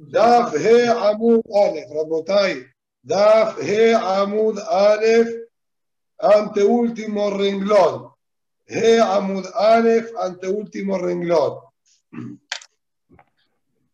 Daf 0.00 0.52
He 0.56 0.86
Amud 0.88 1.42
Alef, 1.54 1.88
Rabotai. 1.90 2.66
Daf 3.06 3.60
He 3.62 3.94
Amud 3.94 4.58
Alef, 4.58 5.28
anteúltimo 6.20 7.30
renglón. 7.30 8.10
He 8.66 8.98
Amud 8.98 9.46
Alef, 9.54 10.10
anteúltimo 10.18 10.98
renglón. 10.98 11.60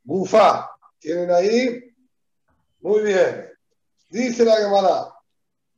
Gufa, 0.05 0.71
¿tienen 0.99 1.31
ahí? 1.31 1.85
Muy 2.81 3.03
bien. 3.03 3.51
Dice 4.09 4.45
la 4.45 4.57
Gemara, 4.57 5.15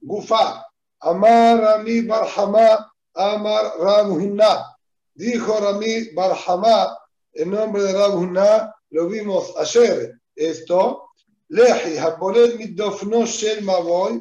Gufa, 0.00 0.64
Amar 1.00 1.60
Rami 1.60 2.02
Barhama, 2.02 2.92
Amar 3.14 3.72
Rabhunna. 3.78 4.76
Dijo 5.14 5.60
Rami 5.60 6.14
Barhama, 6.14 6.96
el 7.34 7.50
nombre 7.50 7.82
de 7.82 7.92
Rabhunna, 7.92 8.74
lo 8.92 9.08
vimos 9.08 9.54
ayer. 9.56 10.20
Esto, 10.34 11.08
Lehi, 11.48 11.98
Hapolet 11.98 12.56
Mitdofno 12.56 13.26
Shel 13.26 13.62
Mavoy, 13.62 14.20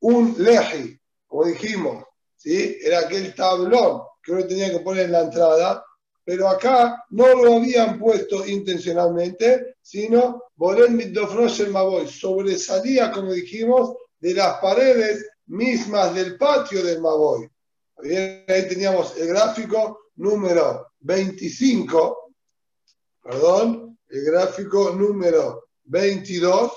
un 0.00 0.34
Lehi, 0.38 0.98
como 1.26 1.44
dijimos, 1.46 2.04
¿sí? 2.36 2.76
era 2.82 3.00
aquel 3.00 3.34
tablón 3.34 4.02
que 4.22 4.32
uno 4.32 4.46
tenía 4.46 4.70
que 4.70 4.80
poner 4.80 5.06
en 5.06 5.12
la 5.12 5.22
entrada, 5.22 5.84
pero 6.24 6.48
acá 6.48 7.04
no 7.10 7.42
lo 7.42 7.56
habían 7.56 7.98
puesto 7.98 8.46
intencionalmente, 8.46 9.76
sino 9.80 10.44
Bolet 10.56 10.90
Mitdofno 10.90 11.48
Shel 11.48 11.70
Mavoy, 11.70 12.08
sobresalía, 12.08 13.10
como 13.12 13.32
dijimos, 13.32 13.94
de 14.18 14.34
las 14.34 14.58
paredes 14.58 15.28
mismas 15.46 16.14
del 16.14 16.36
patio 16.38 16.82
del 16.82 17.00
Mavoy. 17.00 17.48
Ahí 17.98 18.68
teníamos 18.68 19.16
el 19.18 19.28
gráfico 19.28 20.10
número 20.16 20.88
25, 21.00 22.32
perdón, 23.22 23.83
el 24.08 24.24
gráfico 24.24 24.90
número 24.90 25.68
22, 25.84 26.72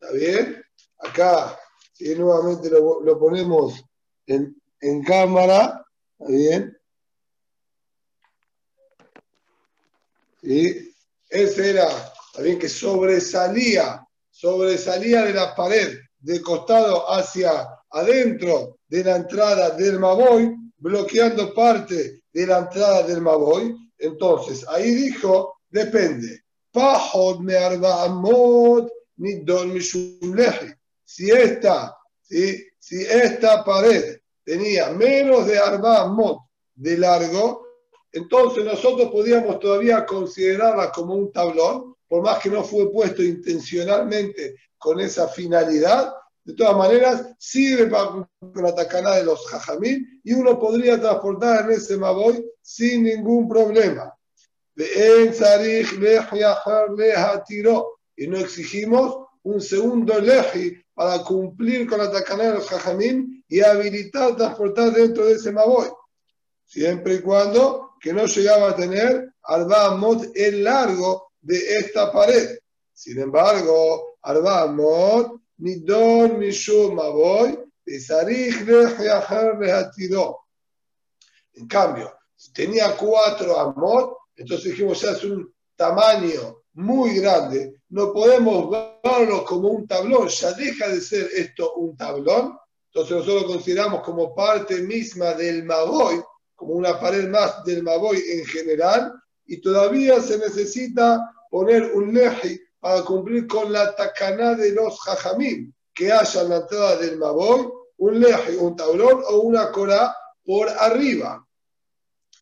¿está 0.00 0.12
bien? 0.12 0.62
Acá, 0.98 1.58
si 1.92 2.14
nuevamente 2.14 2.70
lo, 2.70 3.00
lo 3.00 3.18
ponemos 3.18 3.82
en, 4.26 4.56
en, 4.80 5.02
cámara, 5.02 5.84
¿está 6.18 6.32
bien? 6.32 6.78
¿Sí? 10.42 10.94
Ese 11.28 11.70
era, 11.70 11.88
¿está 11.88 12.42
bien? 12.42 12.58
Que 12.58 12.68
sobresalía, 12.68 14.06
sobresalía 14.30 15.24
de 15.24 15.34
la 15.34 15.54
pared, 15.54 15.98
de 16.18 16.40
costado 16.42 17.10
hacia 17.10 17.68
adentro 17.90 18.78
de 18.88 19.04
la 19.04 19.16
entrada 19.16 19.70
del 19.70 19.98
Maboy, 19.98 20.54
bloqueando 20.76 21.54
parte 21.54 22.22
de 22.32 22.46
la 22.46 22.58
entrada 22.58 23.02
del 23.02 23.20
Maboy. 23.20 23.76
Entonces, 23.98 24.66
ahí 24.68 24.90
dijo, 24.90 25.60
depende. 25.68 26.44
Pajod 26.72 27.40
me 27.40 27.56
amot 27.56 28.90
ni 29.16 29.44
Si 31.04 31.30
esta, 31.30 31.96
¿sí? 32.22 32.66
si 32.78 33.02
esta 33.02 33.64
pared 33.64 34.18
tenía 34.44 34.90
menos 34.90 35.46
de 35.46 35.58
arba 35.58 36.02
amot 36.02 36.38
de 36.74 36.96
largo, 36.96 37.66
entonces 38.12 38.64
nosotros 38.64 39.10
podíamos 39.10 39.60
todavía 39.60 40.06
considerarla 40.06 40.90
como 40.90 41.14
un 41.14 41.30
tablón, 41.32 41.94
por 42.08 42.22
más 42.22 42.38
que 42.40 42.50
no 42.50 42.64
fue 42.64 42.90
puesto 42.90 43.22
intencionalmente 43.22 44.56
con 44.78 44.98
esa 44.98 45.28
finalidad, 45.28 46.12
de 46.44 46.54
todas 46.54 46.76
maneras, 46.76 47.26
sirve 47.38 47.86
para 47.86 48.26
la 48.54 48.74
tacana 48.74 49.16
de 49.16 49.24
los 49.24 49.46
jajamín 49.46 50.20
y 50.24 50.32
uno 50.32 50.58
podría 50.58 51.00
transportar 51.00 51.66
en 51.66 51.72
ese 51.72 51.96
maboy 51.96 52.44
sin 52.62 53.04
ningún 53.04 53.48
problema. 53.48 54.12
Y 58.16 58.26
no 58.26 58.38
exigimos 58.38 59.26
un 59.42 59.60
segundo 59.60 60.20
leji 60.20 60.76
para 60.94 61.22
cumplir 61.22 61.88
con 61.88 61.98
la 61.98 62.10
tacana 62.10 62.44
de 62.44 62.54
los 62.54 62.68
jajamín 62.68 63.44
y 63.48 63.60
habilitar 63.60 64.36
transportar 64.36 64.92
dentro 64.92 65.26
de 65.26 65.34
ese 65.34 65.52
maboy. 65.52 65.88
Siempre 66.66 67.14
y 67.14 67.20
cuando 67.20 67.94
que 68.00 68.12
no 68.12 68.26
llegaba 68.26 68.70
a 68.70 68.76
tener 68.76 69.32
Arba 69.42 69.96
Mot 69.96 70.30
el 70.34 70.64
largo 70.64 71.32
de 71.40 71.56
esta 71.78 72.12
pared. 72.12 72.58
Sin 72.92 73.18
embargo, 73.18 74.18
Arba 74.22 74.66
Mot 74.66 75.40
Nidon 75.58 76.38
Mishum 76.38 76.94
Maboy, 76.94 77.58
Pesarich 77.84 78.66
Lehatiro. 78.66 80.46
En 81.54 81.66
cambio, 81.66 82.16
si 82.34 82.52
tenía 82.52 82.96
cuatro 82.96 83.58
amot, 83.58 84.16
entonces 84.40 84.70
dijimos 84.70 85.02
ya 85.02 85.10
es 85.10 85.22
un 85.22 85.54
tamaño 85.76 86.62
muy 86.72 87.16
grande, 87.16 87.82
no 87.90 88.10
podemos 88.10 88.70
verlo 89.04 89.44
como 89.44 89.68
un 89.68 89.86
tablón, 89.86 90.28
ya 90.28 90.52
deja 90.52 90.88
de 90.88 91.00
ser 91.02 91.28
esto 91.36 91.74
un 91.74 91.94
tablón, 91.94 92.56
entonces 92.86 93.18
nosotros 93.18 93.42
lo 93.42 93.48
consideramos 93.48 94.02
como 94.02 94.34
parte 94.34 94.80
misma 94.80 95.34
del 95.34 95.64
Maboy, 95.64 96.22
como 96.54 96.72
una 96.72 96.98
pared 96.98 97.28
más 97.28 97.62
del 97.64 97.82
Maboy 97.82 98.16
en 98.16 98.46
general, 98.46 99.12
y 99.44 99.60
todavía 99.60 100.22
se 100.22 100.38
necesita 100.38 101.30
poner 101.50 101.92
un 101.92 102.14
leji 102.14 102.58
para 102.78 103.02
cumplir 103.02 103.46
con 103.46 103.70
la 103.70 103.94
tacaná 103.94 104.54
de 104.54 104.72
los 104.72 104.98
jajamim, 105.00 105.70
que 105.92 106.10
haya 106.10 106.40
en 106.40 106.48
la 106.48 106.56
entrada 106.56 106.96
del 106.96 107.18
Maboy 107.18 107.68
un 107.98 108.20
leje, 108.20 108.56
un 108.56 108.74
tablón 108.74 109.22
o 109.28 109.40
una 109.40 109.70
cora 109.70 110.16
por 110.42 110.66
arriba. 110.66 111.46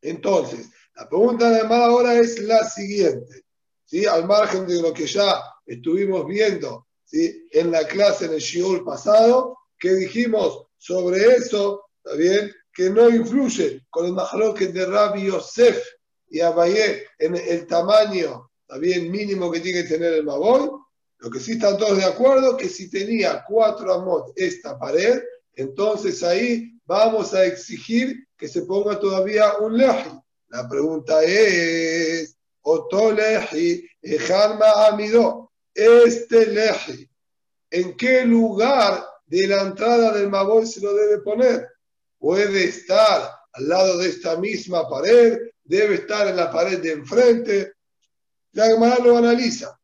Entonces, 0.00 0.69
la 0.98 1.09
pregunta 1.09 1.48
de 1.48 1.60
ahora 1.60 2.19
es 2.19 2.41
la 2.41 2.69
siguiente. 2.69 3.44
¿sí? 3.84 4.04
Al 4.04 4.26
margen 4.26 4.66
de 4.66 4.82
lo 4.82 4.92
que 4.92 5.06
ya 5.06 5.41
estuvimos 5.64 6.26
viendo 6.26 6.88
¿sí? 7.04 7.47
en 7.53 7.70
la 7.70 7.86
clase 7.86 8.25
en 8.25 8.32
el 8.32 8.41
Shiol 8.41 8.84
pasado, 8.84 9.56
que 9.78 9.94
dijimos 9.94 10.66
sobre 10.76 11.37
eso, 11.37 11.84
¿está 12.03 12.16
bien? 12.16 12.53
Que 12.72 12.91
no 12.91 13.08
influye 13.08 13.87
con 13.91 14.06
el 14.06 14.12
majloque 14.12 14.69
de 14.69 14.87
Rabbi 14.87 15.26
Yosef 15.26 15.81
y 16.31 16.41
Abayé 16.41 17.06
en 17.19 17.37
el 17.37 17.66
tamaño 17.69 18.50
está 18.62 18.78
bien 18.78 19.08
mínimo 19.08 19.53
que 19.53 19.60
tiene 19.60 19.82
que 19.82 19.88
tener 19.88 20.14
el 20.14 20.25
Maboy. 20.25 20.69
Lo 21.19 21.31
que 21.31 21.38
sí 21.38 21.53
están 21.53 21.78
todos 21.78 21.97
de 21.97 22.04
acuerdo 22.04 22.56
que 22.56 22.69
si 22.69 22.91
tenía 22.91 23.44
cuatro 23.47 23.94
amot 23.94 24.32
esta 24.37 24.76
pared, 24.76 25.22
entonces 25.54 26.22
ahí 26.25 26.72
vamos 26.84 27.34
a 27.34 27.44
exigir 27.44 28.26
que 28.37 28.48
se 28.48 28.62
ponga 28.62 28.98
todavía 28.98 29.58
un 29.58 29.78
leji. 29.78 30.10
La 30.48 30.69
pregunta 30.69 31.22
es, 31.22 32.36
Oto 32.62 33.12
leji, 33.12 33.86
Ejarma 34.03 34.86
Amido, 34.86 35.53
este 35.75 36.47
leji, 36.47 37.09
¿en 37.70 37.97
qué 37.97 38.25
lugar 38.25 39.04
de 39.26 39.47
la 39.47 39.62
entrada 39.62 40.12
del 40.12 40.28
Maboy 40.28 40.66
se 40.66 40.81
lo 40.81 40.94
debe 40.94 41.19
poner? 41.19 41.69
Puede 42.19 42.64
estar 42.64 43.31
al 43.53 43.69
lado 43.69 43.98
de 43.98 44.08
esta 44.08 44.37
misma 44.37 44.88
pared, 44.88 45.38
debe 45.64 45.97
estar 45.97 46.26
en 46.28 46.37
la 46.37 46.50
pared 46.50 46.81
de 46.81 46.92
enfrente, 46.92 47.72
la 48.53 48.66
Gemara 48.66 48.98
lo 49.04 49.19
analiza. 49.19 49.78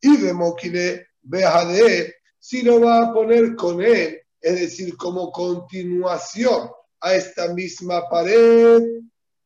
Y 0.00 0.16
de 0.18 0.32
Moquile, 0.32 1.08
de 1.22 1.98
él, 1.98 2.14
si 2.38 2.62
lo 2.62 2.80
va 2.80 3.02
a 3.02 3.12
poner 3.12 3.54
con 3.54 3.82
él, 3.82 4.20
es 4.40 4.60
decir, 4.60 4.96
como 4.96 5.30
continuación 5.30 6.70
a 7.00 7.14
esta 7.14 7.52
misma 7.54 8.08
pared, 8.08 8.82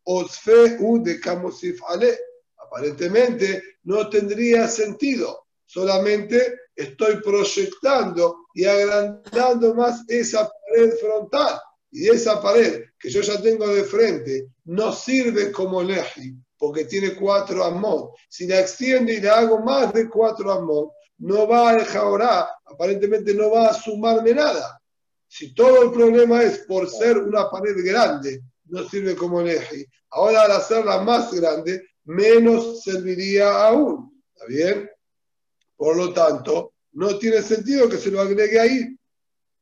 Osfe 0.04 0.76
U 0.80 1.02
de 1.02 1.20
Kamosif 1.20 1.80
Ale. 1.88 2.18
Aparentemente 2.58 3.62
no 3.84 4.08
tendría 4.08 4.66
sentido, 4.68 5.46
solamente 5.66 6.58
estoy 6.74 7.20
proyectando 7.22 8.46
y 8.54 8.64
agrandando 8.64 9.74
más 9.74 10.02
esa 10.08 10.48
pared 10.48 10.92
frontal. 11.00 11.60
Y 11.90 12.08
esa 12.08 12.42
pared 12.42 12.82
que 12.98 13.08
yo 13.08 13.20
ya 13.20 13.40
tengo 13.40 13.68
de 13.68 13.84
frente 13.84 14.48
no 14.64 14.92
sirve 14.92 15.52
como 15.52 15.82
leji, 15.82 16.34
porque 16.58 16.86
tiene 16.86 17.14
cuatro 17.14 17.62
amot. 17.62 18.14
Si 18.28 18.48
la 18.48 18.60
extiendo 18.60 19.12
y 19.12 19.20
le 19.20 19.28
hago 19.28 19.60
más 19.60 19.92
de 19.92 20.08
cuatro 20.08 20.50
amot, 20.50 20.90
no 21.18 21.46
va 21.46 21.70
a 21.70 21.76
dejar 21.76 22.50
aparentemente 22.64 23.34
no 23.34 23.50
va 23.50 23.68
a 23.68 23.74
sumarme 23.74 24.34
nada. 24.34 24.80
Si 25.28 25.54
todo 25.54 25.82
el 25.84 25.92
problema 25.92 26.42
es 26.42 26.58
por 26.66 26.88
ser 26.88 27.18
una 27.18 27.48
pared 27.48 27.76
grande, 27.84 28.40
no 28.66 28.88
sirve 28.88 29.16
como 29.16 29.40
eje. 29.40 29.86
Ahora 30.10 30.42
al 30.42 30.52
hacerla 30.52 31.02
más 31.02 31.32
grande, 31.32 31.86
menos 32.04 32.82
serviría 32.82 33.66
aún. 33.66 34.22
¿Está 34.34 34.46
bien? 34.46 34.90
Por 35.76 35.96
lo 35.96 36.12
tanto, 36.12 36.74
no 36.92 37.18
tiene 37.18 37.42
sentido 37.42 37.88
que 37.88 37.98
se 37.98 38.10
lo 38.10 38.20
agregue 38.20 38.60
ahí. 38.60 38.96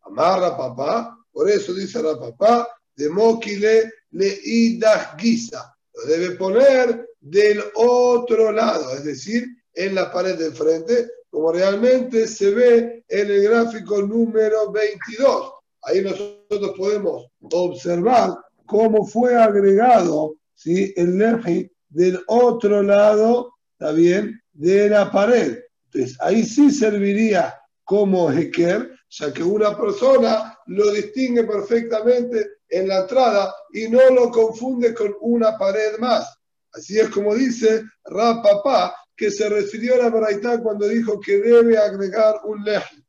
Amarra 0.02 0.56
papá, 0.56 1.16
por 1.30 1.48
eso 1.48 1.72
dice 1.72 2.02
la 2.02 2.18
papá, 2.18 2.68
de 2.94 3.08
moquile 3.08 3.90
le 4.10 4.38
idas 4.42 5.16
guisa 5.16 5.72
lo 5.94 6.04
debe 6.04 6.36
poner 6.36 7.08
del 7.20 7.62
otro 7.74 8.52
lado, 8.52 8.94
es 8.94 9.04
decir, 9.04 9.46
en 9.74 9.94
la 9.94 10.10
pared 10.12 10.36
de 10.38 10.50
frente, 10.52 11.08
como 11.30 11.52
realmente 11.52 12.26
se 12.26 12.50
ve 12.50 13.04
en 13.08 13.30
el 13.30 13.42
gráfico 13.42 14.02
número 14.02 14.70
22. 14.70 15.52
Ahí 15.82 16.02
nosotros 16.02 16.74
podemos 16.76 17.26
observar 17.40 18.36
cómo 18.66 19.06
fue 19.06 19.34
agregado 19.34 20.36
¿sí? 20.54 20.92
el 20.96 21.18
leji 21.18 21.70
del 21.88 22.20
otro 22.26 22.82
lado, 22.82 23.54
¿está 23.72 23.92
bien?, 23.92 24.40
de 24.52 24.88
la 24.88 25.10
pared. 25.10 25.58
Entonces, 25.86 26.18
ahí 26.20 26.44
sí 26.44 26.70
serviría 26.70 27.58
como 27.84 28.30
Heker, 28.30 28.90
ya 29.10 29.32
que 29.32 29.42
una 29.42 29.76
persona 29.76 30.58
lo 30.66 30.90
distingue 30.92 31.44
perfectamente 31.44 32.46
en 32.68 32.88
la 32.88 33.00
entrada 33.00 33.54
y 33.72 33.88
no 33.88 34.10
lo 34.10 34.30
confunde 34.30 34.94
con 34.94 35.14
una 35.20 35.58
pared 35.58 35.98
más. 35.98 36.34
Así 36.72 36.98
es 36.98 37.10
como 37.10 37.34
dice 37.34 37.84
Rapapá, 38.04 38.94
que 39.14 39.30
se 39.30 39.48
refirió 39.48 39.94
a 39.94 39.98
la 39.98 40.08
Baraitá 40.08 40.62
cuando 40.62 40.88
dijo 40.88 41.20
que 41.20 41.38
debe 41.38 41.76
agregar 41.76 42.40
un 42.44 42.64
leji. 42.64 43.04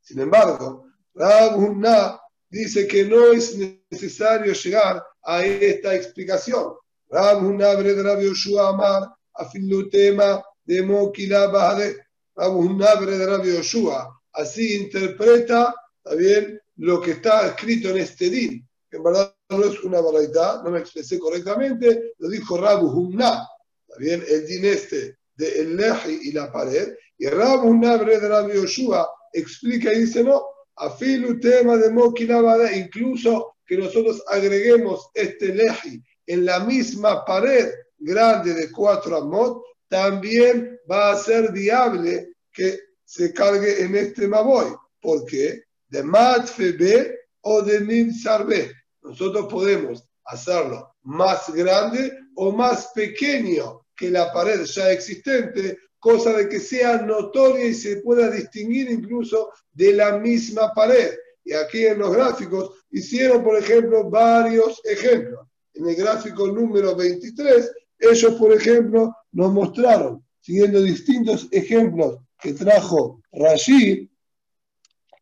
Sin 0.00 0.20
embargo, 0.20 0.86
Rab 1.14 2.19
dice 2.50 2.86
que 2.86 3.04
no 3.04 3.32
es 3.32 3.56
necesario 3.90 4.52
llegar 4.52 5.02
a 5.22 5.44
esta 5.44 5.94
explicación. 5.94 6.74
Rab 7.08 7.44
Hunnabre 7.44 7.94
de 7.94 8.02
Rabbi 8.02 8.24
Yoshua 8.24 8.68
Amar, 8.70 9.08
afilutema 9.34 10.42
de 10.64 10.82
Mokila 10.82 11.46
Bahade. 11.46 11.96
Rab 12.34 12.56
Hunnabre 12.56 13.16
de 13.16 13.26
Rabbi 13.26 13.54
Yoshua. 13.54 14.20
Así 14.32 14.76
interpreta, 14.76 15.74
también 16.02 16.60
lo 16.76 17.00
que 17.00 17.12
está 17.12 17.46
escrito 17.46 17.90
en 17.90 17.98
este 17.98 18.30
din. 18.30 18.66
En 18.90 19.02
verdad 19.02 19.34
no 19.50 19.64
es 19.64 19.82
una 19.84 20.00
baraita, 20.00 20.62
no 20.64 20.70
me 20.70 20.80
expresé 20.80 21.18
correctamente, 21.18 22.14
lo 22.18 22.28
dijo 22.28 22.56
Rabu 22.56 22.88
Humna. 22.88 23.46
Está 23.86 23.98
bien, 23.98 24.24
el 24.26 24.46
din 24.46 24.64
este 24.64 25.18
de 25.36 25.60
el 25.60 25.76
leji 25.76 26.20
y 26.24 26.32
la 26.32 26.50
pared. 26.52 26.94
Y 27.18 27.26
Rabu 27.26 27.68
Humna 27.68 27.98
de 27.98 28.28
Rabbi 28.28 28.54
Yoshua 28.54 29.08
explica 29.32 29.92
y 29.92 30.00
dice, 30.00 30.24
no, 30.24 30.42
afilu 30.80 31.38
tema 31.40 31.76
de 31.76 31.90
Mokilabada, 31.90 32.72
incluso 32.76 33.56
que 33.66 33.76
nosotros 33.76 34.22
agreguemos 34.28 35.10
este 35.14 35.54
leji 35.54 36.02
en 36.26 36.44
la 36.44 36.60
misma 36.60 37.24
pared 37.24 37.70
grande 37.98 38.54
de 38.54 38.70
cuatro 38.70 39.16
amot, 39.16 39.62
también 39.88 40.78
va 40.90 41.12
a 41.12 41.16
ser 41.16 41.52
viable 41.52 42.34
que 42.52 42.78
se 43.04 43.32
cargue 43.32 43.82
en 43.82 43.94
este 43.96 44.26
maboy. 44.26 44.74
¿Por 45.00 45.24
qué? 45.26 45.62
De 45.88 46.02
matfebe 46.02 47.18
o 47.42 47.62
de 47.62 47.80
mimsarbe. 47.80 48.72
Nosotros 49.02 49.46
podemos 49.50 50.04
hacerlo 50.24 50.94
más 51.02 51.52
grande 51.52 52.16
o 52.36 52.52
más 52.52 52.90
pequeño 52.94 53.86
que 53.96 54.10
la 54.10 54.32
pared 54.32 54.64
ya 54.64 54.90
existente, 54.92 55.78
cosa 56.00 56.32
de 56.32 56.48
que 56.48 56.58
sea 56.58 57.02
notoria 57.02 57.66
y 57.66 57.74
se 57.74 57.98
pueda 57.98 58.30
distinguir 58.30 58.90
incluso 58.90 59.52
de 59.72 59.92
la 59.92 60.18
misma 60.18 60.72
pared. 60.74 61.10
Y 61.44 61.52
aquí 61.52 61.86
en 61.86 61.98
los 61.98 62.12
gráficos 62.12 62.72
hicieron, 62.90 63.44
por 63.44 63.56
ejemplo, 63.56 64.10
varios 64.10 64.80
ejemplos. 64.84 65.46
En 65.74 65.88
el 65.88 65.94
gráfico 65.94 66.48
número 66.48 66.96
23, 66.96 67.70
ellos, 67.98 68.34
por 68.34 68.52
ejemplo, 68.52 69.14
nos 69.32 69.52
mostraron, 69.52 70.24
siguiendo 70.40 70.82
distintos 70.82 71.48
ejemplos 71.52 72.18
que 72.40 72.54
trajo 72.54 73.22
Rashid, 73.32 74.08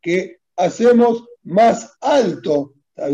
que 0.00 0.38
hacemos 0.56 1.24
más 1.42 1.96
alto, 2.00 2.74
¿está 2.96 3.10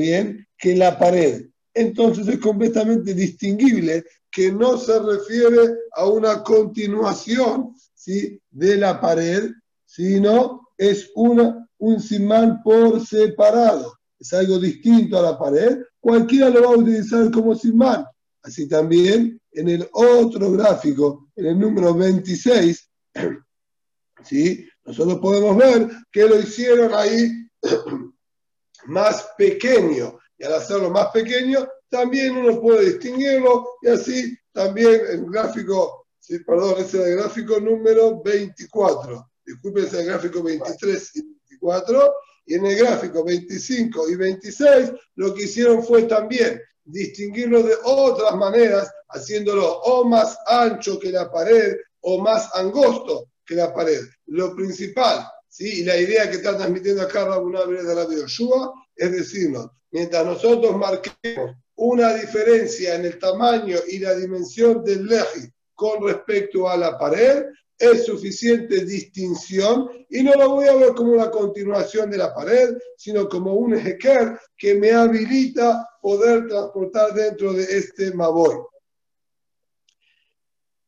que 0.58 0.76
la 0.76 0.98
pared. 0.98 1.46
Entonces 1.74 2.28
es 2.28 2.38
completamente 2.38 3.12
distinguible 3.12 4.04
que 4.30 4.50
no 4.52 4.78
se 4.78 4.98
refiere 4.98 5.74
a 5.92 6.06
una 6.06 6.42
continuación 6.42 7.74
¿sí? 7.94 8.40
de 8.50 8.76
la 8.76 9.00
pared, 9.00 9.50
sino 9.84 10.68
es 10.78 11.10
una, 11.14 11.68
un 11.78 12.00
simán 12.00 12.62
por 12.62 13.04
separado. 13.04 13.98
Es 14.18 14.32
algo 14.32 14.58
distinto 14.58 15.18
a 15.18 15.22
la 15.22 15.38
pared. 15.38 15.78
Cualquiera 16.00 16.48
lo 16.48 16.62
va 16.62 16.74
a 16.74 16.78
utilizar 16.78 17.30
como 17.30 17.54
simán. 17.54 18.04
Así 18.42 18.68
también 18.68 19.40
en 19.52 19.68
el 19.68 19.88
otro 19.92 20.52
gráfico, 20.52 21.28
en 21.36 21.46
el 21.46 21.58
número 21.58 21.94
26, 21.94 22.90
¿sí? 24.24 24.68
nosotros 24.84 25.18
podemos 25.18 25.56
ver 25.56 25.88
que 26.12 26.26
lo 26.26 26.38
hicieron 26.38 26.92
ahí 26.94 27.48
más 28.86 29.28
pequeño. 29.38 30.18
Y 30.38 30.44
al 30.44 30.54
hacerlo 30.54 30.90
más 30.90 31.08
pequeño, 31.08 31.66
también 31.88 32.36
uno 32.36 32.60
puede 32.60 32.86
distinguirlo 32.86 33.76
y 33.82 33.88
así 33.88 34.36
también 34.52 35.00
el 35.08 35.26
gráfico, 35.26 36.06
sí, 36.18 36.38
perdón, 36.40 36.74
ese 36.78 37.00
es 37.00 37.06
el 37.06 37.16
gráfico 37.18 37.60
número 37.60 38.22
24. 38.22 39.30
Disculpen, 39.46 39.84
es 39.84 39.94
el 39.94 40.06
gráfico 40.06 40.42
23 40.42 41.16
y 41.16 41.22
24. 41.22 42.14
Y 42.46 42.54
en 42.54 42.66
el 42.66 42.76
gráfico 42.76 43.24
25 43.24 44.10
y 44.10 44.16
26 44.16 44.92
lo 45.16 45.34
que 45.34 45.44
hicieron 45.44 45.84
fue 45.84 46.02
también 46.04 46.60
distinguirlo 46.84 47.62
de 47.62 47.74
otras 47.84 48.36
maneras, 48.36 48.90
haciéndolo 49.08 49.80
o 49.80 50.04
más 50.04 50.36
ancho 50.46 50.98
que 50.98 51.10
la 51.10 51.30
pared 51.30 51.76
o 52.00 52.20
más 52.20 52.54
angosto 52.54 53.30
que 53.46 53.54
la 53.54 53.72
pared. 53.72 54.00
Lo 54.26 54.54
principal, 54.54 55.26
¿sí? 55.48 55.80
y 55.80 55.84
la 55.84 55.96
idea 55.96 56.30
que 56.30 56.36
está 56.36 56.56
transmitiendo 56.56 57.02
acá 57.02 57.24
Rabunabre 57.24 57.82
de 57.82 57.94
la 57.94 58.04
Yoshua 58.04 58.72
es 58.96 59.12
decirnos, 59.12 59.70
mientras 59.94 60.26
nosotros 60.26 60.76
marquemos 60.76 61.56
una 61.76 62.14
diferencia 62.14 62.96
en 62.96 63.04
el 63.04 63.16
tamaño 63.16 63.76
y 63.86 64.00
la 64.00 64.16
dimensión 64.16 64.82
del 64.82 65.06
leji 65.06 65.48
con 65.72 66.04
respecto 66.04 66.68
a 66.68 66.76
la 66.76 66.98
pared, 66.98 67.44
es 67.78 68.04
suficiente 68.04 68.84
distinción 68.84 69.88
y 70.10 70.24
no 70.24 70.34
lo 70.34 70.50
voy 70.50 70.66
a 70.66 70.74
ver 70.74 70.94
como 70.94 71.12
una 71.12 71.30
continuación 71.30 72.10
de 72.10 72.18
la 72.18 72.34
pared, 72.34 72.76
sino 72.96 73.28
como 73.28 73.54
un 73.54 73.74
ejeker 73.74 74.36
que 74.56 74.74
me 74.74 74.90
habilita 74.90 75.88
poder 76.02 76.48
transportar 76.48 77.14
dentro 77.14 77.52
de 77.52 77.62
este 77.62 78.12
maboy. 78.12 78.56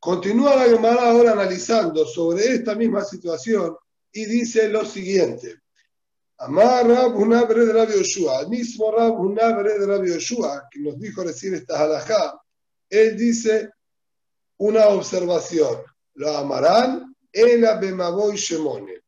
Continúa 0.01 0.57
la 0.57 0.65
Gemara 0.65 1.11
ahora 1.11 1.31
analizando 1.31 2.05
sobre 2.07 2.55
esta 2.55 2.75
misma 2.75 3.05
situación 3.05 3.77
y 4.11 4.25
dice 4.25 4.69
lo 4.69 4.85
siguiente. 4.85 5.61
Amar 6.39 6.87
Rab 6.87 7.17
de 7.17 7.73
Rabbi 7.73 7.93
Yoshua, 7.95 8.43
el 8.43 8.49
mismo 8.49 8.93
Rab 8.93 9.17
de 9.35 9.87
Rabbi 9.87 10.09
Yoshua, 10.13 10.69
que 10.71 10.81
nos 10.81 10.99
dijo 10.99 11.23
recién 11.23 11.55
esta 11.55 11.81
halajá, 11.81 12.39
él 12.91 13.17
dice 13.17 13.71
una 14.59 14.89
observación. 14.89 15.83
Lo 16.15 16.37
amarán 16.37 17.15
en 17.33 17.61
la 17.63 17.77
Bemaboy 17.77 18.37
Shemone. 18.37 19.03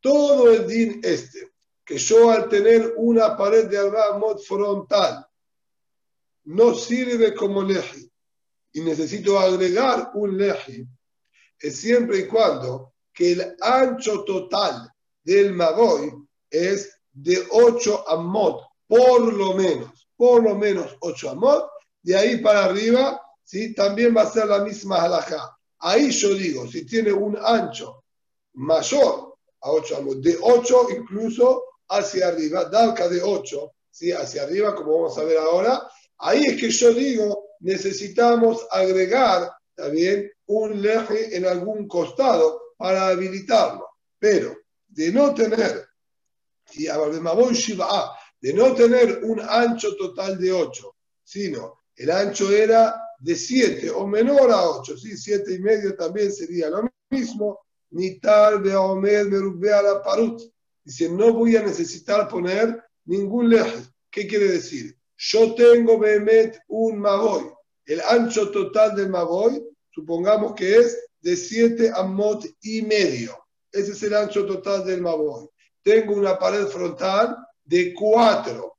Todo 0.00 0.50
el 0.50 0.66
din 0.66 1.00
este, 1.04 1.52
que 1.84 1.98
yo 1.98 2.30
al 2.30 2.48
tener 2.48 2.94
una 2.96 3.36
pared 3.36 3.66
de 3.66 3.78
mod 4.18 4.38
frontal, 4.40 5.24
no 6.44 6.74
sirve 6.74 7.34
como 7.34 7.62
leji, 7.62 8.10
y 8.72 8.80
necesito 8.80 9.38
agregar 9.38 10.10
un 10.14 10.36
leji, 10.36 10.84
es 11.60 11.76
siempre 11.76 12.18
y 12.18 12.26
cuando 12.26 12.94
que 13.12 13.32
el 13.32 13.56
ancho 13.60 14.24
total 14.24 14.90
del 15.22 15.52
magoy 15.52 16.12
es 16.52 16.98
de 17.12 17.44
8 17.50 18.08
amot, 18.08 18.62
por 18.86 19.32
lo 19.32 19.54
menos, 19.54 20.08
por 20.16 20.42
lo 20.42 20.54
menos 20.54 20.96
8 21.00 21.30
amot, 21.30 21.68
de 22.02 22.16
ahí 22.16 22.36
para 22.38 22.66
arriba, 22.66 23.20
¿sí? 23.42 23.74
también 23.74 24.14
va 24.16 24.22
a 24.22 24.30
ser 24.30 24.46
la 24.46 24.60
misma 24.60 25.02
halajá. 25.02 25.56
Ahí 25.78 26.10
yo 26.10 26.34
digo, 26.34 26.66
si 26.68 26.86
tiene 26.86 27.12
un 27.12 27.36
ancho 27.42 28.04
mayor 28.54 29.34
a 29.60 29.70
8 29.70 29.96
amot, 29.96 30.18
de 30.18 30.38
8 30.40 30.86
incluso 30.98 31.64
hacia 31.88 32.28
arriba, 32.28 32.66
dalca 32.66 33.08
de 33.08 33.20
8, 33.22 33.72
¿sí? 33.90 34.12
hacia 34.12 34.44
arriba, 34.44 34.74
como 34.74 35.02
vamos 35.02 35.18
a 35.18 35.24
ver 35.24 35.38
ahora, 35.38 35.82
ahí 36.18 36.44
es 36.44 36.60
que 36.60 36.70
yo 36.70 36.92
digo 36.92 37.52
necesitamos 37.62 38.66
agregar 38.70 39.50
también 39.74 40.30
un 40.46 40.82
leje 40.82 41.36
en 41.36 41.46
algún 41.46 41.88
costado 41.88 42.74
para 42.76 43.08
habilitarlo. 43.08 43.88
Pero 44.18 44.56
de 44.88 45.12
no 45.12 45.32
tener, 45.32 45.86
de 46.74 48.52
no 48.54 48.74
tener 48.74 49.20
un 49.24 49.40
ancho 49.40 49.94
total 49.96 50.38
de 50.38 50.52
8, 50.52 50.94
sino 51.22 51.82
el 51.96 52.10
ancho 52.10 52.50
era 52.50 53.00
de 53.20 53.36
7 53.36 53.90
o 53.90 54.06
menor 54.06 54.50
a 54.50 54.68
8, 54.68 54.96
¿sí? 54.96 55.16
7 55.16 55.54
y 55.54 55.58
medio 55.60 55.94
también 55.94 56.32
sería 56.32 56.68
lo 56.68 56.88
mismo, 57.10 57.60
ni 57.90 58.18
tal 58.18 58.62
de 58.62 58.74
Omer 58.74 59.26
a 59.72 59.82
la 59.82 60.02
parut. 60.02 60.42
Dice, 60.84 61.08
no 61.08 61.32
voy 61.32 61.56
a 61.56 61.62
necesitar 61.62 62.28
poner 62.28 62.82
ningún 63.04 63.50
leje. 63.50 63.86
¿Qué 64.10 64.26
quiere 64.26 64.48
decir? 64.48 64.96
Yo 65.16 65.54
tengo 65.54 65.98
Behemet 65.98 66.58
un 66.68 66.98
Magoy. 66.98 67.44
El 67.86 68.00
ancho 68.00 68.50
total 68.50 68.96
del 68.96 69.08
Magoy, 69.08 69.62
supongamos 69.94 70.54
que 70.54 70.78
es 70.78 70.98
de 71.20 71.36
7 71.36 71.92
amot 71.94 72.44
y 72.62 72.82
medio. 72.82 73.38
Ese 73.70 73.92
es 73.92 74.02
el 74.02 74.14
ancho 74.14 74.44
total 74.44 74.84
del 74.84 75.00
Magoy. 75.00 75.48
Tengo 75.82 76.14
una 76.14 76.38
pared 76.38 76.66
frontal 76.66 77.36
de 77.64 77.94
4. 77.94 78.76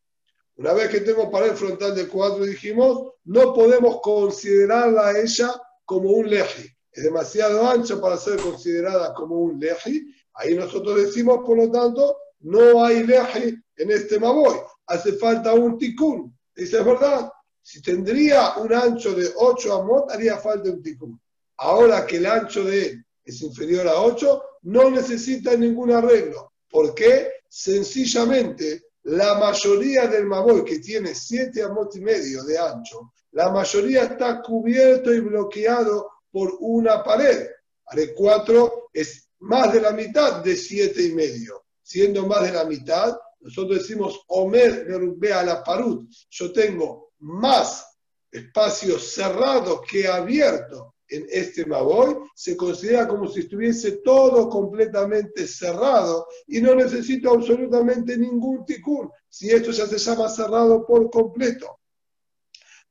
Una 0.58 0.74
vez 0.74 0.90
que 0.90 1.02
tengo 1.02 1.32
pared 1.32 1.54
frontal 1.54 1.96
de 1.96 2.08
4, 2.08 2.46
dijimos, 2.46 3.14
no 3.26 3.54
podemos 3.54 4.00
considerarla 4.02 5.20
ella 5.20 5.54
como 5.86 6.10
un 6.12 6.30
leji. 6.30 6.70
Es 6.92 7.04
demasiado 7.04 7.68
ancho 7.68 8.00
para 8.00 8.18
ser 8.18 8.40
considerada 8.40 9.14
como 9.14 9.38
un 9.38 9.60
leji. 9.60 10.14
Ahí 10.36 10.56
nosotros 10.56 10.96
decimos, 10.96 11.40
por 11.46 11.58
lo 11.58 11.72
tanto, 11.72 12.18
no 12.42 12.84
hay 12.84 13.04
leji 13.04 13.58
en 13.78 13.92
este 13.92 14.20
Maboy 14.20 14.60
hace 14.88 15.14
falta 15.14 15.54
un 15.54 15.78
tikkun. 15.78 16.38
Dice, 16.56 16.80
es 16.80 16.86
verdad, 16.86 17.32
si 17.62 17.82
tendría 17.82 18.58
un 18.58 18.74
ancho 18.74 19.14
de 19.14 19.30
8 19.36 19.74
amot, 19.74 20.12
haría 20.12 20.38
falta 20.38 20.70
un 20.70 20.82
tikkun. 20.82 21.20
Ahora 21.58 22.06
que 22.06 22.18
el 22.18 22.26
ancho 22.26 22.64
de 22.64 22.86
él 22.86 23.06
es 23.24 23.42
inferior 23.42 23.88
a 23.88 24.02
8, 24.02 24.44
no 24.64 24.90
necesita 24.90 25.56
ningún 25.56 25.92
arreglo. 25.92 26.53
¿Por 26.74 26.96
qué? 26.96 27.34
Sencillamente, 27.48 28.86
la 29.04 29.36
mayoría 29.36 30.08
del 30.08 30.26
Maboy, 30.26 30.66
que 30.66 30.80
tiene 30.80 31.14
7 31.14 31.62
amos 31.62 31.96
y 31.96 32.02
medio 32.02 32.44
de 32.46 32.58
ancho, 32.58 33.14
la 33.34 33.52
mayoría 33.52 34.06
está 34.06 34.42
cubierto 34.42 35.14
y 35.14 35.20
bloqueado 35.20 36.10
por 36.32 36.58
una 36.62 37.04
pared. 37.04 37.48
Are 37.86 38.14
4 38.16 38.90
es 38.92 39.30
más 39.42 39.72
de 39.72 39.82
la 39.82 39.92
mitad 39.92 40.44
de 40.44 40.56
7 40.56 41.00
y 41.04 41.12
medio. 41.12 41.64
Siendo 41.84 42.26
más 42.26 42.42
de 42.42 42.54
la 42.54 42.66
mitad, 42.66 43.16
nosotros 43.42 43.78
decimos 43.78 44.24
Omer 44.30 44.88
a 45.32 45.44
la 45.44 45.64
parut. 45.64 46.10
Yo 46.32 46.52
tengo 46.52 47.12
más 47.20 47.86
espacio 48.32 48.98
cerrado 48.98 49.80
que 49.80 50.08
abierto 50.08 50.93
en 51.14 51.28
este 51.30 51.66
Maboy, 51.66 52.16
se 52.36 52.58
considera 52.58 53.08
como 53.08 53.28
si 53.28 53.42
estuviese 53.42 53.98
todo 54.04 54.50
completamente 54.50 55.48
cerrado 55.48 56.28
y 56.48 56.60
no 56.60 56.74
necesito 56.74 57.32
absolutamente 57.32 58.18
ningún 58.18 58.66
ticún, 58.66 59.10
si 59.30 59.52
esto 59.52 59.72
ya 59.72 59.86
se 59.86 59.98
llama 59.98 60.28
cerrado 60.28 60.86
por 60.86 61.10
completo. 61.12 61.80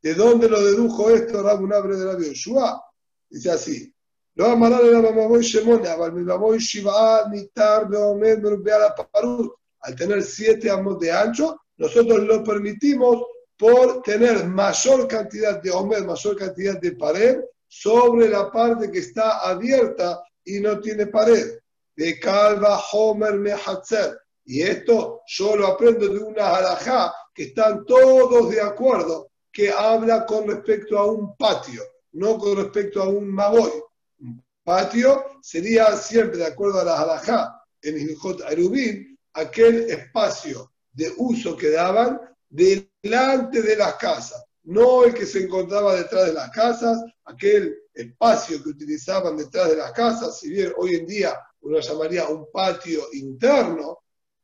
¿De 0.01 0.15
dónde 0.15 0.49
lo 0.49 0.63
dedujo 0.63 1.11
esto 1.11 1.47
abre 1.49 1.97
de 1.97 2.05
la 2.05 2.19
Yoshua? 2.19 2.83
Dice 3.29 3.51
así. 3.51 3.95
Lo 4.35 4.47
amará 4.47 4.81
la 4.81 5.03
Maboy 5.03 5.43
Shemone, 5.43 5.89
mi 6.13 6.23
Maboy 6.23 6.59
Shiva, 6.59 7.29
Nitar, 7.31 7.89
Beomed, 7.89 8.39
la 8.65 8.95
Parut. 8.95 9.53
Al 9.81 9.95
tener 9.97 10.23
siete 10.23 10.71
amos 10.71 10.99
de 11.01 11.13
ancho, 11.13 11.61
nosotros 11.77 12.21
lo 12.21 12.43
permitimos 12.43 13.25
por 13.59 14.03
tener 14.03 14.47
mayor 14.47 15.07
cantidad 15.07 15.61
de 15.61 15.71
Omer, 15.71 16.05
mayor 16.05 16.37
cantidad 16.37 16.81
de 16.81 16.93
pared 16.93 17.41
sobre 17.75 18.29
la 18.29 18.53
parte 18.53 18.91
que 18.91 18.99
está 18.99 19.39
abierta 19.39 20.23
y 20.45 20.61
no 20.61 20.79
tiene 20.79 21.07
pared. 21.07 21.59
De 21.97 22.21
Calva 22.21 22.79
Homer 22.93 23.35
Mehatzer. 23.35 24.19
Y 24.45 24.61
esto 24.61 25.23
yo 25.27 25.57
lo 25.57 25.69
aprendo 25.69 26.07
de 26.07 26.19
una 26.19 26.55
halajá 26.55 27.15
que 27.35 27.45
están 27.45 27.87
todos 27.87 28.51
de 28.51 28.61
acuerdo, 28.61 29.31
que 29.51 29.71
habla 29.71 30.27
con 30.27 30.49
respecto 30.49 30.99
a 30.99 31.11
un 31.11 31.35
patio, 31.37 31.83
no 32.13 32.37
con 32.39 32.59
respecto 32.59 33.03
a 33.03 33.09
un 33.09 33.29
maboy. 33.29 33.73
Un 34.21 34.45
patio 34.63 35.25
sería 35.41 35.97
siempre, 35.97 36.39
de 36.39 36.47
acuerdo 36.47 36.81
a 36.81 36.85
la 36.85 37.01
halajá, 37.01 37.63
en 37.81 37.99
Hilchot 37.99 38.43
Arubin, 38.43 39.19
aquel 39.33 39.91
espacio 39.91 40.73
de 40.93 41.11
uso 41.17 41.57
que 41.57 41.71
daban 41.71 42.21
delante 42.51 43.63
de 43.63 43.77
las 43.77 43.95
casas, 43.95 44.45
no 44.65 45.05
el 45.05 45.15
que 45.15 45.27
se 45.27 45.45
encontraba 45.45 45.97
detrás 45.97 46.27
de 46.27 46.35
las 46.35 46.51
casas, 46.51 47.03
aquel 47.25 47.77
espacio 47.95 48.63
que 48.63 48.71
utilizaban 48.71 49.37
detrás 49.37 49.71
de 49.71 49.77
las 49.77 49.93
casas, 49.93 50.39
si 50.39 50.51
bien 50.51 50.73
hoy 50.77 50.95
en 50.97 51.07
día 51.07 51.39
uno 51.61 51.81
llamaría 51.81 52.29
un 52.29 52.47
patio 52.53 53.03
interno, 53.13 53.99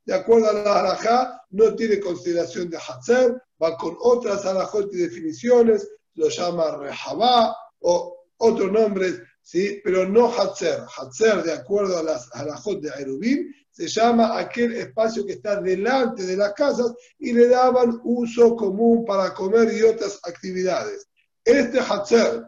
de 0.05 0.15
acuerdo 0.15 0.49
a 0.49 0.53
la 0.55 0.81
alajá, 0.81 1.43
no 1.51 1.75
tiene 1.75 2.01
consideración 2.01 2.71
de 2.71 2.79
Hatzer, 2.79 3.43
va 3.63 3.77
con 3.77 3.97
otras 4.01 4.47
alajot 4.47 4.93
y 4.95 4.97
definiciones, 4.97 5.89
lo 6.15 6.29
llama 6.29 6.77
Rehabá 6.77 7.55
o 7.81 8.25
otros 8.39 8.73
nombres, 8.73 9.21
¿sí? 9.49 9.81
pero 9.83 10.07
no 10.07 10.31
Hatzer. 10.31 10.83
Hatzer, 10.95 11.43
de 11.43 11.53
acuerdo 11.53 11.99
a 11.99 12.03
las 12.03 12.29
alajot 12.35 12.83
de 12.83 12.93
Aerubim, 12.93 13.51
se 13.71 13.89
llama 13.89 14.39
aquel 14.39 14.75
espacio 14.75 15.25
que 15.25 15.33
está 15.33 15.59
delante 15.59 16.25
de 16.25 16.37
las 16.37 16.53
casas 16.53 16.93
y 17.19 17.33
le 17.33 17.49
daban 17.49 17.99
uso 18.05 18.55
común 18.55 19.07
para 19.07 19.33
comer 19.33 19.73
y 19.73 19.83
otras 19.85 20.21
actividades. 20.25 21.09
Este 21.43 21.81
Hatzer, 21.81 22.45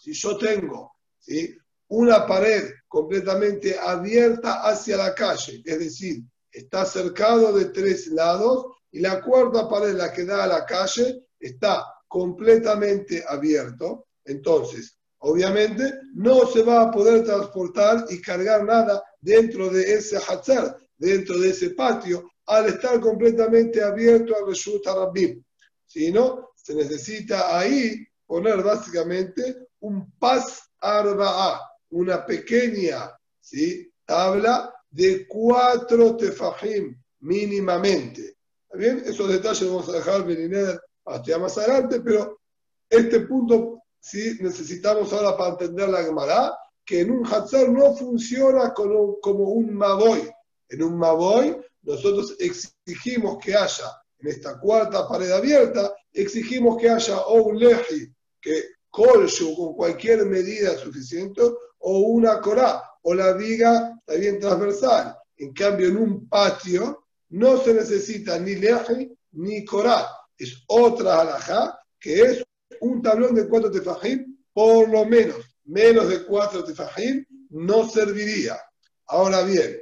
si 0.00 0.12
yo 0.12 0.36
tengo 0.36 0.92
¿sí? 1.18 1.56
una 1.88 2.24
pared 2.24 2.70
completamente 2.86 3.76
abierta 3.76 4.62
hacia 4.62 4.98
la 4.98 5.16
calle, 5.16 5.60
es 5.64 5.78
decir, 5.80 6.22
está 6.52 6.84
cercado 6.84 7.52
de 7.52 7.64
tres 7.66 8.06
lados 8.06 8.66
y 8.92 9.00
la 9.00 9.20
cuarta 9.20 9.68
pared, 9.68 9.96
la 9.96 10.12
que 10.12 10.24
da 10.24 10.44
a 10.44 10.46
la 10.46 10.64
calle, 10.66 11.24
está 11.40 11.84
completamente 12.06 13.24
abierto, 13.26 14.06
entonces 14.24 15.01
obviamente 15.22 15.92
no 16.14 16.46
se 16.46 16.62
va 16.62 16.82
a 16.82 16.90
poder 16.90 17.24
transportar 17.24 18.04
y 18.10 18.20
cargar 18.20 18.64
nada 18.64 19.02
dentro 19.20 19.70
de 19.70 19.94
ese 19.94 20.16
hatzar, 20.16 20.76
dentro 20.96 21.38
de 21.38 21.50
ese 21.50 21.70
patio, 21.70 22.28
al 22.46 22.66
estar 22.66 23.00
completamente 23.00 23.82
abierto 23.82 24.36
al 24.36 24.46
Reshut 24.46 24.84
Rabbim. 24.84 25.42
Si 25.86 26.10
no, 26.10 26.50
se 26.56 26.74
necesita 26.74 27.56
ahí 27.56 28.04
poner 28.26 28.62
básicamente 28.62 29.68
un 29.80 30.10
pas 30.18 30.60
arba'a, 30.80 31.60
una 31.90 32.26
pequeña 32.26 33.16
¿sí? 33.40 33.92
tabla 34.04 34.74
de 34.90 35.26
cuatro 35.28 36.16
tefajim 36.16 36.96
mínimamente. 37.20 38.36
¿Está 38.64 38.76
bien? 38.76 39.02
Esos 39.06 39.28
detalles 39.28 39.68
vamos 39.68 39.88
a 39.88 39.92
dejar 39.92 40.26
venir 40.26 40.80
hasta 41.04 41.38
más 41.38 41.56
adelante, 41.58 42.00
pero 42.00 42.40
este 42.88 43.20
punto 43.20 43.81
sí 44.02 44.36
necesitamos 44.40 45.12
ahora 45.12 45.36
para 45.36 45.50
entender 45.50 45.88
la 45.88 46.02
Gemara, 46.02 46.58
que 46.84 47.00
en 47.00 47.12
un 47.12 47.26
Hatzar 47.26 47.68
no 47.68 47.94
funciona 47.94 48.74
como, 48.74 49.18
como 49.20 49.44
un 49.44 49.72
Maboy. 49.72 50.28
En 50.68 50.82
un 50.82 50.98
Maboy 50.98 51.56
nosotros 51.82 52.36
exigimos 52.38 53.38
que 53.42 53.54
haya, 53.54 53.86
en 54.18 54.28
esta 54.28 54.58
cuarta 54.58 55.08
pared 55.08 55.30
abierta, 55.30 55.94
exigimos 56.12 56.80
que 56.80 56.90
haya 56.90 57.20
o 57.20 57.42
un 57.42 57.58
leji 57.58 58.12
que 58.40 58.64
colcho 58.90 59.54
con 59.54 59.74
cualquier 59.74 60.26
medida 60.26 60.76
suficiente, 60.76 61.42
o 61.78 61.98
una 61.98 62.40
corá, 62.40 62.82
o 63.02 63.14
la 63.14 63.32
viga 63.32 63.98
bien 64.18 64.38
transversal. 64.38 65.16
En 65.36 65.52
cambio, 65.52 65.88
en 65.88 65.96
un 65.96 66.28
patio 66.28 67.06
no 67.30 67.58
se 67.58 67.72
necesita 67.72 68.38
ni 68.38 68.56
leji 68.56 69.16
ni 69.32 69.64
corá. 69.64 70.08
Es 70.36 70.62
otra 70.66 71.20
alajá 71.20 71.78
que 71.98 72.20
es 72.20 72.44
un 72.82 73.00
tablón 73.00 73.34
de 73.34 73.48
cuatro 73.48 73.70
tefajim, 73.70 74.36
por 74.52 74.88
lo 74.88 75.04
menos, 75.04 75.36
menos 75.64 76.08
de 76.08 76.24
cuatro 76.24 76.64
tefajim, 76.64 77.24
no 77.50 77.88
serviría. 77.88 78.60
Ahora 79.06 79.42
bien, 79.42 79.78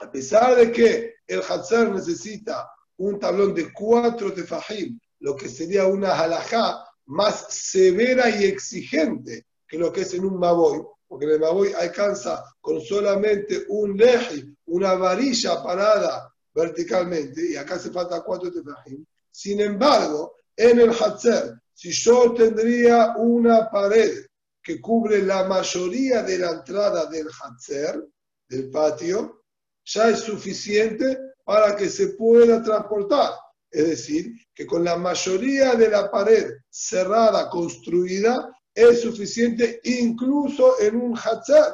a 0.00 0.10
pesar 0.10 0.56
de 0.56 0.72
que 0.72 1.14
el 1.26 1.40
Hatzer 1.40 1.88
necesita 1.90 2.68
un 2.96 3.18
tablón 3.18 3.54
de 3.54 3.72
cuatro 3.72 4.32
tefajim, 4.32 4.98
lo 5.20 5.36
que 5.36 5.48
sería 5.48 5.86
una 5.86 6.18
halajá 6.18 6.84
más 7.06 7.46
severa 7.48 8.28
y 8.28 8.44
exigente 8.44 9.46
que 9.68 9.78
lo 9.78 9.92
que 9.92 10.00
es 10.00 10.12
en 10.14 10.24
un 10.24 10.36
maboy, 10.36 10.82
porque 11.06 11.26
en 11.26 11.32
el 11.32 11.40
maboy 11.40 11.72
alcanza 11.72 12.44
con 12.60 12.80
solamente 12.80 13.66
un 13.68 13.96
leji, 13.96 14.52
una 14.66 14.94
varilla 14.94 15.62
parada 15.62 16.28
verticalmente, 16.52 17.52
y 17.52 17.56
acá 17.56 17.78
se 17.78 17.90
falta 17.90 18.22
cuatro 18.22 18.50
tefajim. 18.50 19.04
Sin 19.30 19.60
embargo, 19.60 20.34
en 20.56 20.80
el 20.80 20.90
Hatzer, 20.90 21.54
si 21.80 21.92
yo 21.92 22.34
tendría 22.34 23.14
una 23.16 23.70
pared 23.70 24.26
que 24.62 24.82
cubre 24.82 25.22
la 25.22 25.44
mayoría 25.44 26.22
de 26.22 26.36
la 26.36 26.50
entrada 26.50 27.06
del 27.06 27.26
Hatzer, 27.28 28.06
del 28.46 28.68
patio, 28.68 29.44
ya 29.86 30.10
es 30.10 30.18
suficiente 30.18 31.16
para 31.42 31.74
que 31.74 31.88
se 31.88 32.08
pueda 32.08 32.62
transportar. 32.62 33.30
Es 33.70 33.88
decir, 33.88 34.30
que 34.54 34.66
con 34.66 34.84
la 34.84 34.98
mayoría 34.98 35.74
de 35.74 35.88
la 35.88 36.10
pared 36.10 36.50
cerrada, 36.68 37.48
construida, 37.48 38.54
es 38.74 39.00
suficiente 39.00 39.80
incluso 39.84 40.78
en 40.80 40.96
un 40.96 41.16
Hatzer. 41.16 41.64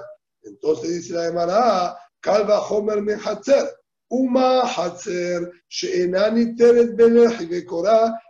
Entonces 0.42 0.88
dice 0.88 1.14
la 1.14 1.24
Gemara, 1.24 1.98
Calva 2.20 2.60
Homer 2.60 3.02
me 3.02 3.14
Hatzer. 3.14 3.74
Uma 4.08 4.60
Hatzer, 4.60 5.50
Sheenani 5.68 6.54
Teret 6.54 6.94
Belech 6.94 7.40
y 7.40 7.66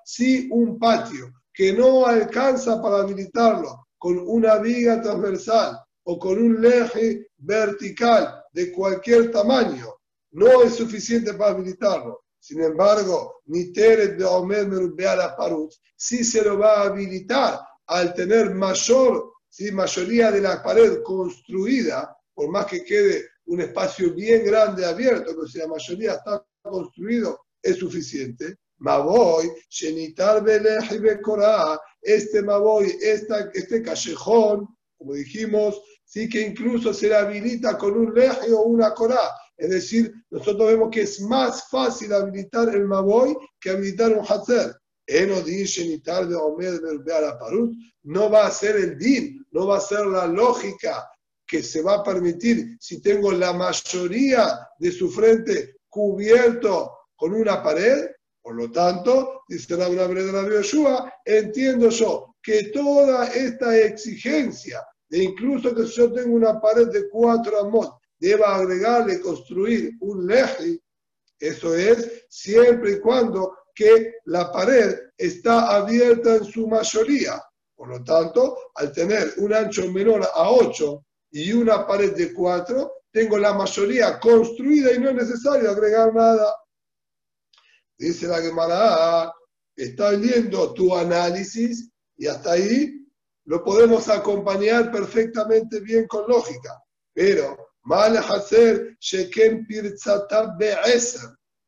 si 0.07 0.49
un 0.51 0.79
patio 0.79 1.36
que 1.57 1.73
no 1.73 2.05
alcanza 2.05 2.83
para 2.83 2.99
habilitarlo 2.99 3.89
con 3.97 4.19
una 4.19 4.59
viga 4.59 5.01
transversal 5.01 5.81
o 6.05 6.19
con 6.19 6.39
un 6.39 6.63
eje 6.63 7.29
vertical 7.39 8.45
de 8.53 8.71
cualquier 8.71 9.31
tamaño, 9.31 9.95
no 10.33 10.63
es 10.63 10.75
suficiente 10.75 11.33
para 11.33 11.53
habilitarlo. 11.53 12.25
Sin 12.39 12.61
embargo, 12.61 13.41
ni 13.47 13.73
Teret 13.73 14.19
de 14.19 14.25
Omer 14.27 14.69
la 14.69 15.35
Parut, 15.35 15.73
si 15.97 16.25
se 16.25 16.45
lo 16.45 16.59
va 16.59 16.83
a 16.83 16.85
habilitar 16.89 17.59
al 17.87 18.13
tener 18.13 18.55
mayor, 18.55 19.33
si 19.49 19.73
mayoría 19.73 20.31
de 20.31 20.43
la 20.43 20.63
pared 20.63 21.03
construida, 21.03 22.15
por 22.35 22.51
más 22.51 22.67
que 22.67 22.85
quede 22.85 23.31
un 23.47 23.63
espacio 23.63 24.13
bien 24.13 24.45
grande 24.45 24.85
abierto, 24.85 25.33
pero 25.35 25.47
si 25.47 25.59
la 25.59 25.69
mayoría 25.69 26.13
está 26.13 26.45
construido, 26.61 27.47
es 27.63 27.79
suficiente. 27.79 28.59
Maboy, 28.79 29.51
Shenitar 29.69 30.45
y 30.91 30.99
Bekorah, 30.99 31.81
este 32.03 32.43
Maboy, 32.43 32.97
este 33.01 33.83
callejón, 33.83 34.69
como 34.97 35.15
dijimos, 35.15 35.81
sí 36.05 36.29
que 36.29 36.41
incluso 36.41 36.95
se 36.95 37.09
le 37.09 37.17
habilita 37.17 37.77
con 37.77 37.97
un 37.97 38.15
leje 38.15 38.53
o 38.53 38.63
una 38.63 38.95
Korah. 38.95 39.35
Es 39.57 39.71
decir, 39.71 40.13
nosotros 40.31 40.69
vemos 40.69 40.91
que 40.91 41.03
es 41.03 41.21
más 41.21 41.69
fácil 41.69 42.13
habilitar 42.13 42.69
el 42.75 42.85
Maboy 42.85 43.37
que 43.59 43.71
habilitar 43.71 44.13
un 44.13 44.25
Hatzer. 44.25 44.75
No 48.03 48.31
va 48.31 48.47
a 48.47 48.51
ser 48.51 48.77
el 48.77 48.99
din, 48.99 49.47
no 49.53 49.67
va 49.67 49.77
a 49.79 49.81
ser 49.81 50.07
la 50.07 50.27
lógica 50.27 51.09
que 51.47 51.63
se 51.63 51.81
va 51.81 51.95
a 51.95 52.03
permitir 52.03 52.77
si 52.81 53.01
tengo 53.01 53.31
la 53.33 53.53
mayoría 53.53 54.59
de 54.79 54.91
su 54.91 55.11
frente 55.11 55.77
cubierto 55.89 56.93
con 57.15 57.33
una 57.33 57.63
pared. 57.63 58.11
Por 58.47 58.55
lo 58.55 58.71
tanto, 58.71 59.43
dice 59.49 59.77
la 59.77 59.89
de 59.89 60.33
la 60.33 60.49
Yoshua, 60.49 61.13
entiendo 61.25 61.89
yo 61.89 62.37
que 62.41 62.71
toda 62.73 63.27
esta 63.27 63.77
exigencia 63.77 64.87
de 65.09 65.25
incluso 65.25 65.75
que 65.75 65.85
si 65.85 65.97
yo 65.97 66.13
tengo 66.13 66.37
una 66.37 66.61
pared 66.61 66.87
de 66.87 67.09
cuatro 67.09 67.59
amot, 67.59 67.99
deba 68.21 68.55
agregarle, 68.55 69.19
construir 69.19 69.97
un 69.99 70.29
leji, 70.29 70.81
eso 71.41 71.75
es 71.75 72.25
siempre 72.29 72.93
y 72.93 73.01
cuando 73.01 73.53
que 73.75 74.13
la 74.27 74.53
pared 74.53 74.97
está 75.19 75.75
abierta 75.79 76.37
en 76.37 76.45
su 76.45 76.69
mayoría. 76.69 77.43
Por 77.75 77.89
lo 77.89 78.05
tanto, 78.05 78.57
al 78.77 78.93
tener 78.93 79.35
un 79.39 79.55
ancho 79.55 79.91
menor 79.91 80.23
a 80.23 80.53
8 80.53 81.05
y 81.33 81.53
una 81.53 81.85
pared 81.85 82.15
de 82.15 82.33
4, 82.33 82.93
tengo 83.11 83.39
la 83.39 83.55
mayoría 83.55 84.21
construida 84.21 84.93
y 84.93 85.01
no 85.01 85.11
es 85.11 85.17
necesario 85.17 85.69
agregar 85.69 86.15
nada. 86.15 86.55
Dice 87.99 88.27
la 88.27 88.43
Gemara, 88.43 89.33
está 89.75 90.11
viendo 90.11 90.73
tu 90.75 90.95
análisis 90.95 91.91
y 92.17 92.27
hasta 92.27 92.53
ahí 92.53 93.07
lo 93.45 93.63
podemos 93.63 94.09
acompañar 94.09 94.91
perfectamente 94.91 95.81
bien 95.81 96.07
con 96.07 96.29
lógica. 96.29 96.83
Pero, 97.15 97.57
mal 97.83 98.17
hacer 98.17 98.97
sheken 99.01 99.67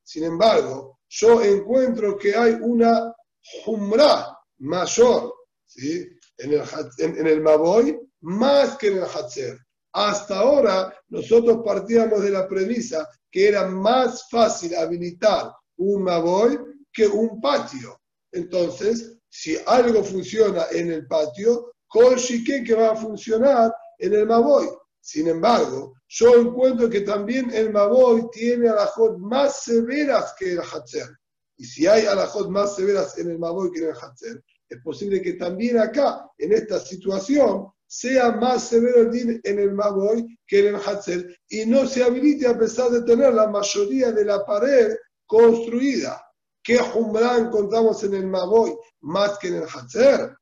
Sin 0.02 0.24
embargo, 0.24 0.98
yo 1.08 1.42
encuentro 1.42 2.18
que 2.18 2.34
hay 2.34 2.52
una 2.60 3.14
jumra 3.64 4.36
mayor 4.58 5.32
¿sí? 5.64 6.06
en, 6.38 6.52
el, 6.52 6.62
en, 6.98 7.26
el 7.26 7.40
Maboy 7.40 7.98
más 8.20 8.76
que 8.76 8.88
en 8.88 8.98
el 8.98 9.04
Hatzer. 9.04 9.58
Hasta 9.92 10.40
ahora 10.40 10.94
nosotros 11.08 11.60
partíamos 11.64 12.22
de 12.22 12.30
la 12.30 12.46
premisa 12.46 13.08
que 13.30 13.48
era 13.48 13.66
más 13.66 14.28
fácil 14.28 14.74
habilitar 14.74 15.52
un 15.78 16.02
Maboy 16.02 16.58
que 16.92 17.06
un 17.06 17.40
patio. 17.40 18.00
Entonces, 18.32 19.18
si 19.28 19.56
algo 19.66 20.04
funciona 20.04 20.66
en 20.70 20.92
el 20.92 21.06
patio, 21.06 21.72
con 21.88 22.16
que 22.16 22.74
va 22.74 22.92
a 22.92 22.96
funcionar 22.96 23.74
en 23.98 24.12
el 24.12 24.26
Maboy. 24.26 24.68
Sin 25.00 25.26
embargo, 25.28 25.94
yo 26.08 26.36
encuentro 26.36 26.90
que 26.90 27.00
también 27.00 27.50
el 27.52 27.72
Maboy 27.72 28.28
tiene 28.30 28.68
alajot 28.68 29.18
más 29.18 29.62
severas 29.64 30.34
que 30.38 30.52
el 30.52 30.60
Hatzer. 30.60 31.08
Y 31.56 31.64
si 31.64 31.86
hay 31.86 32.06
alajot 32.06 32.50
más 32.50 32.76
severas 32.76 33.16
en 33.18 33.30
el 33.30 33.38
Maboy 33.38 33.70
que 33.72 33.80
en 33.80 33.88
el 33.88 33.96
Hatzer, 33.96 34.42
es 34.68 34.82
posible 34.82 35.22
que 35.22 35.34
también 35.34 35.78
acá, 35.78 36.30
en 36.36 36.52
esta 36.52 36.78
situación, 36.78 37.68
sea 37.86 38.32
más 38.32 38.68
severo 38.68 39.00
el 39.00 39.10
din 39.10 39.40
en 39.42 39.58
el 39.58 39.72
Maboy 39.72 40.38
que 40.46 40.68
en 40.68 40.74
el 40.74 40.80
Hatzer 40.80 41.34
y 41.48 41.64
no 41.64 41.86
se 41.86 42.04
habilite 42.04 42.46
a 42.46 42.58
pesar 42.58 42.90
de 42.90 43.02
tener 43.02 43.32
la 43.32 43.48
mayoría 43.48 44.12
de 44.12 44.26
la 44.26 44.44
pared 44.44 44.94
construida. 45.28 46.24
¿Qué 46.62 46.78
Jumbrá 46.78 47.38
encontramos 47.38 48.02
en 48.02 48.14
el 48.14 48.26
Maboy 48.26 48.76
más 49.02 49.38
que 49.38 49.48
en 49.48 49.56
el 49.56 49.68
Hatzer? 49.68 50.36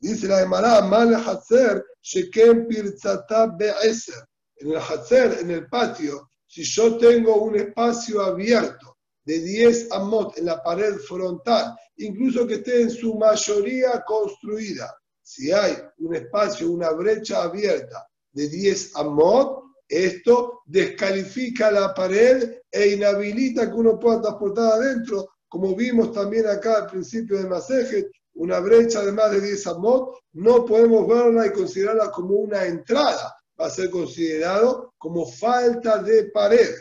Dice 0.00 0.26
la 0.26 0.40
Gemara, 0.40 0.82
mal 0.82 1.14
Hatzer, 1.14 1.84
Sheken 2.02 2.66
Pirzata 2.66 3.46
Be'eser. 3.46 4.26
En 4.56 4.72
el 4.72 4.78
Hatzer, 4.78 5.38
en 5.40 5.50
el 5.50 5.68
patio, 5.68 6.30
si 6.46 6.64
yo 6.64 6.96
tengo 6.96 7.36
un 7.36 7.56
espacio 7.56 8.22
abierto 8.22 8.96
de 9.24 9.40
10 9.40 9.92
amot 9.92 10.38
en 10.38 10.46
la 10.46 10.62
pared 10.62 10.96
frontal, 10.96 11.76
incluso 11.96 12.46
que 12.46 12.54
esté 12.54 12.82
en 12.82 12.90
su 12.90 13.14
mayoría 13.14 14.02
construida, 14.06 14.94
si 15.20 15.52
hay 15.52 15.76
un 15.98 16.14
espacio, 16.14 16.70
una 16.70 16.90
brecha 16.90 17.42
abierta 17.42 18.06
de 18.32 18.48
10 18.48 18.96
amot, 18.96 19.65
esto 19.88 20.62
descalifica 20.66 21.70
la 21.70 21.94
pared 21.94 22.60
e 22.70 22.88
inhabilita 22.88 23.70
que 23.70 23.76
uno 23.76 23.98
pueda 23.98 24.22
transportar 24.22 24.72
adentro, 24.72 25.28
como 25.48 25.74
vimos 25.76 26.12
también 26.12 26.46
acá 26.46 26.78
al 26.78 26.86
principio 26.86 27.38
de 27.38 27.48
Masejet, 27.48 28.10
una 28.34 28.60
brecha 28.60 29.04
de 29.04 29.12
más 29.12 29.30
de 29.30 29.40
10 29.40 29.66
amot, 29.68 30.18
no 30.32 30.64
podemos 30.64 31.06
verla 31.08 31.46
y 31.46 31.52
considerarla 31.52 32.10
como 32.10 32.34
una 32.34 32.64
entrada, 32.66 33.34
va 33.58 33.66
a 33.66 33.70
ser 33.70 33.90
considerado 33.90 34.94
como 34.98 35.24
falta 35.26 36.02
de 36.02 36.30
pared. 36.30 36.74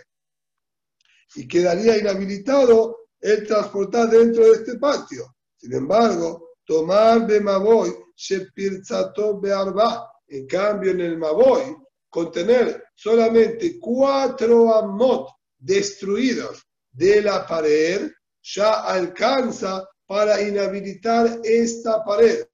Y 1.36 1.48
quedaría 1.48 1.98
inhabilitado 1.98 2.98
el 3.20 3.46
transportar 3.48 4.10
dentro 4.10 4.44
de 4.44 4.52
este 4.52 4.78
patio. 4.78 5.36
Sin 5.56 5.74
embargo, 5.74 6.56
tomar 6.66 7.26
de 7.26 7.40
Maboy, 7.40 7.94
Shepirzato 8.16 9.40
Bearba, 9.40 10.12
en 10.28 10.46
cambio 10.48 10.92
en 10.92 11.02
el 11.02 11.18
Maboy, 11.18 11.76
contener 12.16 12.82
solamente 12.96 13.78
cuatro 13.78 14.74
amot 14.74 15.28
destruidos 15.58 16.64
de 16.94 17.22
la 17.22 17.46
pared, 17.46 18.10
ya 18.42 18.86
alcanza 18.86 19.86
para 20.08 20.42
inhabilitar 20.42 21.42
esta 21.44 22.06
pared. 22.06 22.46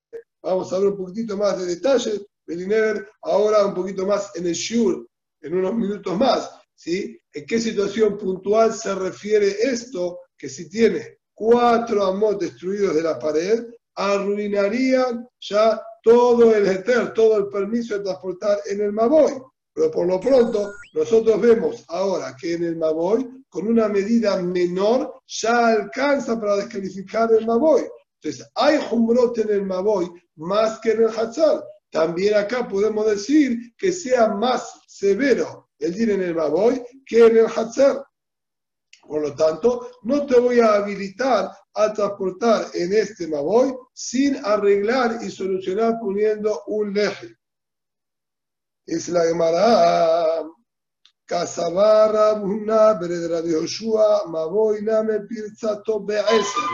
Vamos 0.41 0.73
a 0.73 0.79
ver 0.79 0.87
un 0.87 0.97
poquitito 0.97 1.37
más 1.37 1.59
de 1.59 1.75
detalles. 1.75 2.25
Belinever 2.47 3.07
ahora 3.21 3.63
un 3.63 3.75
poquito 3.75 4.07
más 4.07 4.35
en 4.35 4.47
el 4.47 4.53
Shur, 4.53 5.07
en 5.41 5.53
unos 5.53 5.75
minutos 5.75 6.17
más. 6.17 6.49
¿sí? 6.73 7.19
¿En 7.31 7.45
qué 7.45 7.61
situación 7.61 8.17
puntual 8.17 8.73
se 8.73 8.95
refiere 8.95 9.47
esto? 9.61 10.21
Que 10.35 10.49
si 10.49 10.69
tiene 10.69 11.19
cuatro 11.35 12.03
amos 12.03 12.39
destruidos 12.39 12.95
de 12.95 13.03
la 13.03 13.19
pared, 13.19 13.63
arruinarían 13.93 15.29
ya 15.39 15.79
todo 16.01 16.55
el 16.55 16.67
eter, 16.67 17.13
todo 17.13 17.37
el 17.37 17.47
permiso 17.49 17.95
de 17.95 18.05
transportar 18.05 18.57
en 18.65 18.81
el 18.81 18.91
Maboy. 18.91 19.50
Pero 19.73 19.89
por 19.89 20.05
lo 20.05 20.19
pronto, 20.19 20.73
nosotros 20.93 21.39
vemos 21.39 21.85
ahora 21.87 22.35
que 22.39 22.53
en 22.53 22.63
el 22.63 22.75
Maboy, 22.75 23.45
con 23.47 23.67
una 23.67 23.87
medida 23.87 24.41
menor, 24.41 25.21
ya 25.25 25.67
alcanza 25.67 26.39
para 26.39 26.57
descalificar 26.57 27.31
el 27.31 27.45
Maboy. 27.45 27.83
Entonces, 28.21 28.51
hay 28.55 28.79
Jumbrot 28.89 29.37
en 29.39 29.49
el 29.49 29.65
Maboy 29.65 30.11
más 30.35 30.79
que 30.79 30.91
en 30.91 31.03
el 31.03 31.09
Hatzal. 31.09 31.63
También 31.89 32.35
acá 32.35 32.67
podemos 32.67 33.05
decir 33.05 33.73
que 33.77 33.91
sea 33.91 34.29
más 34.29 34.81
severo 34.87 35.69
el 35.79 35.93
dir 35.93 36.11
en 36.11 36.21
el 36.21 36.35
Maboy 36.35 36.81
que 37.05 37.25
en 37.25 37.37
el 37.37 37.47
Hatzal. 37.47 38.03
Por 39.07 39.21
lo 39.21 39.35
tanto, 39.35 39.89
no 40.03 40.25
te 40.25 40.39
voy 40.39 40.59
a 40.59 40.75
habilitar 40.75 41.49
a 41.73 41.93
transportar 41.93 42.67
en 42.73 42.93
este 42.93 43.27
Maboy 43.27 43.73
sin 43.93 44.37
arreglar 44.45 45.19
y 45.21 45.29
solucionar 45.29 45.95
poniendo 45.99 46.63
un 46.67 46.93
leje. 46.93 47.35
Es 48.85 49.09
la 49.09 49.23
Gemara. 49.25 50.43
Casabarra, 51.31 52.33
Buna, 52.33 52.93
Beredra 52.95 53.41
de 53.41 53.53
Joshua, 53.53 54.23
Maboy, 54.27 54.81
Name, 54.81 55.21
Pirzato, 55.21 56.03
Be'eser. 56.03 56.69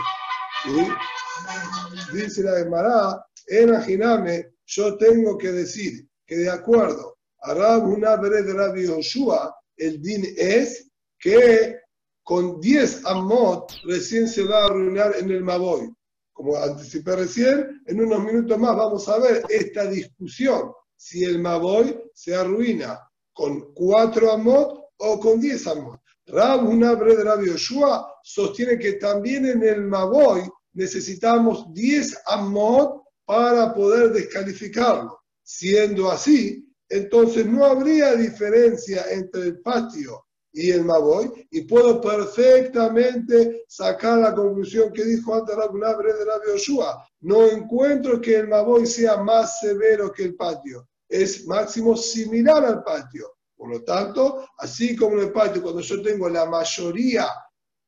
Dice 2.12 2.42
la 2.42 2.58
Gemara, 2.58 3.24
imagíname, 3.48 4.54
yo 4.66 4.96
tengo 4.96 5.38
que 5.38 5.52
decir 5.52 6.08
que 6.26 6.38
de 6.38 6.50
acuerdo 6.50 7.18
a 7.42 7.54
Rabuna, 7.54 8.16
Beredra 8.16 8.72
de 8.72 8.88
Joshua, 8.88 9.54
el 9.76 10.02
din 10.02 10.26
es 10.36 10.90
que 11.20 11.76
con 12.24 12.60
10 12.60 13.06
amot 13.06 13.70
recién 13.84 14.26
se 14.26 14.42
va 14.42 14.62
a 14.62 14.64
arruinar 14.64 15.14
en 15.16 15.30
el 15.30 15.44
Maboy. 15.44 15.88
Como 16.32 16.56
anticipé 16.56 17.14
recién, 17.14 17.80
en 17.86 18.00
unos 18.00 18.24
minutos 18.24 18.58
más 18.58 18.76
vamos 18.76 19.08
a 19.08 19.18
ver 19.18 19.44
esta 19.48 19.86
discusión 19.86 20.72
si 20.98 21.24
el 21.24 21.38
Maboy 21.38 21.98
se 22.12 22.34
arruina 22.34 23.00
con 23.32 23.72
cuatro 23.72 24.32
amot 24.32 24.90
o 24.98 25.20
con 25.20 25.40
diez 25.40 25.66
amot. 25.66 26.00
Rab 26.26 26.68
Unabre 26.68 27.16
de 27.16 27.24
Rabbi 27.24 27.46
Yoshua 27.46 28.20
sostiene 28.22 28.78
que 28.78 28.94
también 28.94 29.46
en 29.46 29.62
el 29.62 29.82
Maboy 29.82 30.42
necesitamos 30.74 31.72
diez 31.72 32.20
amot 32.26 33.02
para 33.24 33.72
poder 33.72 34.12
descalificarlo. 34.12 35.20
Siendo 35.42 36.10
así, 36.10 36.66
entonces 36.88 37.46
no 37.46 37.64
habría 37.64 38.14
diferencia 38.14 39.06
entre 39.10 39.42
el 39.42 39.60
patio 39.60 40.27
y 40.60 40.72
el 40.72 40.84
Maboy, 40.84 41.46
y 41.52 41.60
puedo 41.60 42.00
perfectamente 42.00 43.64
sacar 43.68 44.18
la 44.18 44.34
conclusión 44.34 44.92
que 44.92 45.04
dijo 45.04 45.32
antes 45.32 45.54
Rabunabre 45.54 46.12
de 46.12 46.24
Rabbi 46.24 46.48
Yoshua. 46.48 47.06
No 47.20 47.46
encuentro 47.46 48.20
que 48.20 48.38
el 48.38 48.48
Maboy 48.48 48.84
sea 48.84 49.18
más 49.18 49.60
severo 49.60 50.10
que 50.10 50.24
el 50.24 50.34
patio, 50.34 50.88
es 51.08 51.46
máximo 51.46 51.96
similar 51.96 52.64
al 52.64 52.82
patio. 52.82 53.36
Por 53.56 53.70
lo 53.70 53.84
tanto, 53.84 54.48
así 54.58 54.96
como 54.96 55.14
en 55.14 55.26
el 55.26 55.32
patio, 55.32 55.62
cuando 55.62 55.80
yo 55.80 56.02
tengo 56.02 56.28
la 56.28 56.44
mayoría 56.46 57.28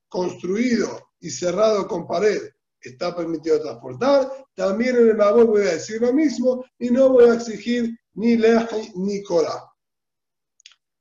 construido 0.08 1.08
y 1.18 1.28
cerrado 1.28 1.88
con 1.88 2.06
pared, 2.06 2.40
está 2.80 3.16
permitido 3.16 3.60
transportar, 3.60 4.30
también 4.54 4.94
en 4.94 5.08
el 5.08 5.16
Maboy 5.16 5.44
voy 5.44 5.62
a 5.62 5.72
decir 5.72 6.00
lo 6.00 6.12
mismo 6.12 6.64
y 6.78 6.90
no 6.90 7.08
voy 7.08 7.30
a 7.30 7.34
exigir 7.34 7.98
ni 8.14 8.36
leji 8.36 8.92
ni 8.94 9.24
cora. 9.24 9.60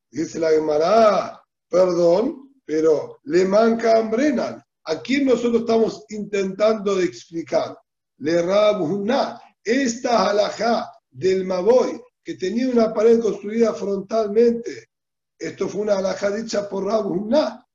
Dice 0.09 0.39
la 0.39 0.49
Gemara, 0.49 1.39
perdón, 1.69 2.53
pero 2.65 3.19
le 3.23 3.45
manca 3.45 3.97
Ambrenan. 3.97 4.63
¿A 4.85 5.01
quién 5.01 5.25
nosotros 5.25 5.61
estamos 5.61 6.03
intentando 6.09 6.95
de 6.95 7.05
explicar? 7.05 7.77
Le 8.17 8.41
Rabuna, 8.41 9.39
esta 9.63 10.29
halajá 10.29 10.91
del 11.09 11.45
Maboy, 11.45 12.01
que 12.23 12.35
tenía 12.35 12.69
una 12.69 12.93
pared 12.93 13.19
construida 13.19 13.73
frontalmente. 13.73 14.89
Esto 15.37 15.69
fue 15.69 15.81
una 15.81 15.97
alhaja 15.97 16.31
dicha 16.31 16.67
por 16.67 16.85
Rabuná. 16.85 17.65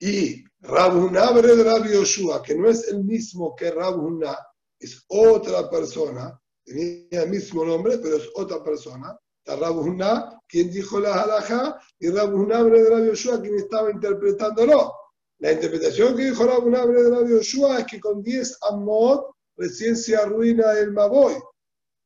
Y 0.00 0.42
Rabuná 0.60 1.32
de 1.32 1.62
Rabbi 1.62 1.92
Yoshua, 1.92 2.42
que 2.42 2.54
no 2.54 2.68
es 2.68 2.88
el 2.88 3.04
mismo 3.04 3.54
que 3.54 3.70
Rabuná, 3.70 4.36
es 4.78 5.04
otra 5.08 5.68
persona, 5.70 6.40
tenía 6.64 7.22
el 7.22 7.30
mismo 7.30 7.64
nombre, 7.64 7.98
pero 7.98 8.16
es 8.16 8.28
otra 8.34 8.62
persona. 8.64 9.16
Rabuná, 9.46 10.40
quien 10.48 10.70
dijo 10.70 11.00
la 11.00 11.22
halajá, 11.22 11.80
y 11.98 12.10
Rabuná 12.10 12.62
de 12.64 12.88
Rabbi 12.88 13.06
Yoshua, 13.08 13.40
quien 13.40 13.56
estaba 13.56 13.90
interpretándolo. 13.90 14.92
La 15.38 15.52
interpretación 15.52 16.16
que 16.16 16.26
dijo 16.26 16.44
Rabuná 16.44 16.86
de 16.86 17.10
Rabbi 17.10 17.30
Yoshua 17.30 17.80
es 17.80 17.86
que 17.86 18.00
con 18.00 18.22
10 18.22 18.58
amot 18.70 19.26
recién 19.56 19.96
se 19.96 20.16
arruina 20.16 20.72
el 20.78 20.92
Maboy. 20.92 21.34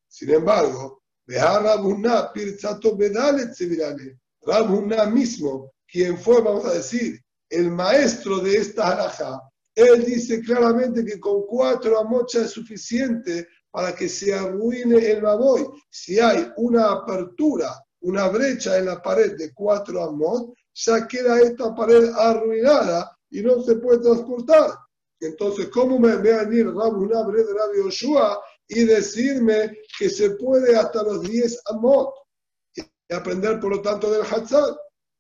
Sin 0.08 0.30
embargo, 0.30 1.02
Rabuná, 1.26 2.32
Pirzato 2.32 2.96
Bedalet 2.96 3.52
Sevirane, 3.52 4.18
Rabuná 4.42 5.06
mismo, 5.06 5.72
quien 5.86 6.16
fue, 6.16 6.40
vamos 6.40 6.64
a 6.64 6.74
decir, 6.74 7.20
el 7.50 7.70
maestro 7.70 8.38
de 8.38 8.56
esta 8.56 8.92
halajá, 8.92 9.40
él 9.74 10.04
dice 10.04 10.40
claramente 10.40 11.04
que 11.04 11.20
con 11.20 11.46
cuatro 11.46 11.98
amochas 11.98 12.46
es 12.46 12.50
suficiente 12.52 13.46
para 13.76 13.94
que 13.94 14.08
se 14.08 14.32
arruine 14.32 14.96
el 14.96 15.20
Maboy. 15.20 15.68
Si 15.90 16.18
hay 16.18 16.50
una 16.56 16.92
apertura, 16.92 17.78
una 18.00 18.26
brecha 18.28 18.78
en 18.78 18.86
la 18.86 19.02
pared 19.02 19.36
de 19.36 19.52
cuatro 19.52 20.02
amot, 20.02 20.54
ya 20.72 21.06
queda 21.06 21.38
esta 21.42 21.74
pared 21.74 22.08
arruinada 22.16 23.14
y 23.28 23.42
no 23.42 23.62
se 23.62 23.74
puede 23.74 23.98
transportar. 23.98 24.70
Entonces, 25.20 25.68
¿cómo 25.68 25.98
me 25.98 26.16
ve 26.16 26.32
a 26.32 26.44
venir 26.44 26.74
Rabuna 26.74 27.22
de 27.24 27.44
Rabbi 27.52 27.84
Yoshua 27.84 28.42
y 28.66 28.84
decirme 28.84 29.76
que 29.98 30.08
se 30.08 30.30
puede 30.30 30.74
hasta 30.74 31.02
los 31.02 31.20
10 31.20 31.60
amot? 31.66 32.14
Y 32.74 33.12
aprender, 33.12 33.60
por 33.60 33.76
lo 33.76 33.82
tanto, 33.82 34.10
del 34.10 34.22
Hatzal. 34.22 34.74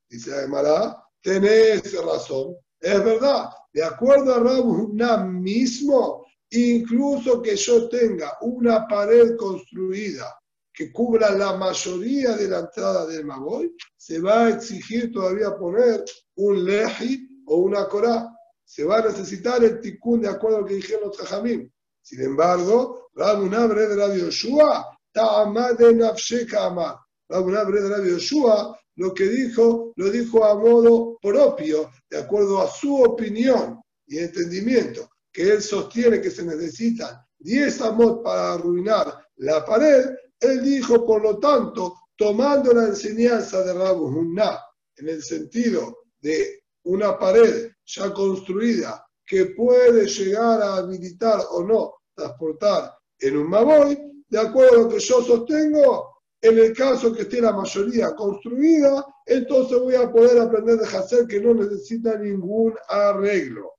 Dice 0.08 0.34
Aymara, 0.34 0.96
tenés 1.20 1.92
razón, 2.02 2.56
es 2.80 3.04
verdad. 3.04 3.50
De 3.74 3.84
acuerdo 3.84 4.34
a 4.34 4.40
Rabuna 4.40 5.18
mismo, 5.18 6.25
incluso 6.50 7.42
que 7.42 7.56
yo 7.56 7.88
tenga 7.88 8.36
una 8.40 8.86
pared 8.86 9.36
construida 9.36 10.38
que 10.72 10.92
cubra 10.92 11.30
la 11.30 11.56
mayoría 11.56 12.36
de 12.36 12.48
la 12.48 12.60
entrada 12.60 13.06
del 13.06 13.24
Magoy, 13.24 13.74
se 13.96 14.20
va 14.20 14.44
a 14.44 14.50
exigir 14.50 15.10
todavía 15.12 15.56
poner 15.56 16.04
un 16.36 16.64
leji 16.64 17.26
o 17.46 17.56
una 17.56 17.88
corá. 17.88 18.28
Se 18.64 18.84
va 18.84 18.98
a 18.98 19.06
necesitar 19.06 19.64
el 19.64 19.80
tikkun 19.80 20.20
de 20.20 20.28
acuerdo 20.28 20.58
a 20.58 20.60
lo 20.60 20.66
que 20.66 20.74
dijeron 20.74 21.08
los 21.08 21.16
tajamim. 21.16 21.70
Sin 22.02 22.20
embargo, 22.20 23.08
Rabunabre 23.14 23.88
de 23.88 23.96
Rabbi 23.96 24.20
Yoshua, 24.20 24.98
Ta'amad 25.12 25.80
Nafsheka 25.80 26.66
Amar. 26.66 26.98
Rabunabre 27.28 27.80
de 27.80 27.88
Rabbi 27.88 28.10
Yoshua 28.10 28.78
lo 28.96 29.12
que 29.12 29.24
dijo, 29.24 29.92
lo 29.96 30.10
dijo 30.10 30.44
a 30.44 30.54
modo 30.54 31.18
propio, 31.20 31.90
de 32.10 32.18
acuerdo 32.18 32.62
a 32.62 32.70
su 32.70 32.96
opinión 32.96 33.80
y 34.06 34.18
entendimiento, 34.18 35.08
que 35.36 35.52
él 35.52 35.60
sostiene 35.60 36.22
que 36.22 36.30
se 36.30 36.42
necesitan 36.42 37.14
10 37.40 37.82
amot 37.82 38.22
para 38.22 38.54
arruinar 38.54 39.22
la 39.36 39.62
pared, 39.66 40.06
él 40.40 40.62
dijo, 40.62 41.04
por 41.04 41.20
lo 41.20 41.38
tanto, 41.38 41.94
tomando 42.16 42.72
la 42.72 42.84
enseñanza 42.84 43.62
de 43.62 43.74
Rabu 43.74 44.06
Hunna, 44.06 44.58
en 44.96 45.10
el 45.10 45.22
sentido 45.22 46.04
de 46.22 46.62
una 46.84 47.18
pared 47.18 47.70
ya 47.84 48.14
construida 48.14 49.04
que 49.26 49.44
puede 49.54 50.06
llegar 50.06 50.62
a 50.62 50.76
habilitar 50.76 51.42
o 51.50 51.62
no 51.62 51.96
transportar 52.14 52.94
en 53.18 53.36
un 53.36 53.50
Maboy, 53.50 53.98
de 54.30 54.40
acuerdo 54.40 54.72
a 54.74 54.82
lo 54.84 54.88
que 54.88 55.00
yo 55.00 55.22
sostengo, 55.22 56.22
en 56.40 56.58
el 56.58 56.74
caso 56.74 57.12
que 57.12 57.22
esté 57.22 57.42
la 57.42 57.52
mayoría 57.52 58.14
construida, 58.14 59.04
entonces 59.26 59.78
voy 59.80 59.96
a 59.96 60.10
poder 60.10 60.40
aprender 60.40 60.78
de 60.78 60.86
hacer 60.86 61.26
que 61.26 61.42
no 61.42 61.52
necesita 61.52 62.16
ningún 62.16 62.74
arreglo. 62.88 63.75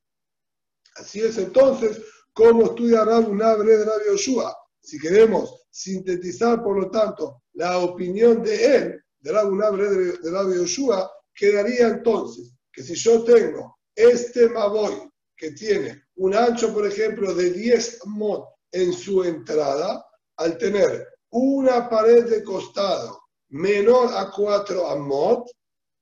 Así 0.98 1.22
es 1.22 1.38
entonces 1.38 2.02
como 2.34 2.66
estudia 2.66 3.06
Rabunabre 3.06 3.78
de 3.78 3.86
Rabbi 3.86 4.06
Yoshua. 4.12 4.56
Si 4.80 5.00
queremos 5.00 5.66
sintetizar, 5.70 6.64
por 6.64 6.80
lo 6.80 6.90
tanto, 6.90 7.44
la 7.54 7.80
opinión 7.80 8.44
de 8.44 8.76
él, 8.76 9.04
de 9.20 9.32
Rabunabre 9.32 9.90
de 9.90 10.32
Rabbi 10.32 10.56
Yoshua, 10.56 11.12
quedaría 11.34 11.88
entonces 11.88 12.52
que 12.72 12.84
si 12.84 12.96
yo 12.96 13.24
tengo 13.24 13.78
este 13.96 14.50
Maboy 14.50 15.10
que 15.36 15.52
tiene 15.52 16.04
un 16.16 16.36
ancho, 16.36 16.74
por 16.74 16.86
ejemplo, 16.86 17.34
de 17.34 17.52
10 17.52 18.06
mod 18.06 18.44
en 18.72 18.92
su 18.94 19.24
entrada, 19.24 20.04
al 20.38 20.58
tener 20.58 21.08
una 21.30 21.90
pared 21.90 22.26
de 22.26 22.44
costado 22.44 23.20
menor 23.50 24.10
a 24.14 24.32
4 24.32 24.88
amot, 24.88 25.48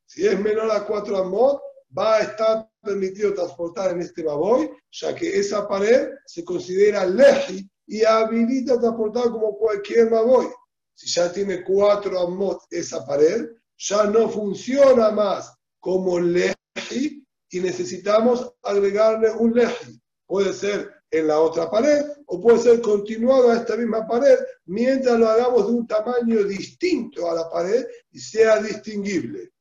si 0.05 0.25
es 0.27 0.39
menor 0.39 0.71
a 0.71 0.85
4 0.85 1.17
amot, 1.17 1.61
va 1.97 2.17
a 2.17 2.21
estar 2.21 2.69
permitido 2.81 3.33
transportar 3.33 3.91
en 3.91 4.01
este 4.01 4.23
Maboy, 4.23 4.69
ya 4.91 5.15
que 5.15 5.39
esa 5.39 5.67
pared 5.67 6.09
se 6.25 6.43
considera 6.43 7.05
leji 7.05 7.69
y 7.87 8.03
habilita 8.03 8.79
transportar 8.79 9.29
como 9.29 9.57
cualquier 9.57 10.11
Maboy. 10.11 10.47
Si 10.93 11.09
ya 11.09 11.31
tiene 11.31 11.63
4 11.63 12.19
amot 12.19 12.61
esa 12.69 13.05
pared, 13.05 13.49
ya 13.77 14.05
no 14.05 14.29
funciona 14.29 15.11
más 15.11 15.53
como 15.79 16.19
leji 16.19 17.25
y 17.49 17.59
necesitamos 17.59 18.53
agregarle 18.63 19.31
un 19.31 19.53
leji. 19.53 19.99
Puede 20.25 20.53
ser 20.53 20.91
en 21.11 21.27
la 21.27 21.39
otra 21.39 21.69
pared 21.69 22.03
o 22.25 22.41
puede 22.41 22.59
ser 22.59 22.81
continuado 22.81 23.51
a 23.51 23.57
esta 23.57 23.75
misma 23.75 24.07
pared 24.07 24.37
mientras 24.65 25.19
lo 25.19 25.29
hagamos 25.29 25.67
de 25.67 25.73
un 25.73 25.87
tamaño 25.87 26.43
distinto 26.43 27.29
a 27.29 27.35
la 27.35 27.49
pared 27.49 27.85
y 28.11 28.19
sea 28.19 28.61
distinguible. 28.61 29.51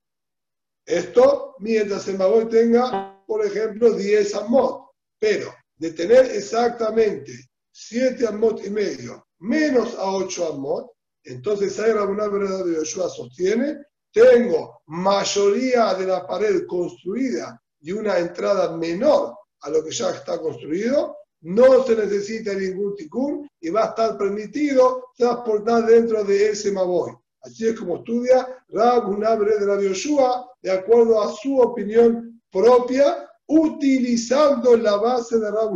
Esto 0.86 1.54
mientras 1.58 2.06
el 2.08 2.18
Maboy 2.18 2.48
tenga, 2.48 3.22
por 3.26 3.44
ejemplo, 3.44 3.92
10 3.92 4.34
amot. 4.34 4.90
Pero 5.18 5.54
de 5.76 5.92
tener 5.92 6.26
exactamente 6.26 7.32
7 7.72 8.26
amot 8.26 8.64
y 8.64 8.70
medio 8.70 9.26
menos 9.38 9.94
a 9.94 10.10
8 10.10 10.54
amot, 10.54 10.90
entonces 11.24 11.78
hay 11.78 11.92
una 11.92 12.28
verdad 12.28 12.64
de 12.64 12.74
Yoshua 12.74 13.08
sostiene 13.08 13.78
tengo 14.14 14.80
mayoría 14.86 15.92
de 15.94 16.06
la 16.06 16.24
pared 16.24 16.66
construida 16.68 17.60
y 17.80 17.90
una 17.90 18.16
entrada 18.20 18.76
menor 18.76 19.34
a 19.62 19.70
lo 19.70 19.82
que 19.82 19.90
ya 19.90 20.10
está 20.10 20.40
construido, 20.40 21.16
no 21.40 21.84
se 21.84 21.96
necesita 21.96 22.54
ningún 22.54 22.94
ticún 22.94 23.48
y 23.60 23.70
va 23.70 23.86
a 23.86 23.88
estar 23.88 24.16
permitido 24.16 25.06
transportar 25.16 25.86
dentro 25.86 26.22
de 26.22 26.50
ese 26.50 26.70
maboy. 26.70 27.12
Así 27.44 27.68
es 27.68 27.78
como 27.78 27.98
estudia 27.98 28.64
Rab 28.68 29.10
Unabre 29.10 29.58
de 29.58 29.88
Yoshua, 29.88 30.50
de 30.62 30.70
acuerdo 30.70 31.20
a 31.22 31.30
su 31.34 31.58
opinión 31.58 32.42
propia, 32.50 33.28
utilizando 33.46 34.76
la 34.76 34.96
base 34.96 35.38
de 35.38 35.50
Rab 35.50 35.72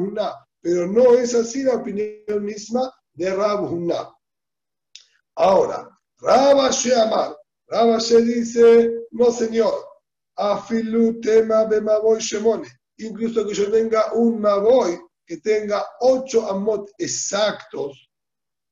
Pero 0.63 0.87
no 0.87 1.13
es 1.13 1.35
así 1.35 1.63
la 1.63 1.75
opinión 1.75 2.43
misma 2.43 2.91
de 3.13 3.35
Rab 3.35 3.69
Ahora, 5.37 5.89
Rab 6.21 6.71
Sheamar, 6.73 7.37
se 8.01 8.23
dice, 8.23 8.91
no 9.11 9.31
señor, 9.31 9.75
afilu 10.37 11.21
tema 11.21 11.65
de 11.67 11.81
maboy 11.81 12.19
shemone, 12.21 12.69
incluso 12.97 13.47
que 13.47 13.55
yo 13.55 13.71
tenga 13.71 14.13
un 14.15 14.41
maboy 14.41 14.99
que 15.27 15.37
tenga 15.39 15.85
ocho 16.01 16.49
amot 16.49 16.89
exactos, 16.99 18.09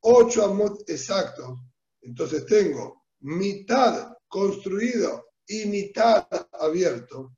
ocho 0.01 0.45
amot 0.45 0.89
exactos, 0.89 1.59
entonces 2.07 2.45
tengo 2.45 3.03
mitad 3.19 4.13
construido 4.29 5.25
y 5.45 5.65
mitad 5.65 6.25
abierto. 6.53 7.33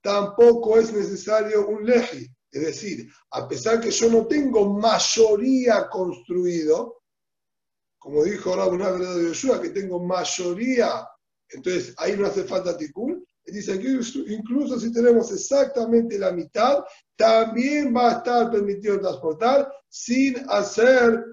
Tampoco 0.00 0.78
es 0.78 0.92
necesario 0.92 1.68
un 1.68 1.84
leji. 1.84 2.26
Es 2.50 2.62
decir, 2.62 3.10
a 3.32 3.46
pesar 3.46 3.80
que 3.80 3.90
yo 3.90 4.10
no 4.10 4.26
tengo 4.26 4.72
mayoría 4.72 5.86
construido, 5.90 7.02
como 7.98 8.24
dijo 8.24 8.50
ahora 8.50 8.66
una 8.68 8.90
verdad 8.90 9.16
de 9.16 9.24
Yoshua, 9.24 9.60
que 9.60 9.70
tengo 9.70 10.02
mayoría, 10.02 11.06
entonces 11.50 11.94
ahí 11.98 12.16
no 12.16 12.26
hace 12.26 12.44
falta 12.44 12.78
tikkun. 12.78 13.15
Dice 13.46 13.78
que 13.78 13.88
incluso 14.32 14.78
si 14.80 14.92
tenemos 14.92 15.30
exactamente 15.32 16.18
la 16.18 16.32
mitad, 16.32 16.84
también 17.14 17.94
va 17.94 18.08
a 18.08 18.18
estar 18.18 18.50
permitido 18.50 19.00
transportar 19.00 19.72
sin 19.88 20.36
hacer 20.48 21.24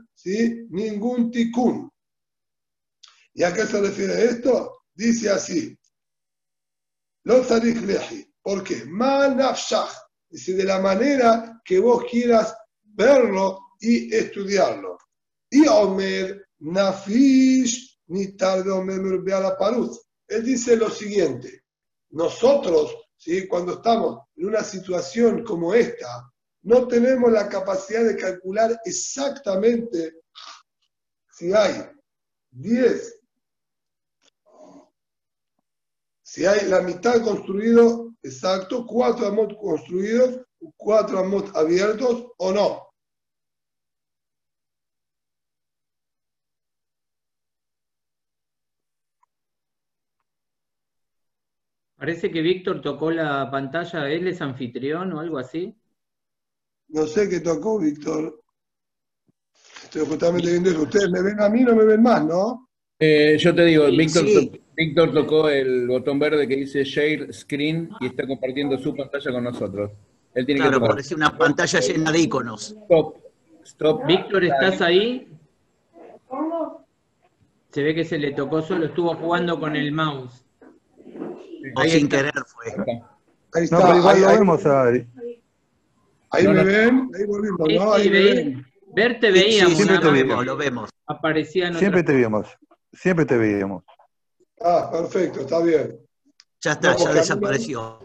ningún 0.69 1.31
tikkun. 1.31 1.89
¿Y 3.33 3.43
a 3.43 3.51
qué 3.51 3.65
se 3.65 3.81
refiere 3.81 4.25
esto? 4.25 4.83
Dice 4.93 5.31
así. 5.31 5.75
¿Por 7.23 8.63
qué? 8.63 8.85
Dice 10.29 10.53
de 10.53 10.63
la 10.65 10.79
manera 10.79 11.61
que 11.65 11.79
vos 11.79 12.05
quieras 12.09 12.55
verlo 12.83 13.59
y 13.79 14.13
estudiarlo. 14.13 14.99
Y 15.49 15.67
Omer 15.67 16.45
Nafish 16.59 17.99
ni 18.07 18.35
tarde 18.35 18.69
o 18.71 18.81
a 18.81 19.39
la 19.39 19.57
paruz. 19.57 19.99
Él 20.27 20.45
dice 20.45 20.75
lo 20.75 20.89
siguiente: 20.89 21.62
nosotros, 22.13 22.95
¿sí? 23.17 23.47
cuando 23.47 23.73
estamos 23.73 24.27
en 24.35 24.47
una 24.47 24.63
situación 24.63 25.43
como 25.43 25.73
esta, 25.73 26.31
no 26.61 26.87
tenemos 26.87 27.31
la 27.31 27.49
capacidad 27.49 28.03
de 28.03 28.15
calcular 28.15 28.79
exactamente 28.85 30.21
si 31.31 31.51
hay 31.53 31.89
10, 32.51 33.19
si 36.21 36.45
hay 36.45 36.67
la 36.67 36.81
mitad 36.81 37.21
construido 37.23 38.13
exacto, 38.21 38.85
cuatro 38.85 39.27
amot 39.27 39.57
construidos, 39.57 40.45
cuatro 40.77 41.19
amot 41.19 41.55
abiertos 41.55 42.27
o 42.37 42.51
no. 42.51 42.92
Parece 52.03 52.29
que 52.29 52.41
Víctor 52.41 52.81
tocó 52.81 53.11
la 53.11 53.49
pantalla, 53.49 54.09
él 54.09 54.27
es 54.27 54.41
anfitrión 54.41 55.13
o 55.13 55.21
algo 55.21 55.37
así. 55.37 55.73
No 56.89 57.07
sé 57.07 57.29
qué 57.29 57.39
tocó, 57.39 57.79
Víctor. 57.79 58.41
Estoy 59.83 60.05
justamente 60.07 60.51
viendo 60.51 60.71
eso. 60.71 60.81
Ustedes 60.81 61.09
me 61.09 61.21
ven 61.21 61.39
a 61.39 61.47
mí, 61.47 61.61
no 61.61 61.73
me 61.73 61.85
ven 61.85 62.01
más, 62.01 62.25
¿no? 62.25 62.67
Eh, 62.99 63.37
yo 63.39 63.55
te 63.55 63.63
digo, 63.63 63.85
Víctor, 63.85 65.13
tocó 65.13 65.47
el 65.47 65.87
botón 65.87 66.19
verde 66.19 66.45
que 66.45 66.57
dice 66.57 66.83
Share 66.83 67.33
Screen 67.33 67.89
y 68.01 68.07
está 68.07 68.27
compartiendo 68.27 68.77
su 68.77 68.93
pantalla 68.93 69.31
con 69.31 69.43
nosotros. 69.45 69.91
Él 70.33 70.45
tiene 70.45 70.59
claro, 70.59 70.81
parece 70.81 71.15
una 71.15 71.37
pantalla 71.37 71.79
llena 71.79 72.11
de 72.11 72.19
iconos. 72.19 72.75
Stop. 72.81 73.15
Stop. 73.63 74.05
Víctor, 74.05 74.43
¿estás 74.43 74.81
ahí? 74.81 75.29
Se 77.69 77.81
ve 77.81 77.95
que 77.95 78.03
se 78.03 78.17
le 78.17 78.33
tocó 78.33 78.61
solo, 78.61 78.87
estuvo 78.87 79.15
jugando 79.15 79.57
con 79.57 79.77
el 79.77 79.93
mouse. 79.93 80.42
O 81.75 81.83
sin 81.83 82.09
querer 82.09 82.33
fue. 82.45 82.75
Ahí 83.53 83.63
está. 83.63 83.79
No, 83.79 83.85
pero 83.85 83.97
igual 83.97 84.15
ahí, 84.15 84.21
lo 84.21 84.27
vemos 84.27 84.65
ahí. 84.65 85.07
Ahí 86.31 86.47
me 86.47 86.63
ven, 86.63 87.11
ahí 87.15 87.25
volvimos, 87.25 87.59
¿no? 87.59 87.93
Ahí 87.93 88.09
me 88.09 88.19
ven. 88.19 88.65
Verte 88.95 89.31
veíamos. 89.31 89.75
siempre 89.75 89.99
te 89.99 90.11
vemos, 90.11 90.45
lo 90.45 90.57
vemos. 90.57 90.89
Aparecían 91.07 91.77
siempre 91.77 92.03
te 92.03 92.13
veíamos, 92.13 92.47
siempre 92.91 93.25
te 93.25 93.37
veíamos. 93.37 93.83
Ah, 94.61 94.89
perfecto, 94.91 95.41
está 95.41 95.61
bien. 95.61 95.99
Ya 96.61 96.73
está, 96.73 96.95
ya 96.95 97.13
desapareció. 97.13 97.99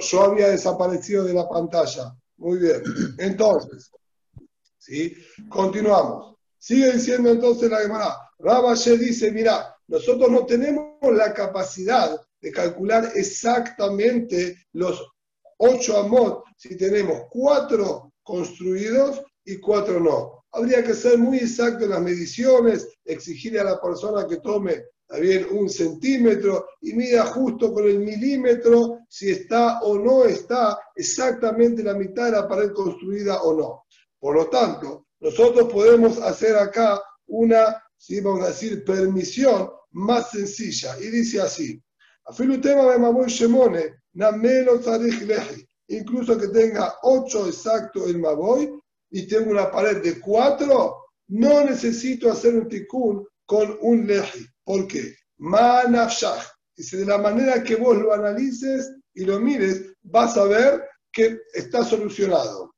yo, 0.00 0.22
había 0.22 0.48
desaparecido 0.48 1.24
de 1.24 1.34
la 1.34 1.48
pantalla. 1.48 2.14
Muy 2.36 2.58
bien. 2.58 2.82
Entonces, 3.18 3.90
¿sí? 4.78 5.14
Continuamos. 5.48 6.36
Sigue 6.58 6.92
diciendo 6.92 7.30
entonces 7.30 7.70
la 7.70 7.80
Gemara. 7.80 8.16
Rabaye 8.38 8.98
dice, 8.98 9.30
mira, 9.30 9.76
nosotros 9.86 10.30
no 10.30 10.46
tenemos 10.46 10.96
la 11.12 11.32
capacidad 11.32 12.20
de 12.44 12.52
calcular 12.52 13.10
exactamente 13.14 14.66
los 14.74 15.02
ocho 15.56 15.96
amot 15.96 16.44
si 16.58 16.76
tenemos 16.76 17.22
cuatro 17.30 18.12
construidos 18.22 19.22
y 19.46 19.56
cuatro 19.56 19.98
no. 19.98 20.44
Habría 20.52 20.84
que 20.84 20.92
ser 20.92 21.16
muy 21.16 21.38
exacto 21.38 21.84
en 21.84 21.90
las 21.90 22.02
mediciones, 22.02 22.86
exigirle 23.02 23.60
a 23.60 23.64
la 23.64 23.80
persona 23.80 24.28
que 24.28 24.36
tome 24.36 24.84
también 25.06 25.46
un 25.52 25.70
centímetro 25.70 26.66
y 26.82 26.92
mida 26.92 27.24
justo 27.24 27.72
con 27.72 27.86
el 27.86 28.00
milímetro 28.00 28.98
si 29.08 29.30
está 29.30 29.80
o 29.80 29.98
no 29.98 30.26
está 30.26 30.78
exactamente 30.94 31.82
la 31.82 31.94
mitad 31.94 32.26
de 32.26 32.32
la 32.32 32.46
pared 32.46 32.72
construida 32.72 33.40
o 33.40 33.54
no. 33.54 33.84
Por 34.18 34.36
lo 34.36 34.50
tanto, 34.50 35.06
nosotros 35.20 35.72
podemos 35.72 36.18
hacer 36.18 36.56
acá 36.56 37.00
una, 37.26 37.82
si 37.96 38.20
vamos 38.20 38.44
a 38.44 38.48
decir, 38.48 38.84
permisión 38.84 39.70
más 39.92 40.30
sencilla. 40.30 40.98
Y 41.00 41.06
dice 41.06 41.40
así, 41.40 41.82
Incluso 45.88 46.38
que 46.38 46.48
tenga 46.48 46.94
8 47.02 47.46
exacto 47.46 48.06
el 48.06 48.18
Maboy 48.18 48.72
y 49.10 49.26
tengo 49.26 49.50
una 49.50 49.70
pared 49.70 50.02
de 50.02 50.18
4, 50.18 50.96
no 51.28 51.64
necesito 51.64 52.32
hacer 52.32 52.54
un 52.54 52.68
tikkun 52.68 53.26
con 53.44 53.76
un 53.82 54.06
leji. 54.06 54.46
¿Por 54.64 54.86
qué? 54.88 55.14
Manafshach. 55.38 56.46
Dice, 56.76 56.96
de 56.96 57.06
la 57.06 57.18
manera 57.18 57.62
que 57.62 57.76
vos 57.76 57.96
lo 57.98 58.12
analices 58.12 58.90
y 59.14 59.24
lo 59.24 59.38
mires, 59.38 59.92
vas 60.02 60.36
a 60.36 60.44
ver 60.44 60.82
que 61.12 61.38
está 61.52 61.84
solucionado. 61.84 62.74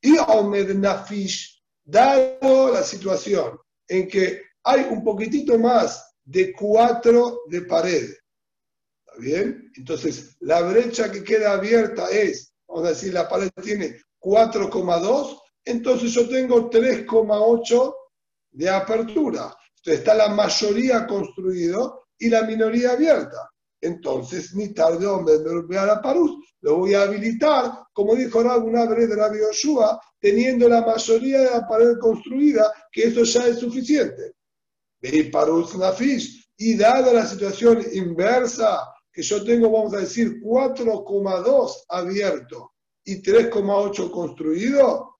Y 0.00 0.16
Omed 0.18 0.74
Nafish, 0.74 1.60
dado 1.84 2.72
la 2.72 2.82
situación 2.82 3.58
en 3.88 4.06
que 4.06 4.42
hay 4.62 4.86
un 4.90 5.02
poquitito 5.02 5.58
más 5.58 6.14
de 6.24 6.52
4 6.52 7.40
de 7.48 7.62
pared 7.62 8.10
bien? 9.18 9.70
Entonces, 9.76 10.36
la 10.40 10.62
brecha 10.62 11.10
que 11.10 11.22
queda 11.22 11.52
abierta 11.52 12.08
es, 12.10 12.52
vamos 12.66 12.86
a 12.86 12.90
decir, 12.90 13.12
la 13.12 13.28
pared 13.28 13.50
tiene 13.62 13.96
4,2, 14.20 15.38
entonces 15.64 16.12
yo 16.12 16.28
tengo 16.28 16.70
3,8 16.70 17.94
de 18.52 18.70
apertura. 18.70 19.56
Entonces 19.76 20.00
está 20.00 20.14
la 20.14 20.28
mayoría 20.28 21.06
construido 21.06 22.04
y 22.18 22.28
la 22.28 22.42
minoría 22.42 22.92
abierta. 22.92 23.50
Entonces, 23.80 24.54
ni 24.54 24.72
tarde 24.72 25.06
hombre 25.06 25.38
me 25.68 25.76
a 25.76 25.84
la 25.84 26.00
parus, 26.00 26.36
lo 26.60 26.76
voy 26.76 26.94
a 26.94 27.02
habilitar, 27.02 27.72
como 27.92 28.14
dijo 28.14 28.38
una 28.38 28.86
de 28.86 29.16
la 29.16 29.36
Yoshua, 29.36 30.00
teniendo 30.20 30.68
la 30.68 30.82
mayoría 30.82 31.40
de 31.40 31.50
la 31.50 31.66
pared 31.66 31.98
construida, 32.00 32.72
que 32.92 33.08
eso 33.08 33.24
ya 33.24 33.48
es 33.48 33.58
suficiente. 33.58 34.34
Ve 35.00 35.30
parus 35.32 35.76
nafish. 35.76 36.48
Y 36.56 36.76
dada 36.76 37.12
la 37.12 37.26
situación 37.26 37.84
inversa, 37.92 38.91
que 39.12 39.22
yo 39.22 39.44
tengo, 39.44 39.70
vamos 39.70 39.94
a 39.94 39.98
decir, 39.98 40.40
4,2 40.40 41.84
abierto 41.88 42.72
y 43.04 43.22
3,8 43.22 44.10
construido, 44.10 45.16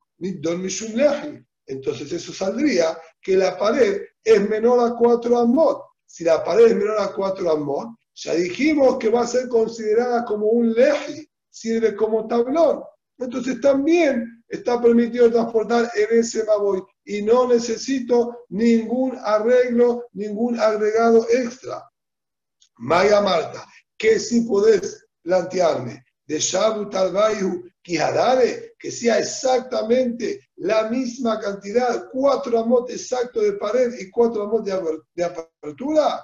entonces 1.66 2.12
eso 2.12 2.32
saldría 2.32 2.98
que 3.20 3.36
la 3.36 3.58
pared 3.58 4.02
es 4.22 4.48
menor 4.48 4.80
a 4.80 4.94
4 4.94 5.38
amot. 5.38 5.82
Si 6.06 6.24
la 6.24 6.44
pared 6.44 6.66
es 6.66 6.76
menor 6.76 7.00
a 7.00 7.12
4 7.12 7.50
amot, 7.50 7.88
ya 8.14 8.34
dijimos 8.34 8.98
que 8.98 9.08
va 9.08 9.22
a 9.22 9.26
ser 9.26 9.48
considerada 9.48 10.24
como 10.24 10.46
un 10.46 10.72
leji, 10.72 11.26
sirve 11.50 11.96
como 11.96 12.26
tablón. 12.26 12.82
Entonces 13.18 13.60
también 13.60 14.44
está 14.48 14.80
permitido 14.80 15.30
transportar 15.30 15.90
en 15.94 16.18
ese 16.18 16.44
maboy 16.44 16.82
y 17.04 17.22
no 17.22 17.48
necesito 17.48 18.44
ningún 18.48 19.16
arreglo, 19.22 20.06
ningún 20.12 20.58
agregado 20.58 21.26
extra. 21.30 21.88
Maya 22.78 23.20
Marta, 23.20 23.66
que 24.02 24.18
si 24.18 24.40
podés 24.40 25.06
plantearme 25.22 26.04
de 26.26 26.40
Shabu 26.40 26.90
Talbayu 26.90 27.70
Kihadare, 27.82 28.74
que 28.76 28.90
sea 28.90 29.20
exactamente 29.20 30.40
la 30.56 30.90
misma 30.90 31.38
cantidad, 31.38 32.08
cuatro 32.10 32.58
amot 32.58 32.90
exactos 32.90 33.44
de 33.44 33.52
pared 33.52 33.94
y 34.00 34.10
cuatro 34.10 34.42
amot 34.42 34.64
de, 34.64 35.24
apertura, 35.24 36.20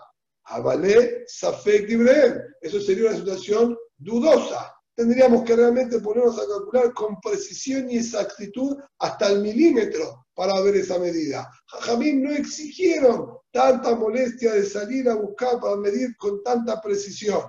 Avalé 0.47 1.23
Safek 1.29 1.89
Ibrahim. 1.89 2.35
Eso 2.61 2.81
sería 2.81 3.11
una 3.11 3.19
situación 3.19 3.79
dudosa. 3.97 4.75
Tendríamos 4.97 5.45
que 5.45 5.55
realmente 5.55 6.01
ponernos 6.01 6.37
a 6.37 6.49
calcular 6.49 6.93
con 6.95 7.21
precisión 7.21 7.89
y 7.89 7.99
exactitud 7.99 8.77
hasta 8.99 9.29
el 9.29 9.41
milímetro 9.41 10.27
para 10.35 10.61
ver 10.63 10.75
esa 10.75 10.99
medida. 10.99 11.49
Jajamim 11.67 12.25
no 12.25 12.33
exigieron 12.33 13.37
tanta 13.53 13.95
molestia 13.95 14.55
de 14.55 14.65
salir 14.65 15.09
a 15.09 15.15
buscar 15.15 15.61
para 15.61 15.77
medir 15.77 16.17
con 16.17 16.43
tanta 16.43 16.81
precisión 16.81 17.43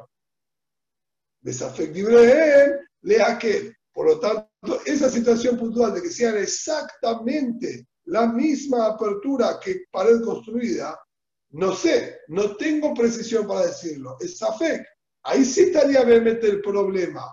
él, 2.64 2.80
le 3.02 3.22
aquel. 3.22 3.76
Por 3.94 4.08
lo 4.08 4.20
tanto, 4.20 4.82
esa 4.86 5.10
situación 5.10 5.58
puntual 5.58 5.94
de 5.94 6.02
que 6.02 6.12
sean 6.12 6.38
exactamente 6.38 7.88
la 8.06 8.28
misma 8.28 8.88
apertura 8.88 9.60
que 9.64 9.84
pared 9.92 10.22
construida, 10.24 11.00
no 11.52 11.74
sé, 11.74 12.20
no 12.28 12.56
tengo 12.56 12.94
precisión 12.94 13.48
para 13.48 13.68
decirlo. 13.68 14.18
Es. 14.20 14.40
Ahí 15.24 15.44
sí 15.44 15.62
estaría 15.62 16.02
realmente 16.04 16.48
el 16.48 16.62
problema. 16.62 17.26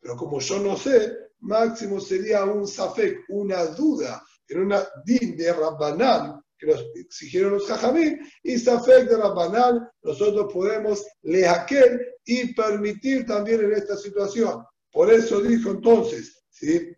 Pero 0.00 0.16
como 0.16 0.40
yo 0.40 0.58
no 0.58 0.76
sé, 0.76 1.16
máximo 1.40 2.00
sería 2.00 2.44
un 2.44 2.66
Safek, 2.66 3.24
una 3.28 3.66
duda, 3.66 4.22
en 4.48 4.60
una 4.60 4.82
din 5.04 5.36
de 5.36 5.52
Rabbanán, 5.52 6.40
que 6.58 6.66
nos 6.66 6.84
exigieron 6.94 7.52
los 7.52 7.66
jajamín, 7.66 8.18
y 8.42 8.58
Safek 8.58 9.08
de 9.08 9.16
Rabbanán, 9.16 9.88
nosotros 10.02 10.52
podemos 10.52 11.06
lehaquel 11.22 12.00
y 12.24 12.52
permitir 12.54 13.24
también 13.26 13.64
en 13.64 13.72
esta 13.72 13.96
situación. 13.96 14.64
Por 14.90 15.12
eso 15.12 15.40
dijo 15.40 15.70
entonces, 15.70 16.42
¿sí? 16.50 16.92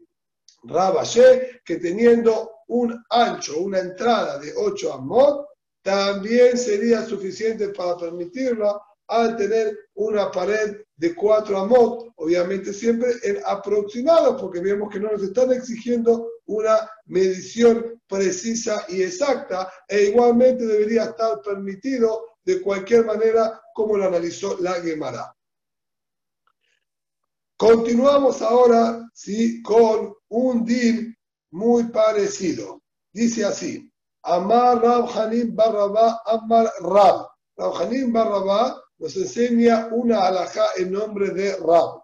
Rabashé, 0.62 1.60
que 1.64 1.76
teniendo 1.76 2.50
un 2.68 3.02
ancho, 3.10 3.60
una 3.60 3.80
entrada 3.80 4.38
de 4.38 4.52
8 4.56 4.92
amot, 4.94 5.46
también 5.82 6.56
sería 6.58 7.04
suficiente 7.04 7.68
para 7.70 7.96
permitirlo 7.96 8.80
al 9.10 9.36
tener 9.36 9.76
una 9.94 10.30
pared 10.30 10.76
de 10.96 11.14
4 11.14 11.58
amot, 11.58 12.12
obviamente 12.16 12.72
siempre 12.72 13.10
en 13.24 13.38
aproximado, 13.44 14.36
porque 14.36 14.60
vemos 14.60 14.88
que 14.88 15.00
no 15.00 15.10
nos 15.10 15.22
están 15.22 15.52
exigiendo 15.52 16.28
una 16.46 16.88
medición 17.06 18.00
precisa 18.06 18.84
y 18.88 19.02
exacta, 19.02 19.70
e 19.88 20.04
igualmente 20.04 20.64
debería 20.64 21.04
estar 21.04 21.42
permitido 21.42 22.24
de 22.44 22.60
cualquier 22.60 23.04
manera 23.04 23.60
como 23.74 23.96
lo 23.96 24.06
analizó 24.06 24.56
la 24.60 24.74
Gemara. 24.74 25.34
Continuamos 27.56 28.40
ahora 28.40 29.06
¿sí? 29.12 29.60
con 29.62 30.14
un 30.28 30.64
din 30.64 31.16
muy 31.50 31.84
parecido. 31.84 32.80
Dice 33.12 33.44
así, 33.44 33.92
Amar 34.22 34.80
Rab 34.80 35.08
Hanim 35.18 35.54
Barrabá, 35.54 36.22
Amar 36.26 36.70
Rab. 36.80 37.26
Rab 37.56 37.74
Hanim 37.82 38.12
Barrabá 38.12 38.80
nos 39.00 39.16
enseña 39.16 39.88
una 39.92 40.26
alajá 40.26 40.66
en 40.76 40.92
nombre 40.92 41.30
de 41.30 41.56
Rab. 41.56 42.02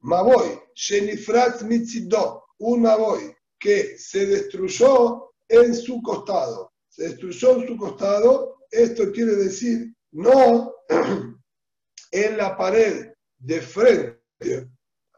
Maboy, 0.00 0.58
Shenifrat 0.74 1.62
Mitzidot, 1.62 2.42
un 2.58 2.82
Maboy 2.82 3.36
que 3.58 3.98
se 3.98 4.26
destruyó 4.26 5.32
en 5.46 5.74
su 5.74 6.00
costado. 6.02 6.72
Se 6.88 7.10
destruyó 7.10 7.60
en 7.60 7.68
su 7.68 7.76
costado, 7.76 8.56
esto 8.70 9.12
quiere 9.12 9.36
decir 9.36 9.94
no 10.12 10.72
en 12.10 12.36
la 12.38 12.56
pared 12.56 13.12
de 13.38 13.60
frente, 13.60 14.70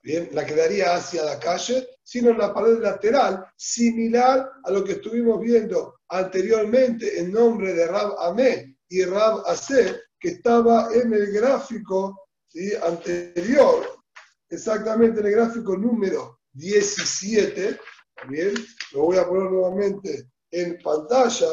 bien, 0.03 0.31
la 0.33 0.45
que 0.45 0.57
daría 0.57 0.97
hacia 0.97 1.25
la 1.25 1.39
calle, 1.39 1.87
sino 2.03 2.31
en 2.31 2.39
la 2.39 2.53
pared 2.53 2.81
lateral, 2.81 3.47
similar 3.57 4.51
a 4.65 4.71
lo 4.73 4.83
que 4.83 4.93
estuvimos 4.93 5.41
viendo 5.41 6.01
anteriormente 6.09 7.21
en 7.21 7.31
nombre 7.31 7.73
de 7.73 7.87
Rab 7.87 8.19
Amé 8.19 8.79
y 8.89 9.05
Rab 9.05 9.45
Ase, 9.47 10.08
que 10.21 10.31
estaba 10.31 10.89
en 10.95 11.13
el 11.13 11.33
gráfico 11.33 12.29
¿sí? 12.49 12.73
anterior, 12.83 13.87
exactamente 14.49 15.21
en 15.21 15.27
el 15.27 15.33
gráfico 15.33 15.77
número 15.77 16.41
17, 16.53 17.79
bien, 18.29 18.55
lo 18.93 19.03
voy 19.03 19.17
a 19.17 19.27
poner 19.27 19.51
nuevamente 19.51 20.29
en 20.51 20.79
pantalla, 20.83 21.47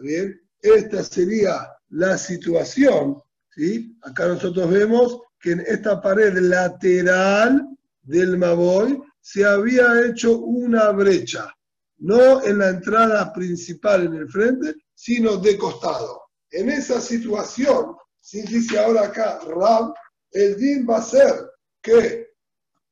bien, 0.00 0.40
esta 0.60 1.02
sería 1.02 1.68
la 1.90 2.16
situación, 2.16 3.20
¿sí? 3.50 3.96
Acá 4.02 4.26
nosotros 4.28 4.70
vemos 4.70 5.20
que 5.40 5.52
en 5.52 5.60
esta 5.60 6.00
pared 6.00 6.36
lateral 6.38 7.68
del 8.02 8.38
Maboy 8.38 9.02
se 9.20 9.44
había 9.44 10.06
hecho 10.06 10.38
una 10.38 10.90
brecha, 10.90 11.52
no 11.98 12.42
en 12.42 12.58
la 12.58 12.70
entrada 12.70 13.32
principal 13.32 14.06
en 14.06 14.14
el 14.14 14.28
frente, 14.28 14.74
sino 14.94 15.36
de 15.36 15.58
costado. 15.58 16.22
En 16.50 16.70
esa 16.70 17.00
situación, 17.00 17.96
si 18.26 18.42
dice 18.42 18.76
ahora 18.76 19.02
acá 19.02 19.38
Ram, 19.46 19.94
el 20.32 20.56
din 20.56 20.84
va 20.84 20.96
a 20.96 21.02
ser 21.02 21.48
que 21.80 22.26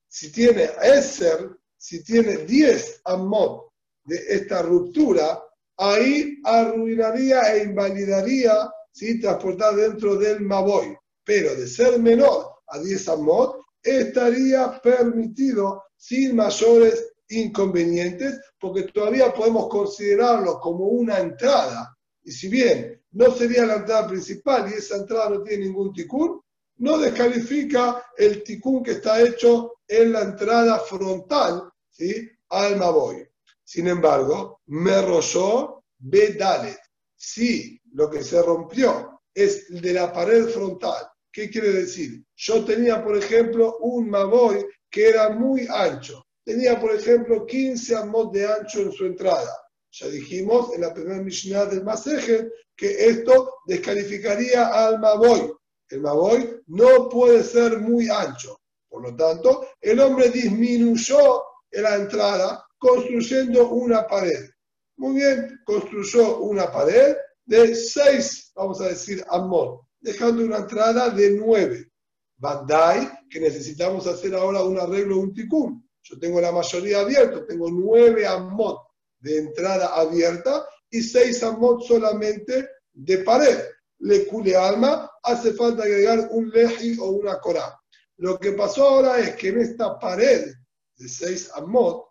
si 0.06 0.30
tiene 0.30 0.70
Eser, 0.80 1.50
si 1.76 2.04
tiene 2.04 2.36
10 2.46 3.00
amot 3.06 3.72
de 4.04 4.16
esta 4.28 4.62
ruptura, 4.62 5.42
ahí 5.76 6.38
arruinaría 6.44 7.52
e 7.52 7.64
invalidaría 7.64 8.70
si 8.92 9.18
transportar 9.18 9.74
dentro 9.74 10.14
del 10.14 10.40
Maboy. 10.40 10.96
Pero 11.24 11.56
de 11.56 11.66
ser 11.66 11.98
menor 11.98 12.60
a 12.68 12.78
10 12.78 13.08
amot, 13.08 13.60
estaría 13.82 14.80
permitido 14.80 15.82
sin 15.96 16.36
mayores 16.36 17.12
inconvenientes, 17.30 18.38
porque 18.60 18.84
todavía 18.84 19.34
podemos 19.34 19.68
considerarlo 19.68 20.60
como 20.60 20.84
una 20.84 21.18
entrada. 21.18 21.92
Y 22.22 22.30
si 22.30 22.48
bien 22.48 23.03
no 23.14 23.30
sería 23.34 23.64
la 23.64 23.76
entrada 23.76 24.08
principal 24.08 24.70
y 24.70 24.74
esa 24.74 24.96
entrada 24.96 25.30
no 25.30 25.42
tiene 25.42 25.66
ningún 25.66 25.92
ticún, 25.92 26.40
no 26.78 26.98
descalifica 26.98 28.04
el 28.16 28.42
ticún 28.42 28.82
que 28.82 28.92
está 28.92 29.22
hecho 29.22 29.74
en 29.86 30.12
la 30.12 30.22
entrada 30.22 30.80
frontal 30.80 31.70
¿sí? 31.88 32.28
al 32.50 32.76
Maboy. 32.76 33.26
Sin 33.62 33.88
embargo, 33.88 34.60
me 34.66 35.00
rozó 35.00 35.84
Bedalet. 35.98 36.78
Si 37.14 37.80
lo 37.92 38.10
que 38.10 38.22
se 38.22 38.42
rompió 38.42 39.20
es 39.32 39.66
de 39.68 39.92
la 39.92 40.12
pared 40.12 40.48
frontal, 40.48 41.06
¿qué 41.32 41.48
quiere 41.48 41.70
decir? 41.70 42.24
Yo 42.34 42.64
tenía, 42.64 43.02
por 43.02 43.16
ejemplo, 43.16 43.78
un 43.78 44.10
Maboy 44.10 44.66
que 44.90 45.08
era 45.08 45.30
muy 45.30 45.66
ancho. 45.70 46.26
Tenía, 46.44 46.80
por 46.80 46.94
ejemplo, 46.94 47.46
15 47.46 47.96
amos 47.96 48.32
de 48.32 48.46
ancho 48.46 48.80
en 48.80 48.92
su 48.92 49.06
entrada. 49.06 49.56
Ya 49.96 50.08
dijimos 50.08 50.74
en 50.74 50.80
la 50.80 50.92
primera 50.92 51.22
Mishnah 51.22 51.66
del 51.66 51.84
Maseje 51.84 52.50
que 52.74 53.06
esto 53.06 53.58
descalificaría 53.64 54.66
al 54.66 54.98
Maboy. 54.98 55.52
El 55.88 56.00
Maboy 56.00 56.62
no 56.66 57.08
puede 57.08 57.44
ser 57.44 57.78
muy 57.78 58.08
ancho. 58.08 58.58
Por 58.88 59.02
lo 59.02 59.14
tanto, 59.14 59.68
el 59.80 60.00
hombre 60.00 60.30
disminuyó 60.30 61.44
la 61.70 61.94
entrada 61.94 62.66
construyendo 62.76 63.68
una 63.68 64.04
pared. 64.04 64.50
Muy 64.96 65.14
bien, 65.14 65.60
construyó 65.64 66.38
una 66.38 66.72
pared 66.72 67.14
de 67.44 67.76
6, 67.76 68.50
vamos 68.56 68.80
a 68.80 68.88
decir, 68.88 69.24
amot, 69.28 69.82
dejando 70.00 70.44
una 70.44 70.58
entrada 70.58 71.10
de 71.10 71.38
9. 71.38 71.88
Bandai, 72.36 73.12
que 73.30 73.38
necesitamos 73.38 74.08
hacer 74.08 74.34
ahora 74.34 74.64
un 74.64 74.76
arreglo, 74.76 75.18
un 75.18 75.32
ticún. 75.32 75.88
Yo 76.02 76.18
tengo 76.18 76.40
la 76.40 76.50
mayoría 76.50 76.98
abierta, 76.98 77.46
tengo 77.46 77.70
9 77.70 78.26
amot 78.26 78.83
de 79.24 79.38
entrada 79.38 79.86
abierta 79.94 80.68
y 80.90 81.02
6 81.02 81.42
amot 81.44 81.82
solamente 81.82 82.68
de 82.92 83.18
pared. 83.18 83.58
Le 84.00 84.26
cule 84.26 84.54
alma, 84.54 85.10
hace 85.22 85.54
falta 85.54 85.82
agregar 85.82 86.28
un 86.30 86.50
leji 86.50 86.98
o 87.00 87.06
una 87.06 87.40
corá. 87.40 87.74
Lo 88.18 88.38
que 88.38 88.52
pasó 88.52 88.86
ahora 88.86 89.18
es 89.18 89.34
que 89.36 89.48
en 89.48 89.60
esta 89.62 89.98
pared 89.98 90.52
de 90.96 91.08
6 91.08 91.52
amot, 91.54 92.06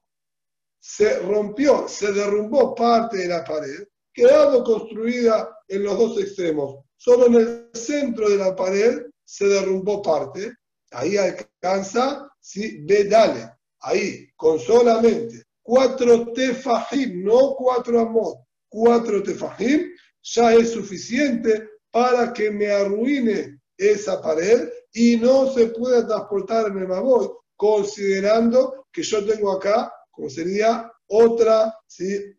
se 0.80 1.20
rompió, 1.20 1.88
se 1.88 2.12
derrumbó 2.12 2.76
parte 2.76 3.18
de 3.20 3.28
la 3.28 3.44
pared, 3.44 3.88
quedando 4.12 4.64
construida 4.64 5.58
en 5.68 5.84
los 5.84 5.98
dos 5.98 6.20
extremos. 6.20 6.84
Solo 6.98 7.28
en 7.28 7.36
el 7.36 7.70
centro 7.74 8.28
de 8.28 8.38
la 8.38 8.56
pared 8.56 9.04
se 9.24 9.46
derrumbó 9.46 10.02
parte. 10.02 10.52
Ahí 10.92 11.16
alcanza, 11.16 12.28
¿sí? 12.40 12.84
Bedale. 12.86 13.50
Ahí, 13.80 14.28
con 14.36 14.60
solamente 14.60 15.44
cuatro 15.64 16.32
tefajim, 16.34 17.24
no 17.24 17.56
cuatro 17.56 18.02
amot, 18.02 18.40
cuatro 18.70 19.24
tefajim, 19.24 19.90
ya 20.22 20.54
es 20.54 20.72
suficiente 20.72 21.70
para 21.92 22.32
que 22.34 22.52
me 22.52 22.70
arruine 22.70 23.60
esa 23.78 24.22
pared 24.22 24.70
y 24.94 25.18
no 25.18 25.52
se 25.52 25.68
pueda 25.68 26.06
transportar 26.06 26.68
en 26.68 26.78
el 26.80 26.88
Maboy, 26.88 27.30
considerando 27.56 28.86
que 28.92 29.02
yo 29.02 29.26
tengo 29.26 29.52
acá 29.52 29.92
como 30.12 30.30
sería 30.30 30.92
otra, 31.08 31.76
¿sí? 31.88 32.36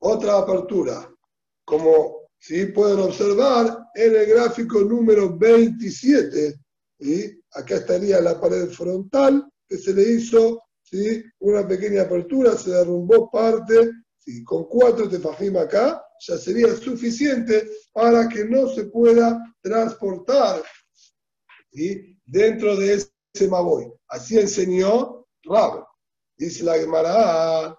otra 0.00 0.38
apertura. 0.38 1.10
Como 1.64 2.28
¿sí? 2.38 2.66
pueden 2.66 3.00
observar 3.00 3.78
en 3.94 4.14
el 4.14 4.26
gráfico 4.26 4.80
número 4.80 5.36
27, 5.36 6.54
y 6.98 7.24
acá 7.52 7.76
estaría 7.76 8.20
la 8.20 8.38
pared 8.38 8.68
frontal 8.68 9.50
que 9.66 9.78
se 9.78 9.94
le 9.94 10.02
hizo 10.02 10.62
¿sí? 10.90 11.24
una 11.38 11.66
pequeña 11.66 12.02
apertura, 12.02 12.56
se 12.56 12.70
derrumbó 12.70 13.30
parte, 13.30 13.90
¿sí? 14.18 14.42
con 14.44 14.64
cuatro 14.64 15.08
tefajim 15.08 15.56
acá, 15.56 16.04
ya 16.26 16.36
sería 16.36 16.74
suficiente 16.74 17.70
para 17.92 18.28
que 18.28 18.44
no 18.44 18.68
se 18.68 18.84
pueda 18.84 19.54
transportar 19.62 20.62
¿sí? 21.72 22.18
dentro 22.26 22.76
de 22.76 22.94
ese 22.94 23.48
maboy. 23.48 23.92
Así 24.08 24.38
enseñó 24.38 25.26
Rab. 25.44 25.84
Dice 26.36 26.64
la 26.64 26.78
Gemara, 26.78 27.76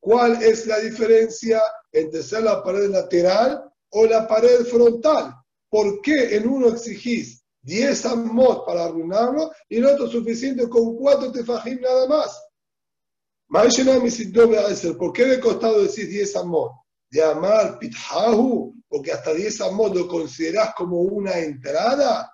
¿cuál 0.00 0.42
es 0.42 0.66
la 0.66 0.78
diferencia 0.80 1.62
entre 1.92 2.22
ser 2.22 2.42
la 2.42 2.62
pared 2.62 2.90
lateral 2.90 3.64
o 3.90 4.04
la 4.04 4.28
pared 4.28 4.64
frontal? 4.66 5.34
¿Por 5.70 6.02
qué 6.02 6.36
en 6.36 6.46
uno 6.46 6.68
exigís 6.68 7.39
10 7.62 8.06
amot 8.06 8.64
para 8.66 8.84
arruinarlo 8.84 9.50
y 9.68 9.76
en 9.78 9.86
otro 9.86 10.08
suficiente 10.08 10.68
con 10.68 10.96
4 10.96 11.32
tefajim 11.32 11.80
nada 11.80 12.06
más? 12.06 12.40
¿Por 14.98 15.12
qué 15.12 15.24
de 15.24 15.40
costado 15.40 15.82
decís 15.82 16.08
10 16.08 16.36
amot? 16.36 16.72
De 17.10 17.22
amar 17.22 17.78
pithahu, 17.78 18.74
porque 18.88 19.12
hasta 19.12 19.34
10 19.34 19.60
amot 19.62 19.94
lo 19.94 20.06
considerás 20.06 20.74
como 20.74 21.00
una 21.00 21.38
entrada. 21.38 22.32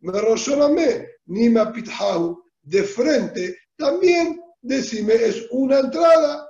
Me 0.00 0.12
me, 0.12 1.08
ni 1.26 1.48
me 1.48 1.66
pithahu 1.66 2.42
de 2.62 2.82
frente, 2.82 3.58
también 3.76 4.40
decime, 4.60 5.14
es 5.14 5.46
una 5.50 5.80
entrada, 5.80 6.48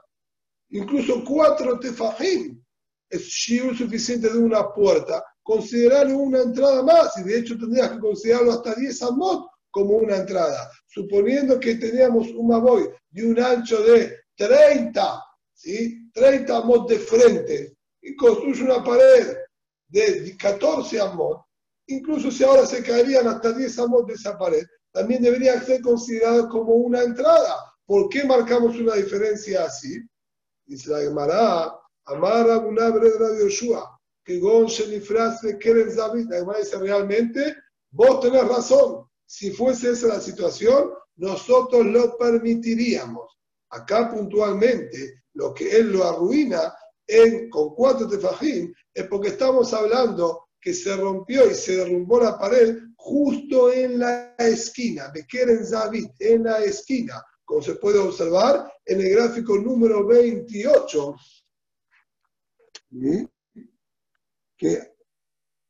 incluso 0.71 1.25
cuatro 1.25 1.79
tefajim, 1.79 2.63
es 3.11 3.23
shiur 3.23 3.77
suficiente 3.77 4.31
de 4.31 4.39
una 4.39 4.73
puerta, 4.73 5.25
considerarlo 5.45 6.19
una 6.19 6.41
entrada 6.41 6.83
más, 6.83 7.17
y 7.19 7.23
de 7.23 7.39
hecho 7.39 7.57
tendrías 7.57 7.91
que 7.91 8.01
considerarlo 8.01 8.53
hasta 8.53 8.75
10 8.75 9.03
amot 9.03 9.47
como 9.71 9.99
una 9.99 10.17
entrada, 10.17 10.71
suponiendo 10.87 11.61
que 11.61 11.77
teníamos 11.77 12.29
un 12.31 12.49
maboy 12.49 12.89
de 13.11 13.27
un 13.27 13.39
ancho 13.39 13.83
de 13.83 14.17
30, 14.37 15.23
¿sí? 15.53 16.11
30 16.13 16.57
amot 16.57 16.89
de 16.89 16.99
frente, 16.99 17.77
y 18.01 18.17
construye 18.17 18.65
una 18.65 18.83
pared 18.83 19.37
de 19.89 20.37
14 20.37 21.01
amot, 21.01 21.45
incluso 21.87 22.31
si 22.31 22.43
ahora 22.43 22.67
se 22.67 22.83
caerían 22.83 23.29
hasta 23.29 23.53
10 23.53 23.79
amot 23.81 24.09
de 24.09 24.15
esa 24.15 24.39
pared, 24.39 24.65
también 24.93 25.23
debería 25.23 25.61
ser 25.61 25.83
considerado 25.83 26.49
como 26.49 26.75
una 26.75 27.03
entrada. 27.03 27.57
¿Por 27.85 28.09
qué 28.09 28.25
marcamos 28.25 28.77
una 28.77 28.95
diferencia 28.95 29.65
así? 29.65 30.01
Dice 30.65 30.91
la 30.91 31.01
Gemara, 31.01 31.75
Amara 32.07 32.59
una 32.59 32.91
de 32.91 33.41
Yoshua, 33.41 33.91
que 33.91 33.94
Gon 34.27 34.69
frase 34.69 35.59
Keren 35.59 35.95
David. 35.95 36.29
Gemara 36.31 36.59
dice 36.59 36.79
realmente, 36.79 37.57
vos 37.91 38.21
tenés 38.21 38.47
razón. 38.49 39.07
Si 39.27 39.51
fuese 39.51 39.91
esa 39.91 40.09
la 40.09 40.21
situación, 40.21 40.91
nosotros 41.17 41.87
lo 41.87 42.17
permitiríamos. 42.17 43.39
Acá 43.71 44.11
puntualmente, 44.11 45.25
lo 45.35 45.53
que 45.53 45.77
él 45.77 45.93
lo 45.93 46.05
arruina 46.05 46.75
en, 47.07 47.51
con 47.51 47.75
cuatro 47.75 48.09
tefajim 48.09 48.73
es 48.93 49.07
porque 49.09 49.29
estamos 49.29 49.73
hablando 49.75 50.45
que 50.61 50.73
se 50.73 50.97
rompió 50.97 51.51
y 51.51 51.55
se 51.55 51.77
derrumbó 51.77 52.21
la 52.21 52.39
pared 52.39 52.79
justo 52.97 53.71
en 53.71 53.99
la 53.99 54.35
esquina, 54.39 55.13
en 55.15 55.71
David, 55.71 56.07
en 56.21 56.45
la 56.45 56.65
esquina, 56.65 57.23
como 57.45 57.61
se 57.61 57.75
puede 57.75 57.99
observar 57.99 58.73
en 58.87 59.01
el 59.01 59.11
gráfico 59.11 59.59
número 59.59 60.07
28, 60.07 61.17
que 64.57 64.95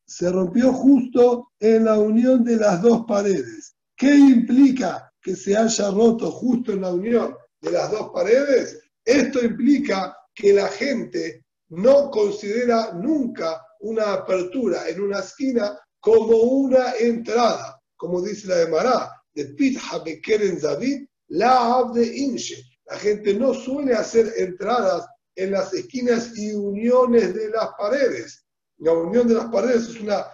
se 0.06 0.30
rompió 0.30 0.72
justo 0.72 1.52
en 1.58 1.84
la 1.86 1.98
unión 1.98 2.44
de 2.44 2.56
las 2.56 2.82
dos 2.82 3.04
paredes. 3.06 3.74
¿Qué 3.96 4.14
implica 4.14 5.10
que 5.20 5.34
se 5.36 5.56
haya 5.56 5.90
roto 5.90 6.30
justo 6.30 6.72
en 6.72 6.82
la 6.82 6.92
unión 6.92 7.34
de 7.60 7.70
las 7.70 7.90
dos 7.90 8.10
paredes? 8.12 8.80
Esto 9.04 9.44
implica 9.44 10.16
que 10.34 10.52
la 10.52 10.68
gente 10.68 11.44
no 11.68 12.10
considera 12.10 12.92
nunca 12.92 13.62
una 13.80 14.14
apertura 14.14 14.88
en 14.88 15.00
una 15.00 15.20
esquina 15.20 15.78
como 16.00 16.36
una 16.36 16.92
entrada, 16.98 17.80
como 17.96 18.20
dice 18.20 18.48
la 18.48 18.56
de 18.56 18.68
Mará, 18.68 19.10
de 19.32 19.46
Pit 19.46 19.78
Habekeren 19.90 20.60
David, 20.60 21.06
la 21.28 21.90
de 21.94 22.06
Inche. 22.06 22.62
La 22.86 22.98
gente 22.98 23.34
no 23.34 23.54
suele 23.54 23.94
hacer 23.94 24.32
entradas 24.36 25.06
en 25.34 25.52
las 25.52 25.72
esquinas 25.72 26.36
y 26.36 26.52
uniones 26.52 27.34
de 27.34 27.48
las 27.48 27.70
paredes. 27.78 28.43
La 28.84 28.92
unión 28.92 29.26
de 29.26 29.32
las 29.32 29.46
paredes 29.46 29.88
es 29.88 30.00
una 30.02 30.26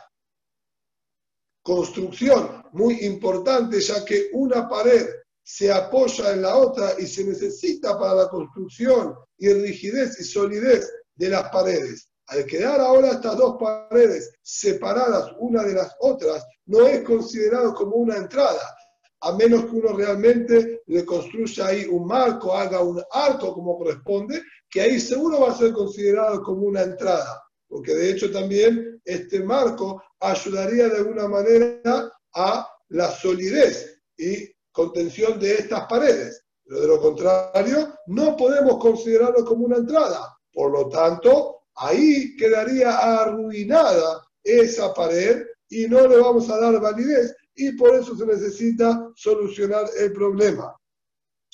construcción 1.62 2.64
muy 2.72 2.94
importante, 3.04 3.80
ya 3.80 4.04
que 4.04 4.30
una 4.32 4.68
pared 4.68 5.06
se 5.40 5.70
apoya 5.72 6.32
en 6.32 6.42
la 6.42 6.56
otra 6.56 6.94
y 6.98 7.06
se 7.06 7.22
necesita 7.22 7.96
para 7.96 8.14
la 8.14 8.28
construcción 8.28 9.14
y 9.38 9.52
rigidez 9.52 10.18
y 10.18 10.24
solidez 10.24 10.92
de 11.14 11.28
las 11.28 11.48
paredes. 11.50 12.10
Al 12.26 12.44
quedar 12.44 12.80
ahora 12.80 13.12
estas 13.12 13.36
dos 13.36 13.56
paredes 13.56 14.32
separadas 14.42 15.30
una 15.38 15.62
de 15.62 15.74
las 15.74 15.94
otras, 16.00 16.44
no 16.66 16.88
es 16.88 17.04
considerado 17.04 17.72
como 17.72 17.94
una 17.98 18.16
entrada, 18.16 18.76
a 19.20 19.32
menos 19.36 19.66
que 19.66 19.76
uno 19.76 19.96
realmente 19.96 20.82
le 20.86 21.04
construya 21.04 21.66
ahí 21.66 21.84
un 21.84 22.04
marco, 22.04 22.52
haga 22.52 22.82
un 22.82 23.00
arco 23.12 23.54
como 23.54 23.78
corresponde, 23.78 24.42
que 24.68 24.80
ahí 24.80 24.98
seguro 24.98 25.42
va 25.42 25.52
a 25.52 25.56
ser 25.56 25.72
considerado 25.72 26.42
como 26.42 26.62
una 26.62 26.82
entrada, 26.82 27.40
porque 27.70 27.94
de 27.94 28.10
hecho 28.10 28.32
también 28.32 29.00
este 29.04 29.40
marco 29.40 30.02
ayudaría 30.18 30.88
de 30.88 30.96
alguna 30.98 31.28
manera 31.28 32.12
a 32.34 32.68
la 32.88 33.10
solidez 33.12 34.02
y 34.18 34.52
contención 34.72 35.38
de 35.38 35.54
estas 35.54 35.86
paredes. 35.86 36.44
Pero 36.64 36.80
de 36.80 36.86
lo 36.88 37.00
contrario, 37.00 37.94
no 38.08 38.36
podemos 38.36 38.78
considerarlo 38.78 39.44
como 39.44 39.66
una 39.66 39.76
entrada. 39.76 40.36
Por 40.52 40.72
lo 40.72 40.88
tanto, 40.88 41.60
ahí 41.76 42.36
quedaría 42.36 42.90
arruinada 42.90 44.20
esa 44.42 44.92
pared 44.92 45.46
y 45.68 45.86
no 45.86 46.08
le 46.08 46.16
vamos 46.16 46.50
a 46.50 46.58
dar 46.58 46.80
validez 46.80 47.34
y 47.54 47.72
por 47.72 47.94
eso 47.94 48.16
se 48.16 48.26
necesita 48.26 49.10
solucionar 49.14 49.86
el 49.96 50.12
problema. 50.12 50.76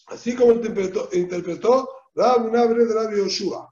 Así 0.06 0.34
como 0.34 0.52
interpretó, 0.52 1.10
interpretó 1.12 1.90
Rabunabre 2.14 2.86
de 2.86 2.94
la 2.94 3.14
Yoshua. 3.14 3.70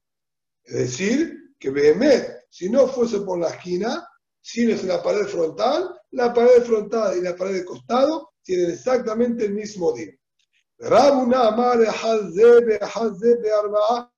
Es 0.64 0.74
decir, 0.74 1.45
que 1.59 1.70
Behemet, 1.70 2.34
si 2.55 2.70
no 2.70 2.86
fuese 2.86 3.18
por 3.22 3.40
la 3.40 3.48
esquina, 3.48 4.09
si 4.40 4.64
no 4.64 4.74
es 4.74 4.84
la 4.84 5.02
pared 5.02 5.26
frontal, 5.26 6.00
la 6.12 6.32
pared 6.32 6.62
frontal 6.62 7.18
y 7.18 7.20
la 7.20 7.34
pared 7.34 7.55
de 7.55 7.64
costado 7.64 8.30
tienen 8.44 8.70
exactamente 8.70 9.46
el 9.46 9.55
mismo 9.55 9.92
día. 9.92 10.12
Rabuna 10.78 11.48
Amar 11.48 11.80
Hazebe 11.82 12.78
Hazebe 12.80 13.50
Arba'a. 13.50 14.09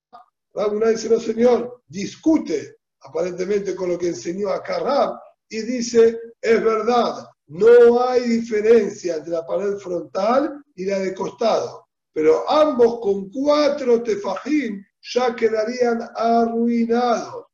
Rabuna 0.52 0.88
dice, 0.90 1.08
no 1.08 1.18
señor, 1.18 1.82
discute 1.86 2.76
aparentemente 3.00 3.74
con 3.74 3.88
lo 3.88 3.96
que 3.96 4.08
enseñó 4.08 4.50
acá 4.50 4.80
Rab 4.80 5.18
y 5.48 5.62
dice, 5.62 6.20
es 6.38 6.62
verdad, 6.62 7.26
no 7.46 8.06
hay 8.06 8.20
diferencia 8.28 9.16
entre 9.16 9.32
la 9.32 9.46
pared 9.46 9.78
frontal 9.78 10.62
y 10.74 10.84
la 10.84 10.98
de 10.98 11.14
costado, 11.14 11.88
pero 12.12 12.44
ambos 12.50 13.00
con 13.00 13.30
cuatro 13.30 14.02
tefajim 14.02 14.84
ya 15.00 15.34
quedarían 15.34 16.06
arruinados. 16.14 17.46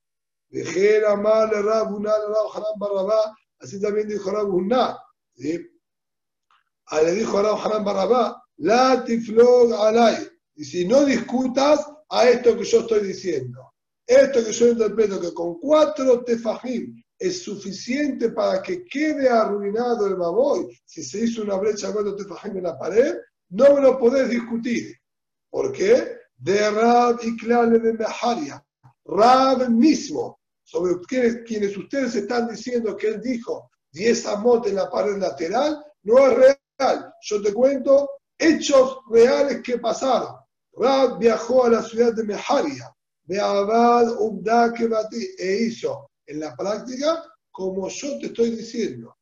Así 3.59 3.81
también 3.81 4.09
dijo 4.09 4.31
Rabuna. 4.31 4.99
¿sí? 5.35 5.59
Ah, 6.87 7.03
le 7.03 7.13
dijo 7.13 7.39
a 7.39 7.65
Haram 7.65 7.85
Barrabá, 7.85 8.43
la 8.59 9.05
tiflog 9.05 9.73
alay. 9.73 10.29
Y 10.57 10.65
si 10.65 10.87
no 10.87 11.05
discutas 11.05 11.87
a 12.11 12.29
esto 12.29 12.57
que 12.57 12.65
yo 12.65 12.81
estoy 12.81 13.07
diciendo, 13.07 13.73
esto 14.07 14.45
que 14.45 14.53
yo 14.53 14.69
interpreto 14.69 15.21
que 15.21 15.33
con 15.33 15.59
cuatro 15.59 16.23
tefajim 16.25 17.03
es 17.19 17.43
suficiente 17.43 18.31
para 18.31 18.61
que 18.63 18.85
quede 18.85 19.29
arruinado 19.29 20.07
el 20.07 20.17
baboy, 20.17 20.69
si 20.85 21.03
se 21.03 21.21
hizo 21.21 21.43
una 21.43 21.57
brecha 21.57 21.87
de 21.87 21.93
cuatro 21.95 22.17
tefajim 22.17 22.59
en 22.59 22.65
la 22.65 22.79
pared, 22.79 23.15
no 23.51 23.75
me 23.75 23.81
lo 23.81 23.99
podés 23.99 24.29
discutir. 24.29 24.95
¿Por 25.49 25.73
qué? 25.73 26.17
De 26.37 26.71
Rab 26.71 27.21
y 27.23 27.37
Clale 27.37 27.79
de 27.79 27.93
Meharia. 27.95 28.65
Rab 29.05 29.69
mismo, 29.71 30.41
sobre 30.73 30.99
quienes, 31.07 31.43
quienes 31.45 31.77
ustedes 31.77 32.15
están 32.15 32.49
diciendo 32.49 32.97
que 32.97 33.09
él 33.09 33.21
dijo 33.21 33.71
10 33.93 34.27
amot 34.29 34.67
en 34.67 34.77
la 34.77 34.89
pared 34.89 35.19
lateral, 35.19 35.85
no 36.05 36.19
es 36.27 36.57
real. 36.79 37.15
Yo 37.21 37.43
te 37.43 37.53
cuento 37.53 38.09
hechos 38.39 39.01
reales 39.11 39.61
que 39.63 39.77
pasaron. 39.77 40.35
Rab 40.73 41.19
viajó 41.19 41.67
a 41.67 41.69
la 41.69 41.83
ciudad 41.83 42.15
de 42.15 42.25
Meharia, 42.25 42.91
Beabad 43.25 44.17
Ubdakebati, 44.19 45.35
e 45.39 45.65
hizo 45.65 46.09
en 46.25 46.41
la 46.41 46.57
práctica 46.57 47.23
como 47.51 47.91
yo 47.91 48.19
te 48.19 48.27
estoy 48.27 48.53
diciendo. 48.53 49.15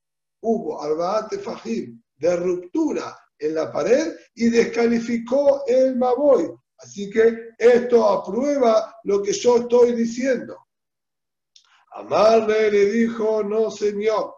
Hubo 0.42 0.80
Arbaate 0.80 1.38
Fajim 1.38 2.00
de 2.16 2.36
ruptura 2.36 3.18
en 3.40 3.56
la 3.56 3.72
pared 3.72 4.14
y 4.36 4.50
descalificó 4.50 5.64
el 5.66 5.96
Maboy. 5.96 6.48
Así 6.78 7.10
que 7.10 7.48
esto 7.58 8.08
aprueba 8.08 8.94
lo 9.02 9.20
que 9.20 9.32
yo 9.32 9.56
estoy 9.56 9.94
diciendo. 9.96 10.56
Amarle 11.90 12.70
le 12.70 12.86
dijo, 12.86 13.42
no 13.42 13.70
señor, 13.70 14.34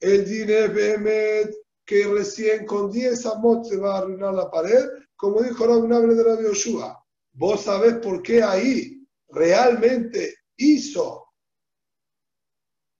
el 0.00 0.24
Dine 0.24 0.68
Behemet 0.68 1.54
que 1.84 2.06
recién 2.06 2.66
con 2.66 2.90
10 2.90 3.26
amot 3.26 3.64
se 3.64 3.78
va 3.78 3.94
a 3.94 3.98
arruinar 3.98 4.34
la 4.34 4.50
pared, 4.50 4.84
como 5.16 5.40
dijo 5.42 5.66
Rabunable 5.66 6.14
de 6.14 6.24
la 6.24 6.42
Yoshua. 6.42 7.02
Vos 7.32 7.62
sabés 7.62 7.94
por 7.94 8.22
qué 8.22 8.42
ahí 8.42 9.06
realmente 9.30 10.34
hizo 10.56 11.24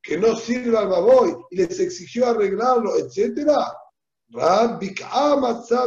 que 0.03 0.17
no 0.17 0.35
sirva 0.37 0.81
al 0.81 0.89
baboy 0.89 1.37
y 1.51 1.57
les 1.57 1.79
exigió 1.81 2.29
arreglarlo, 2.29 2.97
etc. 2.97 3.47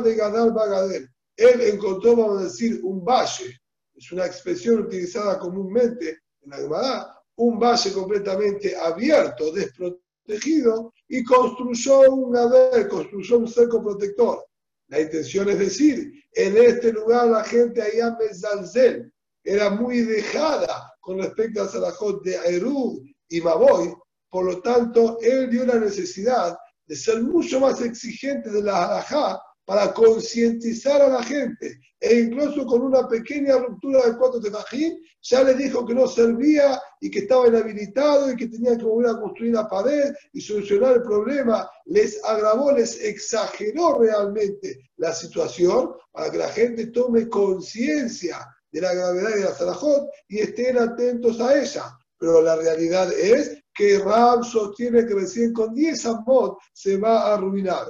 de 0.03 0.15
Gadal 0.15 0.51
Bagadel. 0.51 1.09
Él 1.35 1.61
encontró, 1.61 2.15
vamos 2.15 2.41
a 2.41 2.43
decir, 2.43 2.81
un 2.83 3.03
valle. 3.03 3.59
Es 3.95 4.11
una 4.11 4.27
expresión 4.27 4.81
utilizada 4.81 5.39
comúnmente 5.39 6.19
en 6.41 6.49
la 6.51 6.57
Gemara, 6.57 7.20
un 7.41 7.59
valle 7.59 7.91
completamente 7.91 8.75
abierto, 8.75 9.51
desprotegido, 9.51 10.93
y 11.07 11.23
construyó 11.23 12.11
un 12.11 12.31
gadel, 12.31 12.87
construyó 12.87 13.39
un 13.39 13.47
cerco 13.47 13.81
protector. 13.81 14.45
La 14.87 15.01
intención 15.01 15.49
es 15.49 15.57
decir, 15.57 16.11
en 16.33 16.57
este 16.57 16.93
lugar 16.93 17.27
la 17.27 17.43
gente 17.43 17.81
allá 17.81 18.15
Mezalzel 18.19 19.11
era 19.43 19.71
muy 19.71 20.01
dejada 20.01 20.93
con 20.99 21.17
respecto 21.17 21.63
a 21.63 21.67
Salahot 21.67 22.23
de 22.23 22.37
Aerud 22.37 23.01
y 23.29 23.41
Maboy, 23.41 23.93
por 24.29 24.45
lo 24.45 24.61
tanto, 24.61 25.17
él 25.21 25.47
vio 25.47 25.65
la 25.65 25.75
necesidad 25.75 26.55
de 26.85 26.95
ser 26.95 27.23
mucho 27.23 27.59
más 27.59 27.81
exigente 27.81 28.49
de 28.51 28.61
la 28.61 28.85
halajá 28.85 29.41
para 29.71 29.93
concientizar 29.93 31.01
a 31.01 31.07
la 31.07 31.23
gente. 31.23 31.79
E 31.97 32.19
incluso 32.19 32.65
con 32.65 32.81
una 32.81 33.07
pequeña 33.07 33.55
ruptura 33.57 34.03
del 34.03 34.17
cuatro 34.17 34.41
tefajín, 34.41 35.01
ya 35.21 35.43
le 35.43 35.53
dijo 35.53 35.85
que 35.85 35.95
no 35.95 36.07
servía 36.07 36.77
y 36.99 37.09
que 37.09 37.19
estaba 37.19 37.47
inhabilitado 37.47 38.29
y 38.29 38.35
que 38.35 38.49
tenía 38.49 38.77
que 38.77 38.83
volver 38.83 39.11
a 39.11 39.21
construir 39.21 39.53
la 39.53 39.69
pared 39.69 40.13
y 40.33 40.41
solucionar 40.41 40.97
el 40.97 41.03
problema. 41.03 41.69
Les 41.85 42.21
agravó, 42.25 42.73
les 42.73 43.01
exageró 43.01 43.97
realmente 43.97 44.91
la 44.97 45.13
situación 45.13 45.93
para 46.11 46.29
que 46.29 46.37
la 46.39 46.49
gente 46.49 46.87
tome 46.87 47.29
conciencia 47.29 48.45
de 48.73 48.81
la 48.81 48.93
gravedad 48.93 49.35
de 49.35 49.43
la 49.45 49.55
Salahot 49.55 50.09
y 50.27 50.39
estén 50.39 50.79
atentos 50.79 51.39
a 51.39 51.57
ella. 51.57 51.97
Pero 52.17 52.41
la 52.41 52.57
realidad 52.57 53.09
es 53.13 53.63
que 53.73 53.99
Ram 53.99 54.43
sostiene 54.43 55.05
que 55.05 55.13
recién 55.13 55.53
con 55.53 55.73
10 55.73 56.05
amot 56.07 56.57
se 56.73 56.97
va 56.97 57.21
a 57.21 57.35
arruinar. 57.35 57.89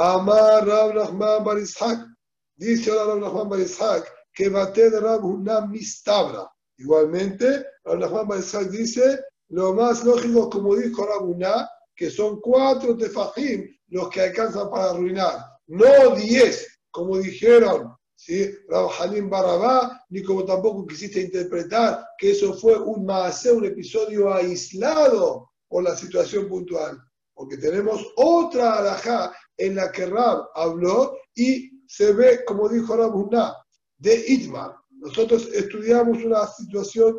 Amar 0.00 0.64
Rab 0.64 0.94
Nachman 0.94 1.42
Bar 1.42 1.58
dice 2.56 2.90
ahora 2.92 3.14
Rab 3.14 3.20
Nachman 3.20 3.48
Bar 3.48 4.04
que 4.32 4.48
bate 4.48 4.90
de 4.90 5.00
Rab 5.00 5.24
una 5.24 5.62
mistabra. 5.66 6.48
Igualmente, 6.76 7.66
Rab 7.84 7.98
Nachman 7.98 8.28
Bar 8.28 8.70
dice 8.70 9.18
lo 9.48 9.74
más 9.74 10.04
lógico, 10.04 10.48
como 10.50 10.76
dijo 10.76 11.04
Rab 11.04 11.66
que 11.96 12.10
son 12.10 12.40
cuatro 12.40 12.96
tefajim 12.96 13.66
los 13.88 14.08
que 14.10 14.20
alcanzan 14.20 14.70
para 14.70 14.90
arruinar, 14.90 15.44
no 15.66 16.14
diez, 16.14 16.78
como 16.92 17.18
dijeron 17.18 17.92
¿sí? 18.14 18.54
Rav 18.68 18.90
Halim 19.00 19.28
Barabá, 19.28 20.04
ni 20.10 20.22
como 20.22 20.44
tampoco 20.44 20.86
quisiste 20.86 21.22
interpretar 21.22 22.04
que 22.18 22.30
eso 22.30 22.54
fue 22.54 22.78
un 22.78 23.04
maasé, 23.04 23.50
un 23.50 23.64
episodio 23.64 24.32
aislado 24.32 25.50
por 25.66 25.82
la 25.82 25.96
situación 25.96 26.48
puntual. 26.48 27.00
Porque 27.38 27.56
tenemos 27.56 28.04
otra 28.16 28.78
alajá 28.78 29.32
en 29.56 29.76
la 29.76 29.92
que 29.92 30.06
Rab 30.06 30.48
habló 30.56 31.16
y 31.36 31.70
se 31.86 32.12
ve, 32.12 32.44
como 32.44 32.68
dijo 32.68 32.96
Rabunna, 32.96 33.54
de 33.96 34.24
Itmar. 34.26 34.74
Nosotros 34.90 35.48
estudiamos 35.54 36.18
una 36.24 36.48
situación 36.48 37.16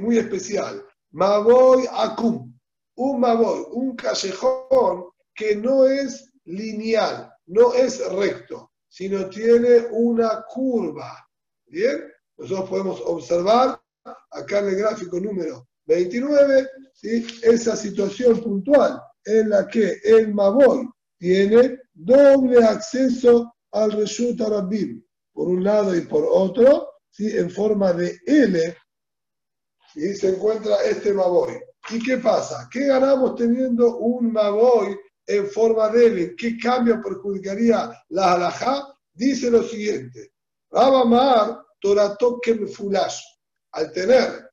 muy 0.00 0.18
especial. 0.18 0.84
Maboy 1.12 1.84
Akum, 1.92 2.52
un 2.96 3.20
Maboy, 3.20 3.66
un 3.70 3.94
callejón 3.94 5.10
que 5.32 5.54
no 5.54 5.86
es 5.86 6.32
lineal, 6.46 7.32
no 7.46 7.74
es 7.74 8.04
recto, 8.12 8.72
sino 8.88 9.28
tiene 9.28 9.86
una 9.92 10.44
curva. 10.48 11.24
¿Bien? 11.66 12.02
Nosotros 12.36 12.68
podemos 12.68 13.00
observar 13.04 13.80
acá 14.32 14.58
en 14.58 14.68
el 14.70 14.74
gráfico 14.74 15.20
número 15.20 15.67
29 15.88 16.68
¿sí? 16.92 17.26
esa 17.42 17.74
situación 17.74 18.40
puntual 18.40 19.00
en 19.24 19.48
la 19.48 19.66
que 19.66 19.98
el 20.04 20.32
Maboy 20.32 20.88
tiene 21.18 21.80
doble 21.92 22.62
acceso 22.62 23.52
al 23.72 23.92
Reshut 23.92 24.40
Arabim, 24.40 25.02
por 25.32 25.48
un 25.48 25.64
lado 25.64 25.96
y 25.96 26.02
por 26.02 26.26
otro, 26.30 26.90
¿sí? 27.10 27.36
en 27.36 27.50
forma 27.50 27.92
de 27.92 28.18
L, 28.26 28.76
y 29.94 30.14
se 30.14 30.28
encuentra 30.28 30.76
este 30.82 31.12
Maboy. 31.12 31.58
¿Y 31.90 31.98
qué 32.04 32.18
pasa? 32.18 32.68
¿Qué 32.70 32.86
ganamos 32.86 33.34
teniendo 33.36 33.96
un 33.96 34.32
Maboy 34.32 34.96
en 35.26 35.48
forma 35.48 35.88
de 35.88 36.06
L? 36.06 36.36
¿Qué 36.36 36.58
cambio 36.58 37.00
perjudicaría 37.02 37.90
la 38.10 38.34
halajá? 38.34 38.94
Dice 39.12 39.50
lo 39.50 39.62
siguiente: 39.62 40.32
Rabamar 40.70 41.64
me 41.82 42.66
Fulash. 42.66 43.22
Al 43.72 43.92
tener, 43.92 44.47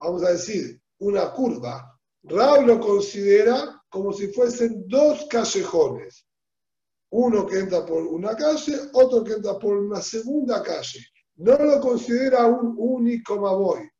vamos 0.00 0.22
a 0.24 0.30
decir, 0.30 0.80
una 0.98 1.32
curva, 1.32 1.98
Rab 2.22 2.66
lo 2.66 2.80
considera 2.80 3.82
como 3.88 4.12
si 4.12 4.28
fuesen 4.28 4.84
dos 4.86 5.26
callejones. 5.28 6.26
Uno 7.12 7.46
que 7.46 7.58
entra 7.58 7.84
por 7.84 8.02
una 8.02 8.36
calle, 8.36 8.76
otro 8.92 9.24
que 9.24 9.32
entra 9.32 9.58
por 9.58 9.76
una 9.76 10.00
segunda 10.00 10.62
calle. 10.62 11.00
No 11.36 11.56
lo 11.56 11.80
considera 11.80 12.46
un 12.46 12.74
único 12.78 13.40
Maboy 13.40 13.90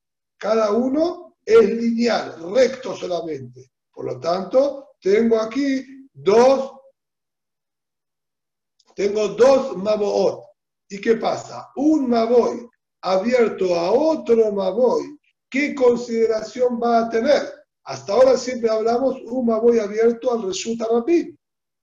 cada 0.41 0.73
uno 0.73 1.37
es 1.45 1.69
lineal, 1.69 2.51
recto 2.55 2.97
solamente. 2.97 3.71
Por 3.93 4.07
lo 4.07 4.19
tanto, 4.19 4.93
tengo 5.01 5.39
aquí 5.39 6.09
dos, 6.15 6.73
tengo 8.95 9.29
dos 9.29 9.77
maboot. 9.77 10.43
¿Y 10.89 11.01
qué 11.01 11.17
pasa? 11.17 11.71
Un 11.77 12.09
maboy 12.09 12.67
abierto 13.03 13.75
a 13.75 13.93
otro 13.93 14.51
maboy, 14.51 15.19
¿qué 15.51 15.75
consideración 15.75 16.81
va 16.83 17.01
a 17.01 17.11
tener? 17.11 17.43
Hasta 17.85 18.13
ahora 18.13 18.37
siempre 18.37 18.71
hablamos 18.71 19.17
un 19.25 19.47
maboy 19.47 19.79
abierto 19.79 20.33
al 20.33 20.43
resulta 20.43 20.87
rapid. 20.91 21.35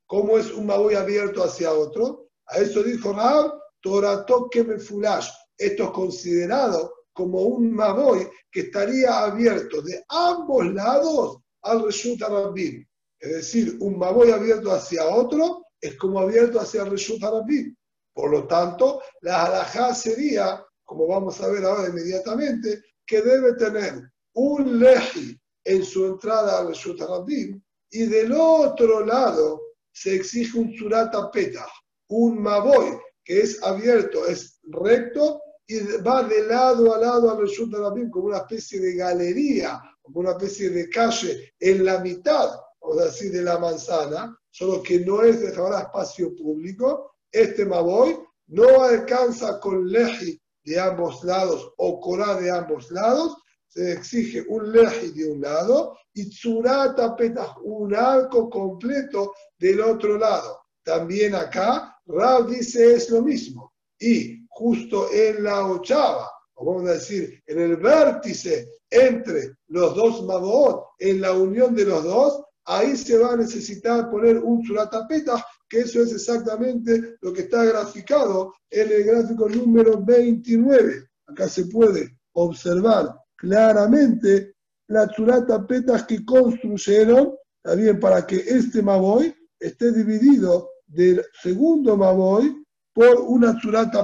¿Cómo 0.07 0.37
es 0.37 0.51
un 0.51 0.65
maboy 0.65 0.95
abierto 0.95 1.43
hacia 1.43 1.73
otro? 1.73 2.29
A 2.47 2.59
eso 2.59 2.81
dijo 2.81 3.11
Rab, 3.11 3.51
Torato 3.81 4.49
que 4.49 4.63
me 4.63 4.79
fulash. 4.79 5.29
Esto 5.57 5.83
es 5.85 5.89
considerado 5.91 6.93
como 7.13 7.41
un 7.41 7.73
maboy 7.73 8.27
que 8.51 8.61
estaría 8.61 9.25
abierto 9.25 9.81
de 9.81 10.03
ambos 10.07 10.73
lados 10.73 11.39
al 11.63 11.83
resulta 11.83 12.29
Rabbim. 12.29 12.85
Es 13.19 13.31
decir, 13.31 13.77
un 13.81 13.97
maboy 13.97 14.31
abierto 14.31 14.71
hacia 14.71 15.05
otro 15.07 15.65
es 15.81 15.95
como 15.97 16.19
abierto 16.19 16.59
hacia 16.59 16.83
el 16.83 16.91
resulta 16.91 17.31
Rabbim. 17.31 17.75
Por 18.13 18.31
lo 18.31 18.47
tanto, 18.47 19.01
la 19.21 19.45
halajá 19.45 19.93
sería, 19.93 20.63
como 20.83 21.07
vamos 21.07 21.41
a 21.41 21.47
ver 21.49 21.65
ahora 21.65 21.89
inmediatamente, 21.89 22.81
que 23.07 23.21
debe 23.21 23.53
tener 23.53 24.11
un 24.33 24.79
leji 24.79 25.39
en 25.63 25.83
su 25.83 26.05
entrada 26.05 26.59
al 26.59 26.73
Rabbim 26.99 27.61
y 27.89 28.05
del 28.05 28.33
otro 28.33 29.05
lado 29.05 29.61
se 29.91 30.15
exige 30.15 30.59
un 30.59 30.71
surata 30.73 31.31
peta, 31.31 31.65
un 32.09 32.41
maboy 32.41 32.99
que 33.23 33.41
es 33.41 33.63
abierto, 33.63 34.27
es 34.27 34.59
recto 34.63 35.41
y 35.65 35.79
va 35.97 36.23
de 36.23 36.45
lado 36.47 36.93
a 36.93 36.99
lado 36.99 37.31
al 37.31 37.39
Reshut 37.39 37.73
como 38.11 38.27
una 38.27 38.37
especie 38.37 38.79
de 38.79 38.95
galería, 38.95 39.81
como 40.01 40.21
una 40.21 40.31
especie 40.31 40.69
de 40.69 40.89
calle 40.89 41.53
en 41.59 41.83
la 41.83 41.99
mitad, 41.99 42.51
o 42.79 42.95
decir, 42.95 43.31
de 43.31 43.41
la 43.41 43.57
manzana, 43.57 44.37
solo 44.49 44.81
que 44.81 44.99
no 44.99 45.23
es 45.23 45.41
de 45.41 45.47
espacio 45.47 46.33
público. 46.35 47.15
Este 47.29 47.65
Maboy 47.65 48.17
no 48.47 48.83
alcanza 48.83 49.59
con 49.59 49.89
leji 49.89 50.39
de 50.67 50.77
ambos 50.77 51.23
lados 51.23 51.73
o 51.77 52.01
corá 52.01 52.35
de 52.35 52.51
ambos 52.51 52.91
lados, 52.91 53.37
se 53.69 53.93
exige 53.93 54.43
un 54.49 54.73
leji 54.73 55.11
de 55.11 55.31
un 55.31 55.39
lado 55.39 55.97
y 56.13 56.29
tzurata 56.29 57.15
petas, 57.15 57.51
un 57.63 57.95
arco 57.95 58.49
completo 58.49 59.33
del 59.57 59.79
otro 59.79 60.17
lado. 60.17 60.59
También 60.83 61.35
acá, 61.35 61.97
Rab 62.05 62.47
dice 62.47 62.95
es 62.95 63.09
lo 63.09 63.21
mismo. 63.21 63.73
Y 63.97 64.45
justo 64.49 65.09
en 65.13 65.45
la 65.45 65.65
ochava, 65.65 66.29
o 66.55 66.65
vamos 66.65 66.89
a 66.89 66.93
decir, 66.95 67.41
en 67.45 67.61
el 67.61 67.77
vértice 67.77 68.67
entre 68.89 69.55
los 69.67 69.95
dos 69.95 70.23
Mabot, 70.25 70.87
en 70.99 71.21
la 71.21 71.31
unión 71.31 71.73
de 71.75 71.85
los 71.85 72.03
dos, 72.03 72.43
ahí 72.65 72.97
se 72.97 73.17
va 73.17 73.31
a 73.31 73.37
necesitar 73.37 74.09
poner 74.09 74.37
un 74.37 74.65
suratapeta, 74.65 75.45
que 75.69 75.79
eso 75.79 76.01
es 76.01 76.13
exactamente 76.13 77.17
lo 77.21 77.33
que 77.33 77.41
está 77.41 77.63
graficado 77.65 78.53
en 78.69 78.91
el 78.91 79.03
gráfico 79.03 79.49
número 79.49 80.03
29. 80.03 81.09
Acá 81.27 81.47
se 81.47 81.65
puede 81.65 82.17
observar 82.33 83.13
claramente 83.35 84.55
las 84.87 85.13
suratapetas 85.15 86.03
que 86.05 86.23
construyeron, 86.23 87.35
también 87.61 87.99
para 87.99 88.25
que 88.25 88.37
este 88.37 88.81
Maboy 88.81 89.35
esté 89.59 89.91
dividido 89.91 90.69
del 90.85 91.23
segundo 91.41 91.97
Maboy 91.97 92.63
por 92.93 93.19
una 93.21 93.59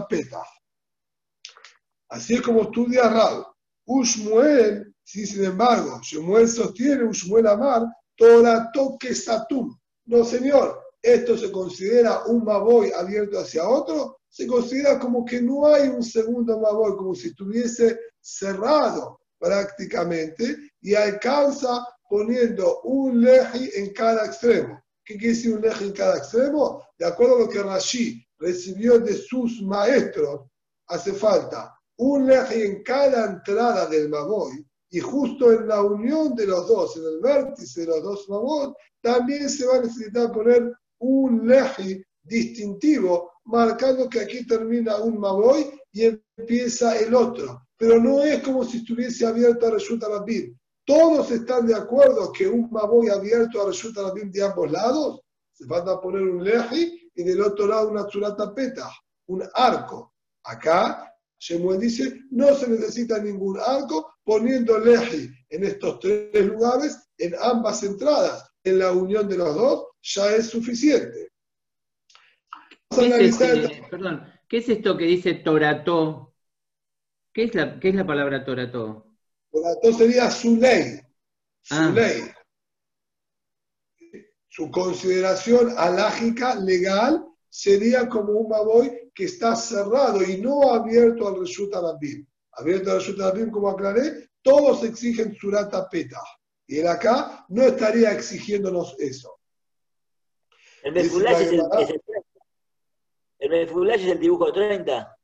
peta. 0.09 0.43
Así 2.09 2.36
es 2.36 2.41
como 2.41 2.64
estudia 2.64 3.09
Rab. 3.09 3.45
Ushmuel, 3.86 4.93
si 5.03 5.26
sin 5.26 5.45
embargo, 5.45 5.99
Shmuel 6.01 6.47
sostiene, 6.47 7.03
Ushmuel 7.03 7.47
Amar, 7.47 7.84
Torah 8.16 8.70
toque 8.72 9.14
satum. 9.14 9.78
No, 10.05 10.24
señor, 10.24 10.82
esto 11.03 11.37
se 11.37 11.51
considera 11.51 12.23
un 12.27 12.45
Maboy 12.45 12.91
abierto 12.93 13.37
hacia 13.37 13.67
otro, 13.67 14.21
se 14.29 14.47
considera 14.47 14.97
como 14.97 15.25
que 15.25 15.41
no 15.41 15.67
hay 15.67 15.89
un 15.89 16.01
segundo 16.01 16.57
Maboy, 16.59 16.95
como 16.95 17.13
si 17.13 17.27
estuviese 17.27 17.99
cerrado 18.21 19.19
prácticamente 19.37 20.71
y 20.81 20.95
alcanza 20.95 21.85
poniendo 22.09 22.79
un 22.83 23.21
leji 23.21 23.69
en 23.75 23.91
cada 23.91 24.25
extremo. 24.25 24.81
¿Qué 25.03 25.17
quiere 25.17 25.35
decir 25.35 25.55
un 25.55 25.61
leji 25.61 25.85
en 25.85 25.91
cada 25.91 26.17
extremo? 26.17 26.81
De 26.97 27.05
acuerdo 27.05 27.35
a 27.35 27.39
lo 27.41 27.49
que 27.49 27.61
Rashi 27.61 28.25
recibió 28.39 28.97
de 28.97 29.13
sus 29.13 29.61
maestros, 29.61 30.49
hace 30.87 31.11
falta 31.11 31.77
un 31.97 32.27
leji 32.27 32.61
en 32.61 32.81
cada 32.81 33.25
entrada 33.25 33.87
del 33.87 34.07
Maboy, 34.07 34.65
y 34.89 34.99
justo 35.01 35.51
en 35.51 35.67
la 35.67 35.81
unión 35.81 36.33
de 36.33 36.47
los 36.47 36.65
dos, 36.67 36.95
en 36.95 37.03
el 37.03 37.19
vértice 37.19 37.81
de 37.81 37.87
los 37.87 38.03
dos 38.03 38.29
Maboy, 38.29 38.73
también 39.01 39.49
se 39.49 39.65
va 39.65 39.75
a 39.75 39.81
necesitar 39.81 40.31
poner 40.31 40.71
un 41.03 41.47
leji 41.47 42.01
distintivo, 42.23 43.31
marcando 43.45 44.09
que 44.09 44.21
aquí 44.21 44.47
termina 44.47 44.97
un 44.97 45.19
Maboy 45.19 45.69
y 45.91 46.05
empieza 46.37 46.97
el 46.97 47.13
otro. 47.13 47.61
Pero 47.77 47.99
no 47.99 48.23
es 48.23 48.41
como 48.41 48.63
si 48.63 48.77
estuviese 48.77 49.25
abierto 49.25 49.67
a 49.67 49.71
Reshut 49.71 50.01
Arabim. 50.03 50.57
Todos 50.85 51.31
están 51.31 51.67
de 51.67 51.75
acuerdo 51.75 52.31
que 52.31 52.47
un 52.47 52.69
Maboy 52.71 53.09
abierto 53.09 53.61
a 53.61 53.67
Reshut 53.67 53.97
Arabim 53.97 54.31
de 54.31 54.43
ambos 54.43 54.71
lados, 54.71 55.21
se 55.51 55.65
van 55.65 55.87
a 55.89 55.99
poner 55.99 56.21
un 56.21 56.43
leji 56.43 57.11
y 57.15 57.23
del 57.23 57.41
otro 57.41 57.67
lado 57.67 57.89
una 57.89 58.07
tzurata 58.07 58.53
peta, 58.53 58.89
un 59.27 59.43
arco. 59.53 60.13
Acá, 60.45 61.13
Shemuel 61.37 61.79
dice, 61.79 62.21
no 62.31 62.55
se 62.55 62.69
necesita 62.69 63.19
ningún 63.19 63.59
arco, 63.59 64.13
poniendo 64.23 64.79
leji 64.79 65.29
en 65.49 65.65
estos 65.65 65.99
tres 65.99 66.45
lugares, 66.45 66.97
en 67.17 67.35
ambas 67.41 67.83
entradas, 67.83 68.49
en 68.63 68.79
la 68.79 68.93
unión 68.93 69.27
de 69.27 69.37
los 69.37 69.53
dos, 69.53 69.87
ya 70.03 70.35
es 70.35 70.49
suficiente. 70.49 71.31
¿Qué 72.89 73.07
es, 73.07 73.41
este, 73.41 73.83
perdón, 73.89 74.31
¿qué 74.47 74.57
es 74.57 74.69
esto 74.69 74.95
que 74.95 75.05
dice 75.05 75.33
Torató? 75.35 76.35
¿Qué 77.33 77.45
es 77.45 77.55
la, 77.55 77.79
qué 77.79 77.89
es 77.89 77.95
la 77.95 78.05
palabra 78.05 78.45
Torató? 78.45 79.15
Torató 79.51 79.93
sería 79.93 80.29
su 80.29 80.57
ley. 80.57 80.99
Su 81.61 81.75
ah. 81.75 81.91
ley 81.93 82.21
su 84.55 84.69
consideración 84.69 85.73
alágica, 85.75 86.53
legal, 86.53 87.25
sería 87.49 88.07
como 88.07 88.33
un 88.33 88.49
Maboy 88.49 89.09
que 89.15 89.25
está 89.25 89.55
cerrado 89.55 90.21
y 90.21 90.37
no 90.37 90.71
abierto 90.73 91.27
al 91.27 91.39
Reshut 91.39 91.73
Arabim. 91.73 92.23
Abierto 92.51 92.91
al 92.91 92.99
Reshut 92.99 93.19
Arabim, 93.19 93.49
como 93.49 93.69
aclaré, 93.69 94.29
todos 94.43 94.83
exigen 94.83 95.35
Surata 95.35 95.89
Peta. 95.89 96.21
Y 96.67 96.77
él 96.77 96.87
acá 96.87 97.47
no 97.49 97.63
estaría 97.63 98.11
exigiéndonos 98.11 98.95
eso. 98.99 99.39
El 100.84 100.93
Mefulash 100.93 101.41
es, 101.41 101.51
el, 101.53 102.01
El 103.39 103.49
Mefulash 103.49 104.01
es 104.01 104.11
el 104.11 104.19
dibujo 104.19 104.51
30. 104.51 105.17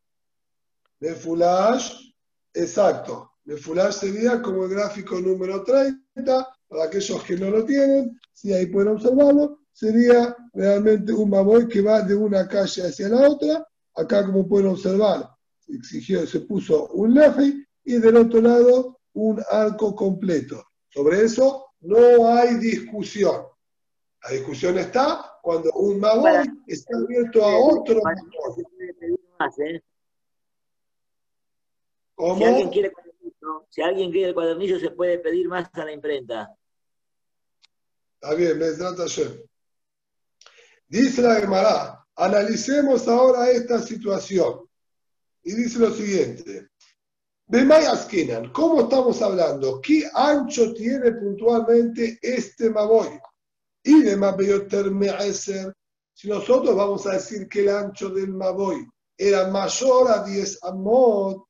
Mefulash, 1.01 2.13
exacto. 2.53 3.33
Mefulash 3.43 3.95
sería 3.95 4.41
como 4.41 4.63
el 4.63 4.69
gráfico 4.69 5.19
número 5.19 5.63
30, 5.63 6.47
para 6.69 6.83
aquellos 6.85 7.23
que 7.23 7.35
no 7.35 7.49
lo 7.49 7.65
tienen, 7.65 8.17
si 8.31 8.53
ahí 8.53 8.67
pueden 8.67 8.93
observarlo, 8.93 9.59
sería 9.73 10.35
realmente 10.53 11.11
un 11.11 11.29
maboy 11.29 11.67
que 11.67 11.81
va 11.81 12.01
de 12.01 12.15
una 12.15 12.47
calle 12.47 12.83
hacia 12.83 13.09
la 13.09 13.29
otra. 13.29 13.67
Acá, 13.95 14.25
como 14.25 14.47
pueden 14.47 14.67
observar, 14.67 15.29
se 15.59 15.73
exigió, 15.73 16.25
se 16.25 16.41
puso 16.41 16.87
un 16.89 17.15
leji 17.15 17.65
y 17.83 17.97
del 17.97 18.15
otro 18.15 18.39
lado 18.39 18.99
un 19.13 19.43
arco 19.51 19.93
completo. 19.93 20.63
Sobre 20.87 21.23
eso 21.23 21.73
no 21.81 22.29
hay 22.29 22.55
discusión. 22.55 23.41
La 24.23 24.31
discusión 24.31 24.77
está 24.77 25.28
cuando 25.41 25.71
un 25.73 25.99
maboy 25.99 26.47
está 26.67 26.97
abierto 26.97 27.43
a 27.43 27.57
otro 27.57 27.99
maboy. 28.03 28.63
¿eh? 29.65 29.81
¿Cómo? 32.15 32.37
Si 32.37 32.43
alguien, 32.43 32.69
quiere 32.69 32.91
cuadernillo, 32.91 33.65
si 33.69 33.81
alguien 33.81 34.11
quiere 34.11 34.27
el 34.29 34.33
cuadernillo, 34.33 34.79
se 34.79 34.91
puede 34.91 35.19
pedir 35.19 35.47
más 35.47 35.69
a 35.73 35.85
la 35.85 35.91
imprenta. 35.93 36.55
Está 38.21 38.35
bien, 38.35 38.59
Besrat 38.59 38.97
Hashem. 38.97 39.41
Dice 40.87 41.21
la 41.21 41.35
Gemara, 41.35 42.05
analicemos 42.15 43.07
ahora 43.07 43.49
esta 43.49 43.79
situación. 43.79 44.67
Y 45.43 45.53
dice 45.53 45.79
lo 45.79 45.91
siguiente. 45.91 46.69
Bemayaskinan, 47.47 48.51
¿cómo 48.51 48.81
estamos 48.81 49.21
hablando? 49.21 49.81
¿Qué 49.81 50.09
ancho 50.13 50.73
tiene 50.73 51.11
puntualmente 51.13 52.19
este 52.21 52.69
Maboy? 52.69 53.19
Y 53.83 54.01
de 54.03 54.17
Mabeyoter 54.17 54.91
Me'eser, 54.91 55.73
si 56.13 56.27
nosotros 56.27 56.75
vamos 56.75 57.07
a 57.07 57.13
decir 57.13 57.47
que 57.47 57.61
el 57.61 57.69
ancho 57.69 58.09
del 58.09 58.33
Maboy 58.33 58.85
era 59.17 59.47
mayor 59.47 60.11
a 60.11 60.23
10 60.23 60.59
amot, 60.63 61.45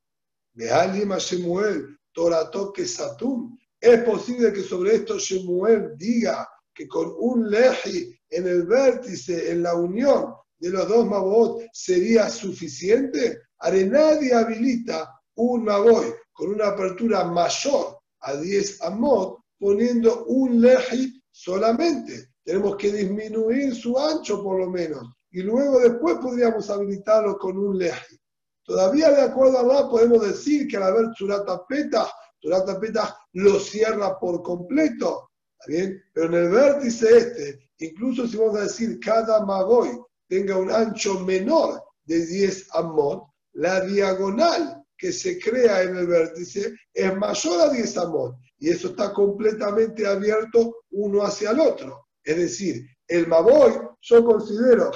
Behalim 0.53 1.15
Shemuel, 1.17 1.97
Torato 2.13 2.71
que 2.71 2.85
Satum, 2.85 3.57
es 3.79 4.03
posible 4.03 4.51
que 4.51 4.61
sobre 4.61 4.95
esto 4.95 5.17
Shemuel 5.17 5.95
diga 5.95 6.47
que 6.73 6.87
con 6.87 7.13
un 7.17 7.49
leji 7.49 8.15
en 8.29 8.47
el 8.47 8.63
vértice, 8.63 9.51
en 9.51 9.63
la 9.63 9.75
unión 9.75 10.33
de 10.57 10.69
los 10.69 10.87
dos 10.87 11.05
mabot, 11.05 11.61
sería 11.73 12.29
suficiente. 12.29 13.41
Haré 13.59 13.85
nadie 13.85 14.33
habilita 14.33 15.19
un 15.35 15.63
maboy 15.63 16.13
con 16.31 16.49
una 16.49 16.67
apertura 16.67 17.23
mayor 17.23 17.99
a 18.19 18.35
10 18.35 18.81
amot 18.81 19.39
poniendo 19.57 20.25
un 20.25 20.61
leji 20.61 21.18
solamente. 21.39 22.31
Tenemos 22.43 22.75
que 22.75 22.91
disminuir 22.91 23.73
su 23.73 23.97
ancho 23.97 24.43
por 24.43 24.59
lo 24.59 24.69
menos 24.69 25.03
y 25.31 25.41
luego 25.41 25.79
después 25.79 26.17
podríamos 26.21 26.69
habilitarlo 26.69 27.37
con 27.37 27.57
un 27.57 27.77
leji. 27.77 28.19
Todavía 28.63 29.09
de 29.11 29.21
acuerdo 29.21 29.57
a 29.57 29.61
Allah 29.61 29.89
podemos 29.89 30.21
decir 30.21 30.67
que 30.67 30.77
al 30.77 30.83
haber 30.83 31.11
Tsurata 31.11 31.65
Petah, 31.65 32.11
Tsurata 32.39 32.79
Petah 32.79 33.17
lo 33.33 33.59
cierra 33.59 34.19
por 34.19 34.43
completo, 34.43 35.29
¿está 35.59 35.71
bien? 35.71 36.03
Pero 36.13 36.27
en 36.27 36.33
el 36.33 36.49
vértice 36.49 37.17
este, 37.17 37.69
incluso 37.77 38.27
si 38.27 38.35
vamos 38.35 38.57
a 38.57 38.63
decir 38.63 38.99
cada 38.99 39.45
Magoy 39.45 39.97
tenga 40.27 40.57
un 40.57 40.71
ancho 40.71 41.19
menor 41.21 41.81
de 42.03 42.25
10 42.25 42.67
amot, 42.73 43.29
la 43.53 43.81
diagonal 43.81 44.83
que 44.97 45.13
se 45.13 45.39
crea 45.39 45.83
en 45.83 45.95
el 45.95 46.07
vértice 46.07 46.73
es 46.93 47.15
mayor 47.15 47.61
a 47.61 47.69
10 47.69 47.97
amot 47.97 48.35
y 48.59 48.69
eso 48.69 48.89
está 48.89 49.13
completamente 49.13 50.05
abierto 50.05 50.83
uno 50.91 51.23
hacia 51.23 51.51
el 51.51 51.59
otro. 51.59 52.07
Es 52.23 52.37
decir, 52.37 52.85
el 53.07 53.27
Maboy 53.27 53.73
yo 54.01 54.23
considero 54.23 54.91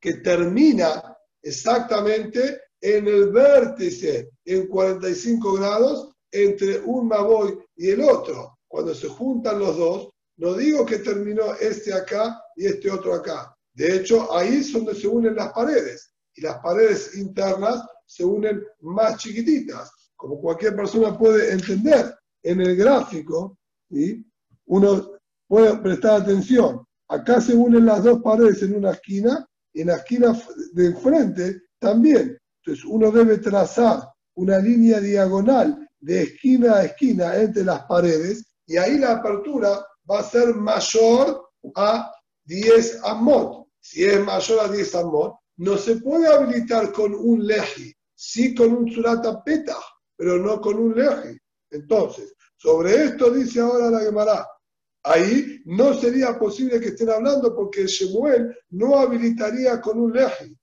que 0.00 0.14
termina 0.14 1.16
exactamente 1.40 2.60
en 2.80 3.06
el 3.06 3.30
vértice 3.30 4.30
en 4.44 4.66
45 4.66 5.54
grados 5.54 6.12
entre 6.30 6.80
un 6.80 7.06
Maboy 7.06 7.58
y 7.76 7.90
el 7.90 8.02
otro. 8.02 8.58
Cuando 8.66 8.94
se 8.94 9.08
juntan 9.08 9.60
los 9.60 9.76
dos, 9.76 10.08
no 10.38 10.54
digo 10.54 10.84
que 10.84 10.98
terminó 10.98 11.54
este 11.54 11.94
acá 11.94 12.42
y 12.56 12.66
este 12.66 12.90
otro 12.90 13.14
acá. 13.14 13.54
De 13.74 13.96
hecho, 13.96 14.34
ahí 14.34 14.56
es 14.56 14.72
donde 14.72 14.94
se 14.94 15.06
unen 15.06 15.36
las 15.36 15.52
paredes. 15.52 16.12
Y 16.34 16.40
las 16.40 16.58
paredes 16.58 17.14
internas 17.16 17.82
se 18.06 18.24
unen 18.24 18.64
más 18.80 19.18
chiquititas. 19.18 19.90
Como 20.22 20.40
cualquier 20.40 20.76
persona 20.76 21.18
puede 21.18 21.50
entender 21.52 22.14
en 22.44 22.60
el 22.60 22.76
gráfico, 22.76 23.58
¿sí? 23.90 24.24
uno 24.66 25.18
puede 25.48 25.76
prestar 25.78 26.22
atención. 26.22 26.86
Acá 27.08 27.40
se 27.40 27.56
unen 27.56 27.86
las 27.86 28.04
dos 28.04 28.22
paredes 28.22 28.62
en 28.62 28.76
una 28.76 28.92
esquina 28.92 29.44
y 29.72 29.80
en 29.80 29.88
la 29.88 29.96
esquina 29.96 30.40
de 30.74 30.86
enfrente 30.86 31.62
también. 31.80 32.38
Entonces 32.60 32.84
uno 32.84 33.10
debe 33.10 33.38
trazar 33.38 33.98
una 34.36 34.60
línea 34.60 35.00
diagonal 35.00 35.88
de 35.98 36.22
esquina 36.22 36.76
a 36.76 36.84
esquina 36.84 37.34
entre 37.34 37.64
las 37.64 37.82
paredes 37.86 38.46
y 38.68 38.76
ahí 38.76 38.98
la 38.98 39.14
apertura 39.14 39.84
va 40.08 40.20
a 40.20 40.22
ser 40.22 40.54
mayor 40.54 41.48
a 41.74 42.12
10 42.44 43.00
amot. 43.02 43.66
Si 43.80 44.04
es 44.04 44.24
mayor 44.24 44.60
a 44.60 44.68
10 44.68 44.94
amot, 44.94 45.34
no 45.56 45.76
se 45.76 45.96
puede 45.96 46.28
habilitar 46.28 46.92
con 46.92 47.12
un 47.12 47.44
leji, 47.44 47.92
sí 48.14 48.54
con 48.54 48.72
un 48.72 48.88
surata 48.88 49.42
peta, 49.42 49.76
pero 50.22 50.38
no 50.38 50.60
con 50.60 50.78
un 50.78 50.94
leji. 50.94 51.36
Entonces, 51.68 52.32
sobre 52.56 53.06
esto 53.06 53.28
dice 53.32 53.58
ahora 53.58 53.90
la 53.90 53.98
Gemara. 53.98 54.46
Ahí 55.02 55.60
no 55.64 55.94
sería 55.94 56.38
posible 56.38 56.78
que 56.78 56.90
estén 56.90 57.10
hablando 57.10 57.52
porque 57.56 57.88
Shemuel 57.88 58.56
no 58.70 59.00
habilitaría 59.00 59.80
con 59.80 59.98
un 59.98 60.12
leji. 60.12 60.56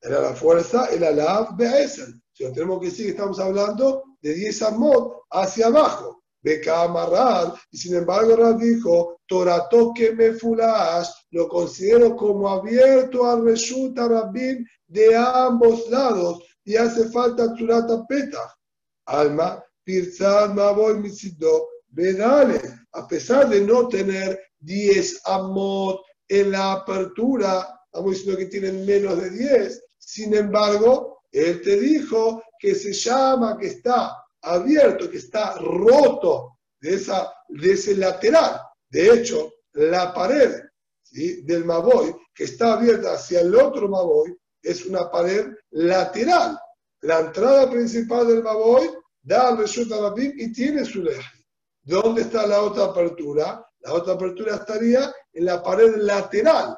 Era 0.00 0.22
la 0.22 0.32
fuerza, 0.34 0.86
el 0.86 1.04
alaf 1.04 1.54
de 1.54 1.86
Si 1.86 2.44
no 2.44 2.52
tenemos 2.52 2.80
que 2.80 2.86
decir 2.86 3.04
que 3.04 3.10
estamos 3.10 3.38
hablando 3.40 4.04
de 4.22 4.32
10 4.32 4.62
amot 4.62 5.24
hacia 5.30 5.66
abajo 5.66 6.22
beca 6.40 6.82
amarrar, 6.82 7.52
y 7.70 7.76
sin 7.76 7.94
embargo 7.94 8.36
Rab 8.36 8.58
dijo, 8.58 9.20
Torato 9.26 9.92
que 9.94 10.12
me 10.12 10.32
fulash, 10.32 11.08
lo 11.30 11.46
considero 11.46 12.16
como 12.16 12.48
abierto 12.48 13.26
al 13.26 13.44
Reshuta 13.44 14.08
Rabin 14.08 14.66
de 14.86 15.14
ambos 15.14 15.90
lados, 15.90 16.42
y 16.64 16.74
hace 16.74 17.10
falta 17.10 17.54
Turata. 17.54 18.06
Alma, 19.06 19.62
Pirzad 19.84 20.50
Maboy 20.54 20.98
Misido, 20.98 21.68
Vedale, 21.88 22.60
a 22.92 23.06
pesar 23.06 23.48
de 23.48 23.60
no 23.60 23.88
tener 23.88 24.40
10 24.60 25.20
amot 25.26 26.00
en 26.28 26.52
la 26.52 26.72
apertura, 26.72 27.80
estamos 27.84 28.12
diciendo 28.12 28.38
que 28.38 28.46
tienen 28.46 28.86
menos 28.86 29.20
de 29.20 29.30
10, 29.30 29.84
sin 29.98 30.34
embargo, 30.34 31.22
él 31.30 31.60
te 31.62 31.78
dijo 31.78 32.42
que 32.58 32.74
se 32.74 32.92
llama, 32.92 33.58
que 33.58 33.68
está 33.68 34.16
abierto, 34.42 35.10
que 35.10 35.18
está 35.18 35.54
roto 35.54 36.58
de, 36.80 36.94
esa, 36.94 37.32
de 37.48 37.72
ese 37.72 37.96
lateral. 37.96 38.60
De 38.88 39.12
hecho, 39.12 39.52
la 39.72 40.12
pared 40.12 40.62
del 41.10 41.64
Maboy, 41.64 42.14
que 42.34 42.44
está 42.44 42.74
abierta 42.74 43.14
hacia 43.14 43.40
el 43.40 43.54
otro 43.54 43.88
Maboy, 43.88 44.36
es 44.62 44.86
una 44.86 45.10
pared 45.10 45.48
lateral. 45.70 46.58
La 47.02 47.20
entrada 47.20 47.70
principal 47.70 48.26
del 48.26 48.42
Maboy 48.42 48.90
da 49.22 49.48
al 49.48 49.58
Reshut 49.58 49.90
y 50.18 50.52
tiene 50.52 50.84
su 50.84 51.02
leje. 51.02 51.44
¿Dónde 51.82 52.22
está 52.22 52.46
la 52.46 52.62
otra 52.62 52.84
apertura? 52.84 53.64
La 53.80 53.92
otra 53.94 54.14
apertura 54.14 54.56
estaría 54.56 55.12
en 55.32 55.44
la 55.44 55.62
pared 55.62 55.96
lateral. 55.96 56.76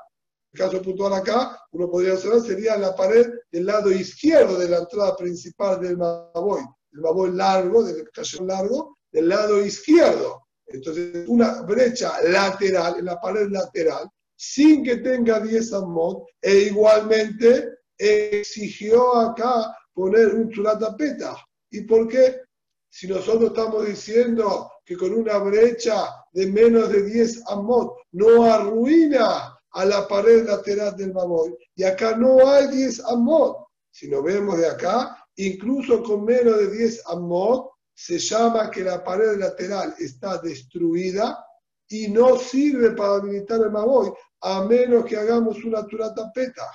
En 0.52 0.60
el 0.60 0.70
caso 0.70 0.82
puntual 0.82 1.12
acá, 1.14 1.60
uno 1.72 1.90
podría 1.90 2.14
observar, 2.14 2.40
sería 2.40 2.74
en 2.74 2.82
la 2.82 2.94
pared 2.94 3.26
del 3.50 3.66
lado 3.66 3.90
izquierdo 3.90 4.58
de 4.58 4.68
la 4.68 4.78
entrada 4.78 5.16
principal 5.16 5.80
del 5.80 5.96
Maboy 5.96 6.64
el 6.94 7.00
babón 7.00 7.36
largo, 7.36 7.82
del 7.82 8.08
cayón 8.10 8.46
largo, 8.46 8.98
del 9.10 9.28
lado 9.28 9.64
izquierdo. 9.64 10.46
Entonces, 10.66 11.28
una 11.28 11.62
brecha 11.62 12.12
lateral, 12.22 12.98
en 12.98 13.06
la 13.06 13.20
pared 13.20 13.48
lateral, 13.50 14.08
sin 14.36 14.82
que 14.82 14.96
tenga 14.98 15.40
10 15.40 15.72
amot, 15.74 16.24
e 16.40 16.54
igualmente 16.70 17.68
exigió 17.98 19.14
acá 19.16 19.76
poner 19.94 20.34
un 20.34 20.50
chulatapeta. 20.50 21.36
¿Y 21.70 21.82
por 21.82 22.08
qué? 22.08 22.42
Si 22.90 23.08
nosotros 23.08 23.50
estamos 23.50 23.86
diciendo 23.86 24.70
que 24.84 24.96
con 24.96 25.14
una 25.14 25.38
brecha 25.38 26.10
de 26.32 26.46
menos 26.46 26.90
de 26.90 27.02
10 27.02 27.42
amot 27.48 27.94
no 28.12 28.44
arruina 28.44 29.58
a 29.70 29.84
la 29.84 30.06
pared 30.06 30.46
lateral 30.46 30.96
del 30.96 31.12
babón, 31.12 31.56
y 31.74 31.82
acá 31.82 32.16
no 32.16 32.46
hay 32.46 32.68
10 32.68 33.00
amot. 33.06 33.66
Si 33.90 34.08
nos 34.08 34.22
vemos 34.22 34.58
de 34.58 34.68
acá, 34.68 35.16
incluso 35.36 36.02
con 36.02 36.24
menos 36.24 36.58
de 36.58 36.70
10 36.70 37.02
amot, 37.06 37.70
se 37.94 38.18
llama 38.18 38.70
que 38.70 38.82
la 38.82 39.02
pared 39.02 39.38
lateral 39.38 39.94
está 39.98 40.38
destruida 40.38 41.44
y 41.88 42.08
no 42.08 42.36
sirve 42.38 42.90
para 42.90 43.14
habilitar 43.14 43.60
el 43.60 43.70
maboy, 43.70 44.12
a 44.40 44.64
menos 44.64 45.04
que 45.04 45.16
hagamos 45.16 45.64
una 45.64 45.86
turata 45.86 46.30
peta. 46.32 46.68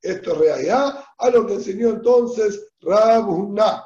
Esto 0.00 0.32
es 0.32 0.38
realidad 0.38 1.04
a 1.18 1.30
lo 1.30 1.46
que 1.46 1.54
enseñó 1.54 1.90
entonces 1.90 2.68
Rabuna. 2.80 3.84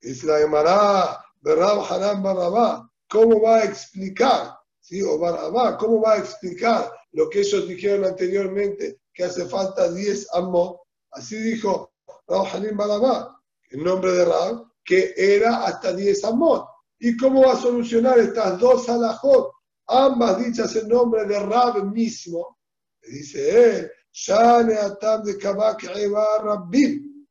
Dice 0.00 0.26
la 0.26 0.38
Gemara 0.38 1.24
de 1.40 1.54
Rab 1.54 1.92
Hanan 1.92 2.22
Barabá, 2.22 2.90
¿cómo 3.08 3.40
va 3.40 3.56
a 3.58 3.64
explicar? 3.64 4.56
¿sí? 4.80 5.02
O 5.02 5.18
Barabá, 5.18 5.76
¿cómo 5.76 6.00
va 6.00 6.14
a 6.14 6.18
explicar 6.18 6.92
lo 7.12 7.28
que 7.28 7.40
ellos 7.40 7.68
dijeron 7.68 8.04
anteriormente, 8.04 9.00
que 9.12 9.24
hace 9.24 9.46
falta 9.46 9.90
10 9.90 10.28
amot. 10.34 10.80
Así 11.10 11.36
dijo 11.36 11.92
Rab 12.26 12.46
Hanim 12.52 12.76
Balabá, 12.76 13.38
el 13.70 13.84
nombre 13.84 14.12
de 14.12 14.24
Rab, 14.24 14.66
que 14.84 15.14
era 15.16 15.64
hasta 15.64 15.92
10 15.92 16.24
amot. 16.24 16.66
¿Y 16.98 17.16
cómo 17.16 17.42
va 17.46 17.52
a 17.52 17.60
solucionar 17.60 18.18
estas 18.18 18.58
dos 18.58 18.88
alajot, 18.88 19.52
ambas 19.88 20.38
dichas 20.44 20.74
en 20.76 20.88
nombre 20.88 21.24
de 21.26 21.38
Rab 21.38 21.84
mismo? 21.84 22.58
Dice 23.02 23.78
él, 23.78 23.92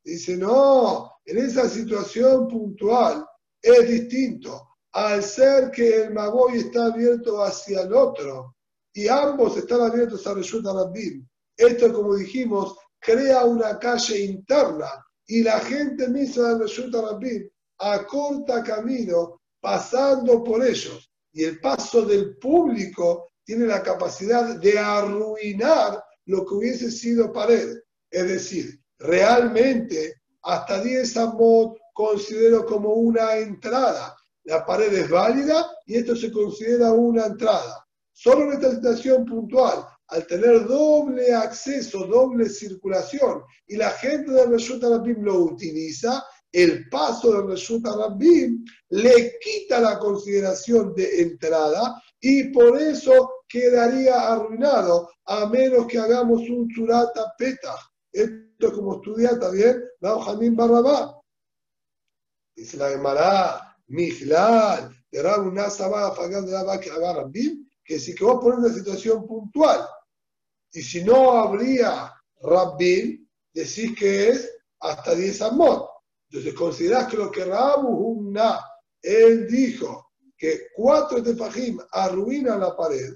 Dice, 0.03 0.35
no, 0.35 1.11
en 1.25 1.37
esa 1.37 1.69
situación 1.69 2.47
puntual 2.47 3.25
es 3.61 3.87
distinto. 3.87 4.67
Al 4.93 5.23
ser 5.23 5.71
que 5.71 6.03
el 6.03 6.13
Magoy 6.13 6.57
está 6.57 6.87
abierto 6.87 7.43
hacia 7.43 7.83
el 7.83 7.93
otro 7.93 8.55
y 8.93 9.07
ambos 9.07 9.55
están 9.57 9.81
abiertos 9.81 10.25
a 10.27 10.33
Reshut 10.33 10.65
Rabbim, 10.65 11.25
esto, 11.55 11.93
como 11.93 12.15
dijimos, 12.15 12.75
crea 12.99 13.45
una 13.45 13.77
calle 13.79 14.19
interna 14.19 14.89
y 15.27 15.43
la 15.43 15.59
gente 15.59 16.09
misma 16.09 16.49
de 16.49 16.63
Reshut 16.63 16.93
Rabbim 16.93 17.47
acorta 17.77 18.63
camino 18.63 19.41
pasando 19.61 20.43
por 20.43 20.65
ellos. 20.65 21.09
Y 21.31 21.45
el 21.45 21.59
paso 21.61 22.01
del 22.01 22.37
público 22.37 23.29
tiene 23.45 23.67
la 23.67 23.81
capacidad 23.81 24.55
de 24.59 24.77
arruinar 24.77 26.03
lo 26.25 26.45
que 26.45 26.55
hubiese 26.55 26.91
sido 26.91 27.31
pared. 27.31 27.77
Es 28.09 28.27
decir, 28.27 28.79
realmente 28.99 30.21
hasta 30.43 30.81
10 30.81 31.17
amot 31.17 31.77
considero 31.93 32.65
como 32.65 32.93
una 32.93 33.37
entrada. 33.37 34.15
La 34.43 34.65
pared 34.65 34.93
es 34.93 35.09
válida 35.09 35.69
y 35.85 35.97
esto 35.97 36.15
se 36.15 36.31
considera 36.31 36.91
una 36.91 37.27
entrada. 37.27 37.85
Solo 38.11 38.45
en 38.45 38.53
esta 38.53 38.71
situación 38.71 39.25
puntual, 39.25 39.85
al 40.07 40.27
tener 40.27 40.67
doble 40.67 41.33
acceso, 41.33 42.05
doble 42.05 42.49
circulación, 42.49 43.43
y 43.67 43.77
la 43.77 43.91
gente 43.91 44.31
de 44.31 44.45
Reshut 44.45 44.83
Arabim 44.83 45.23
lo 45.23 45.39
utiliza, 45.39 46.23
el 46.51 46.89
paso 46.89 47.31
de 47.31 47.47
Reshut 47.47 47.87
Arabim 47.87 48.65
le 48.89 49.39
quita 49.39 49.79
la 49.79 49.97
consideración 49.97 50.93
de 50.93 51.21
entrada 51.21 52.01
y 52.19 52.51
por 52.51 52.79
eso 52.79 53.40
quedaría 53.51 54.31
arruinado, 54.31 55.09
a 55.25 55.45
menos 55.47 55.87
que 55.87 55.99
hagamos 55.99 56.41
un 56.49 56.69
surata 56.73 57.33
peta. 57.37 57.75
Esto 58.11 58.67
es 58.67 58.73
como 58.73 58.95
estudiar 58.95 59.39
también 59.39 59.83
la 59.99 60.21
Jamín 60.23 60.55
Barrabá. 60.55 61.19
Dice 62.55 62.77
la 62.77 62.89
Gemara, 62.89 63.77
Mijlal, 63.87 64.93
de 65.11 65.21
Rabuna 65.21 65.69
Sabah, 65.69 66.13
Fagán 66.13 66.45
de 66.45 66.51
la 66.51 67.13
Rabbim, 67.13 67.67
que 67.83 67.99
si 67.99 68.15
que 68.15 68.23
vos 68.23 68.41
pones 68.41 68.59
una 68.59 68.73
situación 68.73 69.27
puntual, 69.27 69.85
y 70.73 70.81
si 70.81 71.03
no 71.03 71.31
habría 71.31 72.13
Rabbim, 72.41 73.27
decís 73.53 73.93
que 73.97 74.29
es 74.29 74.49
hasta 74.79 75.13
10 75.13 75.41
amot. 75.41 75.89
Entonces 76.29 76.53
considerás 76.53 77.07
que 77.07 77.17
lo 77.17 77.29
que 77.29 77.43
Rabu 77.43 78.33
él 79.01 79.47
dijo 79.47 80.11
que 80.37 80.67
cuatro 80.73 81.21
tefajim 81.21 81.79
arruinan 81.91 82.61
la 82.61 82.75
pared. 82.75 83.13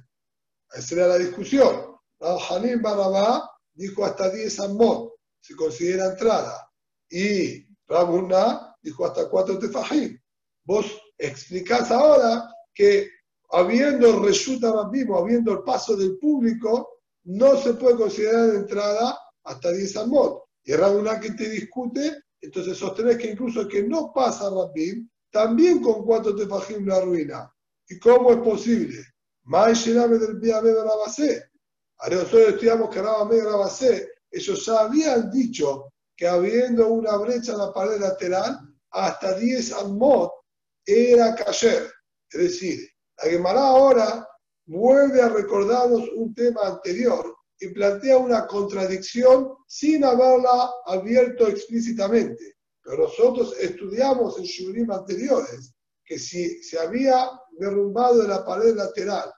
Esa 0.73 0.95
era 0.95 1.07
la 1.07 1.17
discusión. 1.17 1.95
Hanim 2.19 2.81
Barabá 2.81 3.49
dijo 3.73 4.05
hasta 4.05 4.29
10 4.29 4.59
amot, 4.61 5.13
se 5.41 5.55
considera 5.55 6.07
entrada. 6.07 6.69
Y 7.09 7.65
Rabuna 7.87 8.75
dijo 8.81 9.05
hasta 9.05 9.29
cuatro 9.29 9.59
tefajim. 9.59 10.19
Vos 10.63 10.85
explicás 11.17 11.91
ahora 11.91 12.49
que 12.73 13.09
habiendo 13.51 14.23
resulta 14.23 14.87
mismo, 14.89 15.17
habiendo 15.17 15.51
el 15.51 15.63
paso 15.63 15.95
del 15.95 16.17
público, 16.17 16.99
no 17.25 17.57
se 17.57 17.73
puede 17.73 17.97
considerar 17.97 18.55
entrada 18.55 19.17
hasta 19.43 19.71
10 19.71 19.97
amot. 19.97 20.43
Y 20.63 20.73
Rabuna 20.73 21.19
que 21.19 21.31
te 21.31 21.49
discute, 21.49 22.23
entonces 22.41 22.77
sostenés 22.77 23.17
que 23.17 23.31
incluso 23.31 23.67
que 23.67 23.83
no 23.83 24.11
pasa 24.13 24.49
Rabim, 24.49 25.07
también 25.31 25.81
con 25.81 26.03
cuatro 26.03 26.35
tefajim 26.35 26.87
la 26.87 26.97
arruina. 26.97 27.51
¿Y 27.87 27.99
cómo 27.99 28.31
es 28.31 28.37
posible? 28.37 29.03
Más 29.45 29.85
del 29.85 30.39
día 30.39 30.61
de 30.61 30.73
la 30.73 30.95
base. 30.95 31.51
Ahora 31.97 32.17
nosotros 32.17 32.49
estudiamos 32.49 32.89
que 32.89 33.01
Rabame 33.01 33.41
base. 33.41 34.09
Ellos 34.31 34.65
ya 34.65 34.79
habían 34.79 35.31
dicho 35.31 35.93
que 36.15 36.27
habiendo 36.27 36.87
una 36.87 37.15
brecha 37.17 37.53
en 37.53 37.59
la 37.59 37.73
pared 37.73 37.99
lateral, 37.99 38.59
hasta 38.91 39.37
10 39.37 39.73
amot 39.73 40.31
era 40.85 41.35
cayer. 41.35 41.91
Es 42.31 42.39
decir, 42.39 42.89
la 43.17 43.29
Gemara 43.29 43.67
ahora 43.67 44.27
vuelve 44.65 45.21
a 45.21 45.29
recordarnos 45.29 46.09
un 46.15 46.33
tema 46.33 46.61
anterior 46.67 47.35
y 47.59 47.67
plantea 47.69 48.17
una 48.17 48.47
contradicción 48.47 49.53
sin 49.67 50.03
haberla 50.03 50.71
abierto 50.85 51.47
explícitamente. 51.47 52.55
Pero 52.83 53.03
nosotros 53.03 53.55
estudiamos 53.59 54.37
en 54.37 54.43
Shurim 54.43 54.91
anteriores 54.91 55.73
que 56.03 56.19
si 56.19 56.61
se 56.63 56.79
había 56.79 57.29
derrumbado 57.57 58.21
de 58.21 58.27
la 58.27 58.45
pared 58.45 58.75
lateral 58.75 59.31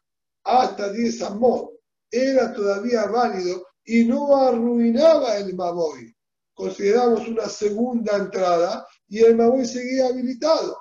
hasta 0.43 0.91
10 0.91 1.21
amot, 1.23 1.71
era 2.09 2.53
todavía 2.53 3.05
válido 3.05 3.67
y 3.83 4.05
no 4.05 4.35
arruinaba 4.35 5.37
el 5.37 5.53
Maboy. 5.55 6.15
Consideramos 6.53 7.27
una 7.27 7.47
segunda 7.47 8.15
entrada 8.15 8.87
y 9.07 9.19
el 9.19 9.35
Maboy 9.35 9.65
seguía 9.65 10.07
habilitado. 10.07 10.77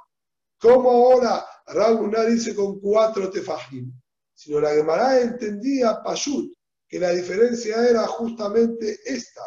Como 0.58 0.90
ahora 0.90 1.44
Rabuná 1.66 2.24
dice 2.24 2.54
con 2.54 2.80
cuatro 2.80 3.30
tefajim? 3.30 3.92
Sino 4.34 4.60
la 4.60 4.70
Gemara 4.70 5.20
entendía 5.20 6.00
Pashut, 6.02 6.52
que 6.88 7.00
la 7.00 7.10
diferencia 7.10 7.88
era 7.88 8.06
justamente 8.06 8.98
esta. 9.04 9.42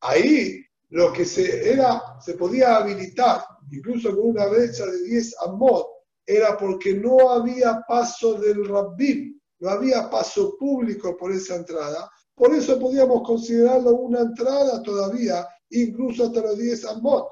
Ahí 0.00 0.60
lo 0.88 1.12
que 1.12 1.24
se, 1.24 1.70
era, 1.70 2.02
se 2.20 2.34
podía 2.34 2.76
habilitar, 2.76 3.44
incluso 3.70 4.10
con 4.10 4.30
una 4.30 4.46
brecha 4.46 4.84
de 4.86 5.02
10 5.04 5.36
amot, 5.46 5.86
era 6.26 6.56
porque 6.56 6.94
no 6.94 7.30
había 7.30 7.82
paso 7.86 8.34
del 8.34 8.66
Rabbim, 8.66 9.38
no 9.60 9.70
había 9.70 10.10
paso 10.10 10.56
público 10.58 11.16
por 11.16 11.32
esa 11.32 11.56
entrada. 11.56 12.10
Por 12.34 12.54
eso 12.54 12.78
podíamos 12.78 13.22
considerarlo 13.26 13.92
una 13.92 14.20
entrada 14.20 14.82
todavía, 14.82 15.46
incluso 15.70 16.26
hasta 16.26 16.40
los 16.40 16.58
10 16.58 16.84
amot. 16.86 17.28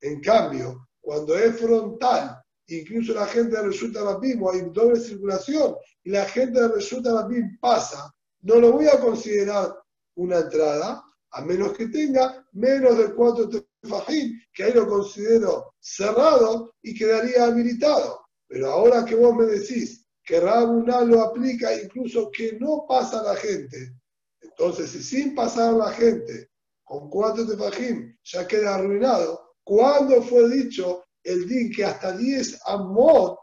En 0.00 0.20
cambio, 0.20 0.88
cuando 1.00 1.36
es 1.36 1.58
frontal, 1.58 2.42
incluso 2.68 3.14
la 3.14 3.26
gente 3.26 3.56
de 3.56 3.62
Resulta 3.62 4.02
Rabbim, 4.02 4.46
hay 4.46 4.62
doble 4.70 5.00
circulación, 5.00 5.74
y 6.02 6.10
la 6.10 6.24
gente 6.26 6.60
de 6.60 6.68
Resulta 6.68 7.12
Rabbim 7.12 7.58
pasa, 7.58 8.12
no 8.42 8.56
lo 8.56 8.72
voy 8.72 8.86
a 8.86 9.00
considerar 9.00 9.74
una 10.16 10.38
entrada, 10.38 11.02
a 11.30 11.40
menos 11.42 11.72
que 11.72 11.88
tenga 11.88 12.46
menos 12.52 12.96
de 12.98 13.12
cuatro 13.14 13.48
tefajim, 13.48 14.38
que 14.52 14.64
ahí 14.64 14.72
lo 14.72 14.86
considero 14.86 15.74
cerrado 15.80 16.74
y 16.82 16.94
quedaría 16.94 17.44
habilitado. 17.44 18.23
Pero 18.48 18.70
ahora 18.70 19.04
que 19.04 19.14
vos 19.14 19.34
me 19.34 19.46
decís 19.46 20.06
que 20.24 20.40
Rabuná 20.40 21.02
lo 21.02 21.22
aplica 21.22 21.74
incluso 21.80 22.30
que 22.30 22.58
no 22.58 22.86
pasa 22.88 23.22
la 23.22 23.36
gente, 23.36 23.94
entonces 24.40 24.90
si 24.90 25.02
sin 25.02 25.34
pasar 25.34 25.74
la 25.74 25.90
gente 25.92 26.50
con 26.82 27.10
cuatro 27.10 27.46
tefajim 27.46 28.16
ya 28.22 28.46
queda 28.46 28.76
arruinado, 28.76 29.56
¿cuándo 29.62 30.22
fue 30.22 30.48
dicho 30.50 31.04
el 31.22 31.48
din 31.48 31.70
que 31.70 31.84
hasta 31.84 32.16
10 32.16 32.60
amot 32.66 33.38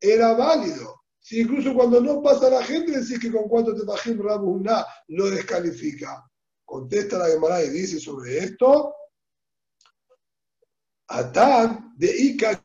era 0.00 0.34
válido? 0.34 1.02
Si 1.20 1.40
incluso 1.40 1.74
cuando 1.74 2.00
no 2.00 2.22
pasa 2.22 2.50
la 2.50 2.62
gente 2.62 2.92
decís 2.92 3.18
que 3.18 3.32
con 3.32 3.48
cuatro 3.48 3.74
tefajim 3.74 4.20
Rabuná 4.20 4.86
lo 5.08 5.30
descalifica. 5.30 6.24
Contesta 6.64 7.18
la 7.18 7.28
Gemara 7.28 7.62
y 7.62 7.70
dice 7.70 8.00
sobre 8.00 8.38
esto, 8.38 8.94
Atán 11.08 11.92
de 11.98 12.10
Ika 12.16 12.64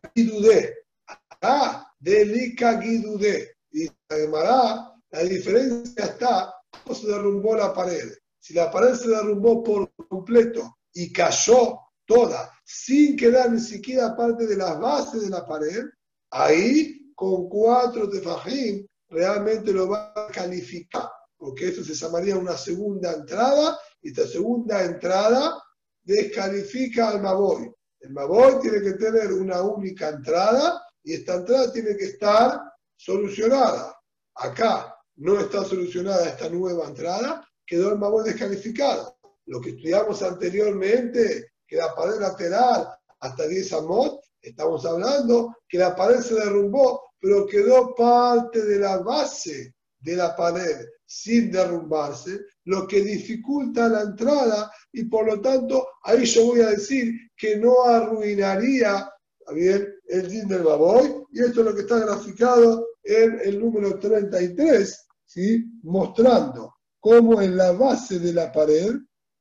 Gidude, 1.42 1.86
de 2.00 2.26
Lika 2.26 2.82
Gidude. 2.82 3.58
Y 3.72 3.88
la 4.10 4.94
la 5.10 5.24
diferencia 5.24 6.04
está 6.04 6.54
cómo 6.84 6.96
se 6.96 7.08
derrumbó 7.08 7.56
la 7.56 7.74
pared. 7.74 8.12
Si 8.40 8.54
la 8.54 8.70
pared 8.70 8.94
se 8.94 9.10
derrumbó 9.10 9.64
por 9.64 9.92
completo 10.10 10.78
y 10.94 11.12
cayó 11.12 11.80
toda, 12.06 12.52
sin 12.64 13.16
quedar 13.16 13.52
ni 13.52 13.60
siquiera 13.60 14.16
parte 14.16 14.46
de 14.48 14.58
las 14.58 14.80
bases 14.80 15.24
de 15.24 15.30
la 15.30 15.46
pared, 15.46 15.86
ahí 16.32 17.14
con 17.16 17.50
cuatro 17.50 18.10
tefajim 18.10 18.86
realmente 19.10 19.72
lo 19.72 19.90
va 19.90 20.14
a 20.16 20.28
calificar, 20.32 21.10
porque 21.38 21.70
esto 21.70 21.84
se 21.84 21.94
llamaría 21.94 22.38
una 22.38 22.58
segunda 22.58 23.14
entrada 23.14 23.78
esta 24.08 24.26
segunda 24.26 24.84
entrada 24.84 25.62
descalifica 26.04 27.10
al 27.10 27.22
Maboy. 27.22 27.70
El 28.00 28.12
Maboy 28.12 28.60
tiene 28.62 28.82
que 28.82 28.94
tener 28.94 29.34
una 29.34 29.62
única 29.62 30.10
entrada 30.10 30.82
y 31.08 31.14
esta 31.14 31.36
entrada 31.36 31.72
tiene 31.72 31.95
que 31.95 32.03
estar 32.03 32.62
solucionada. 32.97 33.97
Acá 34.36 34.93
no 35.16 35.39
está 35.39 35.64
solucionada 35.64 36.28
esta 36.28 36.49
nueva 36.49 36.86
entrada, 36.86 37.47
quedó 37.66 37.93
el 37.93 37.97
Maboy 37.97 38.26
descalificado. 38.26 39.18
Lo 39.45 39.62
que 39.62 39.70
estudiamos 39.70 40.22
anteriormente, 40.22 41.53
que 41.66 41.78
la 41.78 41.95
pared 41.95 42.20
lateral 42.20 42.89
hasta 43.22 43.47
10 43.47 43.72
amot, 43.72 44.20
estamos 44.41 44.86
hablando 44.86 45.55
que 45.70 45.78
la 45.78 45.95
pared 45.95 46.20
se 46.20 46.36
derrumbó, 46.36 47.14
pero 47.22 47.47
quedó 47.47 47.95
parte 47.95 48.66
de 48.66 48.80
la 48.80 48.97
base 48.97 49.76
de 49.99 50.16
la 50.18 50.36
pared 50.36 50.86
sin 51.05 51.49
derrumbarse, 51.49 52.38
lo 52.66 52.86
que 52.86 52.99
dificulta 52.99 53.88
la 53.88 54.01
entrada 54.01 54.70
y 54.91 55.05
por 55.05 55.26
lo 55.26 55.39
tanto 55.39 55.88
ahí 56.03 56.26
yo 56.26 56.47
voy 56.47 56.60
a 56.60 56.72
decir 56.72 57.14
que 57.38 57.55
no 57.55 57.86
arruinaría 57.86 59.10
bien, 59.53 59.97
el 60.08 60.30
din 60.30 60.47
del 60.47 60.64
baboy 60.64 61.24
y 61.32 61.41
esto 61.41 61.62
es 61.62 61.66
lo 61.66 61.76
que 61.76 61.82
está 61.82 61.99
graficado 61.99 62.88
en 63.03 63.39
el 63.43 63.60
número 63.60 63.99
33, 63.99 65.08
¿sí? 65.26 65.66
mostrando 65.84 66.76
cómo 66.99 67.41
en 67.41 67.55
la 67.55 67.72
base 67.72 68.20
de 68.20 68.34
la 68.34 68.51
pared 68.51 68.95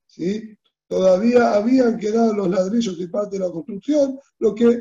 ¿sí? 0.07 0.57
todavía 0.89 1.55
habían 1.55 1.99
quedado 1.99 2.35
los 2.35 2.49
ladrillos 2.49 2.97
y 2.99 3.07
parte 3.09 3.39
de 3.39 3.47
la 3.47 3.51
construcción, 3.51 4.19
lo 4.39 4.55
que 4.55 4.79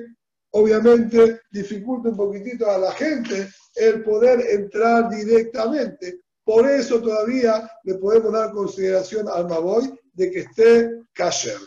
obviamente 0.51 1.41
dificulta 1.51 2.09
un 2.09 2.17
poquitito 2.17 2.69
a 2.69 2.77
la 2.77 2.91
gente 2.91 3.49
el 3.75 4.03
poder 4.03 4.41
entrar 4.51 5.09
directamente. 5.09 6.21
Por 6.43 6.69
eso 6.69 7.01
todavía 7.01 7.69
le 7.83 7.95
podemos 7.95 8.31
dar 8.31 8.51
consideración 8.51 9.27
al 9.27 9.47
Maboy 9.47 9.99
de 10.13 10.31
que 10.31 10.39
esté 10.41 10.91
kasher. 11.13 11.59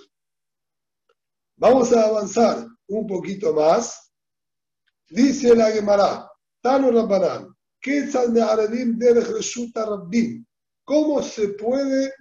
Vamos 1.56 1.92
a 1.92 2.06
avanzar 2.06 2.66
un 2.86 3.06
poquito 3.06 3.52
más. 3.52 4.07
Dice 5.10 5.54
la 5.54 5.70
Gemara, 5.70 6.30
Tano 6.60 6.90
Rabbanan, 6.90 7.54
¿Cómo 10.84 11.22
se 11.22 11.48
puede 11.48 12.14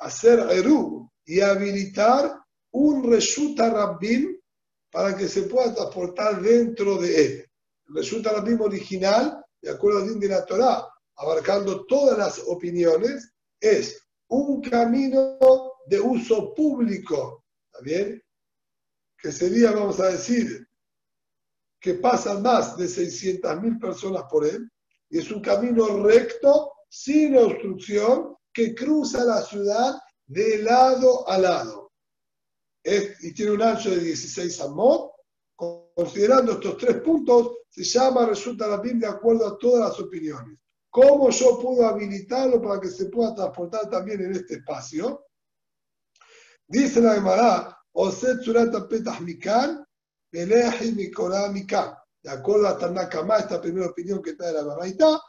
hacer 0.00 0.38
Eru 0.50 1.10
y 1.24 1.40
habilitar 1.40 2.40
un 2.72 3.10
Reshuta 3.10 3.70
Rabbin 3.70 4.40
para 4.90 5.16
que 5.16 5.28
se 5.28 5.42
pueda 5.42 5.74
transportar 5.74 6.42
dentro 6.42 6.96
de 6.96 7.24
él? 7.24 7.50
El 7.88 7.94
Reshuta 7.94 8.32
Rabbin 8.32 8.60
original, 8.60 9.44
de 9.60 9.70
acuerdo 9.70 10.00
al 10.00 10.08
din 10.08 10.20
de 10.20 10.28
la 10.28 10.44
Torah, 10.44 10.88
abarcando 11.16 11.86
todas 11.86 12.18
las 12.18 12.40
opiniones, 12.48 13.32
es 13.60 14.00
un 14.28 14.60
camino 14.60 15.38
de 15.86 16.00
uso 16.00 16.52
público, 16.54 17.44
¿está 17.66 17.84
bien? 17.84 18.22
Que 19.18 19.30
sería, 19.30 19.70
vamos 19.70 20.00
a 20.00 20.08
decir, 20.08 20.66
que 21.84 21.92
pasan 21.92 22.40
más 22.40 22.78
de 22.78 22.86
600.000 22.86 23.78
personas 23.78 24.22
por 24.30 24.46
él, 24.46 24.70
y 25.10 25.18
es 25.18 25.30
un 25.30 25.42
camino 25.42 26.02
recto, 26.02 26.72
sin 26.88 27.36
obstrucción, 27.36 28.34
que 28.54 28.74
cruza 28.74 29.22
la 29.22 29.42
ciudad 29.42 29.98
de 30.24 30.62
lado 30.62 31.28
a 31.28 31.36
lado. 31.36 31.92
y 32.82 33.34
tiene 33.34 33.52
un 33.52 33.62
ancho 33.62 33.90
de 33.90 33.98
16 33.98 34.62
amot. 34.62 35.12
Considerando 35.54 36.52
estos 36.52 36.78
tres 36.78 37.02
puntos, 37.02 37.52
se 37.68 37.84
llama, 37.84 38.24
resulta 38.24 38.66
la 38.66 38.80
Biblia 38.80 39.10
de 39.10 39.16
acuerdo 39.16 39.46
a 39.46 39.58
todas 39.58 39.90
las 39.90 40.00
opiniones. 40.00 40.58
¿Cómo 40.88 41.28
yo 41.28 41.60
puedo 41.60 41.86
habilitarlo 41.86 42.62
para 42.62 42.80
que 42.80 42.88
se 42.88 43.06
pueda 43.10 43.34
transportar 43.34 43.90
también 43.90 44.22
en 44.22 44.32
este 44.32 44.54
espacio? 44.54 45.26
Dice 46.66 47.02
la 47.02 47.16
Gemara, 47.16 47.78
Oset 47.92 48.40
Surata 48.40 48.88
Petah 48.88 49.20
Mikan, 49.20 49.83
Beleji 50.34 50.92
Mikorá 50.92 51.48
Mikan. 51.48 51.94
De 52.20 52.30
acuerdo 52.30 52.66
a 52.66 52.76
Tanakama, 52.76 53.38
esta 53.38 53.60
primera 53.60 53.86
opinión 53.86 54.20
que 54.20 54.30
está 54.30 54.48
de 54.48 54.54
la 54.54 54.64
Baraita, 54.64 55.20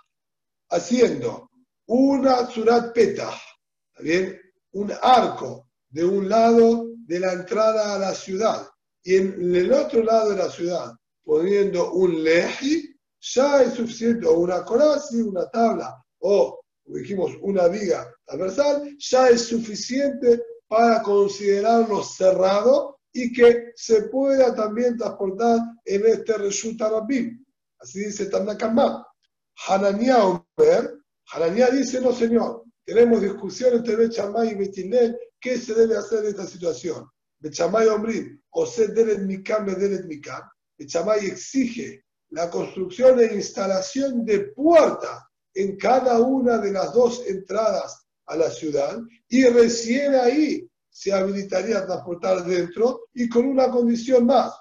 haciendo 0.72 1.52
una 1.88 2.48
Surat 2.48 2.92
Petah, 2.92 3.40
bien? 4.00 4.42
Un 4.72 4.92
arco 5.00 5.70
de 5.90 6.04
un 6.04 6.28
lado 6.28 6.88
de 7.06 7.20
la 7.20 7.34
entrada 7.34 7.94
a 7.94 8.00
la 8.00 8.16
ciudad 8.16 8.68
y 9.04 9.18
en 9.18 9.56
el 9.56 9.72
otro 9.72 10.02
lado 10.02 10.32
de 10.32 10.38
la 10.38 10.50
ciudad 10.50 10.92
poniendo 11.24 11.92
un 11.92 12.24
leji, 12.24 12.96
ya 13.20 13.62
es 13.62 13.74
suficiente, 13.74 14.26
o 14.26 14.40
una 14.40 14.64
coraza, 14.64 15.16
una 15.18 15.50
tabla, 15.50 16.04
o, 16.20 16.62
como 16.84 16.98
dijimos, 16.98 17.32
una 17.42 17.68
viga 17.68 18.12
transversal, 18.26 18.96
ya 18.98 19.30
es 19.30 19.48
suficiente 19.48 20.42
para 20.68 21.02
considerarlo 21.02 22.04
cerrado 22.04 22.95
y 23.18 23.32
que 23.32 23.72
se 23.76 24.04
pueda 24.10 24.54
también 24.54 24.98
transportar 24.98 25.60
en 25.86 26.06
este 26.06 26.38
resulta 26.38 26.90
Rabbim. 26.90 27.46
Así 27.80 28.02
dice 28.02 28.26
Tanakama. 28.26 29.08
Hananiah 29.68 30.26
Omer, 30.26 31.00
Hananiah 31.32 31.70
dice, 31.70 32.02
no 32.02 32.12
señor, 32.12 32.66
tenemos 32.84 33.22
discusión 33.22 33.76
entre 33.76 33.96
Bechamay 33.96 34.50
y 34.50 34.56
Betilel, 34.56 35.18
¿qué 35.40 35.58
se 35.58 35.74
debe 35.74 35.96
hacer 35.96 36.26
en 36.26 36.32
esta 36.32 36.46
situación? 36.46 37.10
Bechamay 37.40 37.88
Omrim, 37.88 38.42
o 38.50 38.66
se 38.66 38.90
Deret 38.90 39.22
Mikam, 39.22 39.66
Deret 39.66 40.06
Mikam. 40.08 40.44
Bechamay 40.78 41.26
exige 41.26 42.04
la 42.32 42.50
construcción 42.50 43.22
e 43.22 43.34
instalación 43.34 44.26
de 44.26 44.52
puertas 44.52 45.24
en 45.54 45.78
cada 45.78 46.20
una 46.20 46.58
de 46.58 46.74
las 46.74 46.92
dos 46.92 47.26
entradas 47.26 48.06
a 48.26 48.36
la 48.36 48.50
ciudad 48.50 49.00
y 49.30 49.46
recién 49.46 50.16
ahí 50.16 50.70
se 50.96 51.12
habilitaría 51.12 51.80
a 51.80 51.86
transportar 51.86 52.46
dentro 52.46 53.08
y 53.14 53.28
con 53.28 53.46
una 53.46 53.70
condición 53.70 54.26
más. 54.26 54.54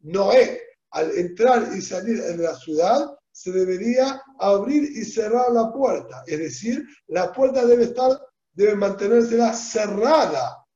Noé, 0.00 0.60
al 0.90 1.10
entrar 1.12 1.70
y 1.74 1.80
salir 1.80 2.22
de 2.22 2.36
la 2.36 2.54
ciudad, 2.54 3.16
se 3.32 3.50
debería 3.50 4.22
abrir 4.38 4.82
y 4.82 5.06
cerrar 5.06 5.50
la 5.52 5.72
puerta. 5.72 6.22
Es 6.26 6.38
decir, 6.38 6.84
la 7.06 7.32
puerta 7.32 7.64
debe 7.64 7.84
estar, 7.84 8.20
debe 8.52 8.76
mantenerse 8.76 9.38
cerrada 9.54 10.66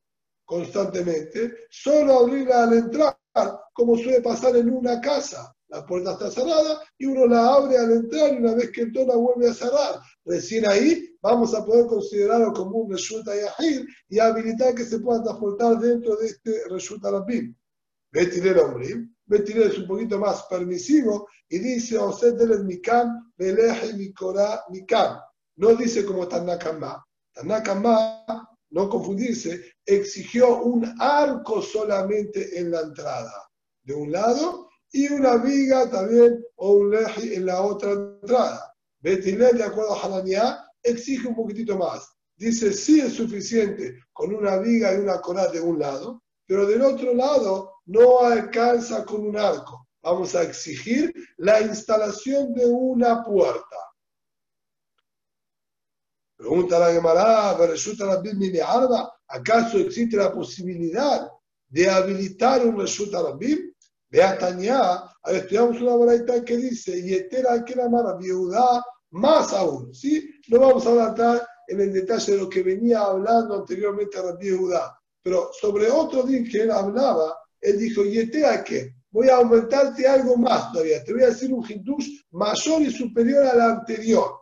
constantemente, 0.47 1.67
solo 1.69 2.21
abrirla 2.21 2.65
al 2.65 2.73
entrar 2.73 3.19
como 3.75 3.99
suele 3.99 4.23
pasar 4.23 4.57
en 4.57 4.71
una 4.71 5.03
casa. 5.03 5.54
La 5.69 5.85
puerta 5.85 6.12
está 6.12 6.31
cerrada 6.31 6.83
y 6.99 7.07
uno 7.07 7.27
la 7.27 7.55
abre 7.55 7.77
al 7.79 7.93
entrar 7.93 8.33
y 8.33 8.37
una 8.37 8.55
vez 8.55 8.71
que 8.71 8.83
entró 8.83 9.07
la 9.07 9.17
vuelve 9.17 9.49
a 9.49 9.55
cerrar. 9.55 10.01
Recién 10.25 10.67
ahí 10.67 11.17
vamos 11.21 11.55
a 11.55 11.65
poder 11.65 11.87
considerarlo 11.87 12.53
como 12.53 12.79
un 12.79 12.93
resulta 12.93 13.33
yahir 13.35 13.87
y 14.09 14.19
habilitar 14.19 14.75
que 14.75 14.85
se 14.85 14.99
pueda 14.99 15.23
transportar 15.23 15.79
dentro 15.79 16.17
de 16.17 16.27
este 16.27 16.69
resulta 16.69 17.11
rabim. 17.11 17.55
Betirel 18.12 18.59
hombre, 18.59 19.09
Betirel 19.27 19.71
es 19.71 19.79
un 19.79 19.87
poquito 19.87 20.19
más 20.19 20.45
permisivo 20.45 21.29
y 21.49 21.59
dice 21.59 21.99
Oset 21.99 22.37
del 22.37 22.65
mikam, 22.65 23.33
beleje 23.37 23.95
mikora 23.95 24.62
mikam. 24.71 25.19
No 25.57 25.75
dice 25.75 26.05
como 26.05 26.29
Tanakama. 26.29 27.05
Tanakama 27.33 28.25
no 28.75 28.89
confundirse, 28.89 29.73
exigió 29.87 30.62
un 30.62 30.85
arco 30.99 31.62
solamente 31.62 32.59
en 32.59 32.73
la 32.73 32.81
entrada, 32.81 33.49
de 33.83 33.95
un 33.95 34.11
lado, 34.11 34.64
y 34.95 35.09
una 35.09 35.37
viga 35.39 35.91
también 35.91 36.41
o 36.55 36.75
un 36.75 36.91
leji 36.93 37.35
en 37.35 37.47
la 37.47 37.61
otra 37.63 37.91
entrada. 37.91 38.73
Betilel, 39.01 39.59
de 39.59 39.65
acuerdo 39.65 39.93
a 39.93 40.05
Hananiah, 40.05 40.65
exige 40.85 41.27
un 41.27 41.35
poquitito 41.35 41.77
más. 41.77 42.15
Dice, 42.37 42.73
sí 42.73 43.01
es 43.01 43.15
suficiente 43.15 43.99
con 44.13 44.33
una 44.33 44.57
viga 44.59 44.95
y 44.95 44.99
una 44.99 45.21
coral 45.21 45.51
de 45.51 45.61
un 45.61 45.81
lado, 45.81 46.23
pero 46.47 46.65
del 46.65 46.83
otro 46.83 47.13
lado 47.13 47.73
no 47.87 48.21
alcanza 48.21 49.05
con 49.05 49.27
un 49.27 49.37
arco. 49.37 49.89
Vamos 50.01 50.33
a 50.37 50.45
exigir 50.45 51.13
la 51.39 51.61
instalación 51.61 52.55
de 52.55 52.65
una 52.65 53.25
puerta. 53.25 53.77
Pregunta 56.37 56.79
la 56.79 56.93
Gemara, 56.93 57.51
¿acaso 59.27 59.79
existe 59.79 60.17
la 60.17 60.33
posibilidad 60.33 61.29
de 61.69 61.91
habilitar 61.91 62.65
un 62.65 62.79
Reshut 62.79 63.13
Arabim? 63.13 63.74
Vea 64.15 64.39
Tania, 64.39 64.79
ahora 65.25 65.39
estudiamos 65.39 65.81
una 65.81 65.97
baraita 65.97 66.45
que 66.45 66.57
dice, 66.57 66.97
y 66.97 67.15
etera 67.15 67.65
que 67.65 67.75
la 67.75 67.89
mara 67.89 68.15
viuda 68.17 68.81
más 69.11 69.53
aún, 69.53 69.93
¿sí? 69.93 70.31
No 70.47 70.61
vamos 70.61 70.87
a 70.87 70.91
hablar 70.91 71.45
en 71.67 71.81
el 71.81 71.93
detalle 71.93 72.31
de 72.31 72.39
lo 72.39 72.49
que 72.49 72.62
venía 72.62 73.01
hablando 73.01 73.57
anteriormente 73.57 74.17
a 74.17 74.23
Rabbi 74.23 74.51
Judá, 74.51 74.97
pero 75.21 75.51
sobre 75.61 75.91
otro 75.91 76.23
día 76.23 76.45
que 76.49 76.62
él 76.62 76.71
hablaba, 76.71 77.37
él 77.61 77.77
dijo, 77.77 78.05
y 78.05 78.21
etera 78.21 78.62
que, 78.62 78.95
voy 79.11 79.31
a 79.31 79.39
aumentarte 79.39 80.07
algo 80.07 80.37
más 80.37 80.71
todavía, 80.71 81.03
te 81.03 81.12
voy 81.12 81.25
a 81.25 81.31
decir 81.31 81.53
un 81.53 81.69
hindush 81.69 82.21
mayor 82.31 82.83
y 82.83 82.93
superior 82.93 83.43
al 83.43 83.61
anterior. 83.61 84.39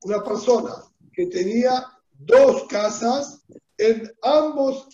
Una 0.00 0.24
persona 0.24 0.74
que 1.12 1.26
tenía 1.26 1.86
dos 2.18 2.64
casas 2.66 3.44
en 3.78 4.12
ambos 4.20 4.88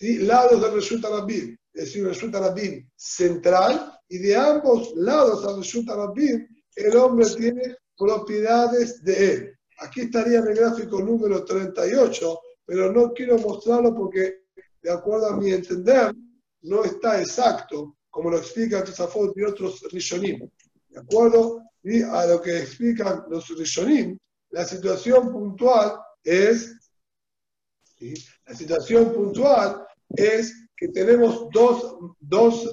lados 0.00 0.60
del 0.60 0.74
Resulta 0.74 1.08
Rabim, 1.08 1.56
es 1.72 1.84
decir, 1.84 2.06
Resulta 2.06 2.40
Rabim 2.40 2.88
central, 2.94 3.92
y 4.08 4.18
de 4.18 4.36
ambos 4.36 4.92
lados 4.96 5.46
del 5.46 5.58
Resulta 5.58 5.96
Rabim, 5.96 6.46
el 6.76 6.96
hombre 6.96 7.26
tiene 7.36 7.76
propiedades 7.96 9.02
de 9.02 9.32
él. 9.32 9.58
Aquí 9.78 10.02
estaría 10.02 10.38
en 10.38 10.48
el 10.48 10.54
gráfico 10.54 11.00
número 11.00 11.44
38, 11.44 12.40
pero 12.64 12.92
no 12.92 13.12
quiero 13.12 13.38
mostrarlo 13.38 13.94
porque, 13.94 14.44
de 14.82 14.90
acuerdo 14.90 15.28
a 15.28 15.36
mi 15.36 15.50
entender, 15.50 16.14
no 16.62 16.84
está 16.84 17.20
exacto, 17.20 17.96
como 18.10 18.30
lo 18.30 18.38
explica 18.38 18.84
Tosafot 18.84 19.36
y 19.36 19.42
otros 19.42 19.82
Rishonim. 19.92 20.48
¿De 20.88 21.00
acuerdo? 21.00 21.62
Y 21.82 22.02
a 22.02 22.26
lo 22.26 22.40
que 22.40 22.58
explican 22.58 23.24
los 23.28 23.48
Rishonim, 23.56 24.18
la 24.50 24.64
situación 24.64 25.30
puntual 25.30 25.98
es, 26.24 26.74
la 28.46 28.54
situación 28.54 29.12
puntual 29.12 29.85
es 30.16 30.68
que 30.76 30.88
tenemos 30.88 31.48
dos, 31.52 31.96
dos 32.20 32.70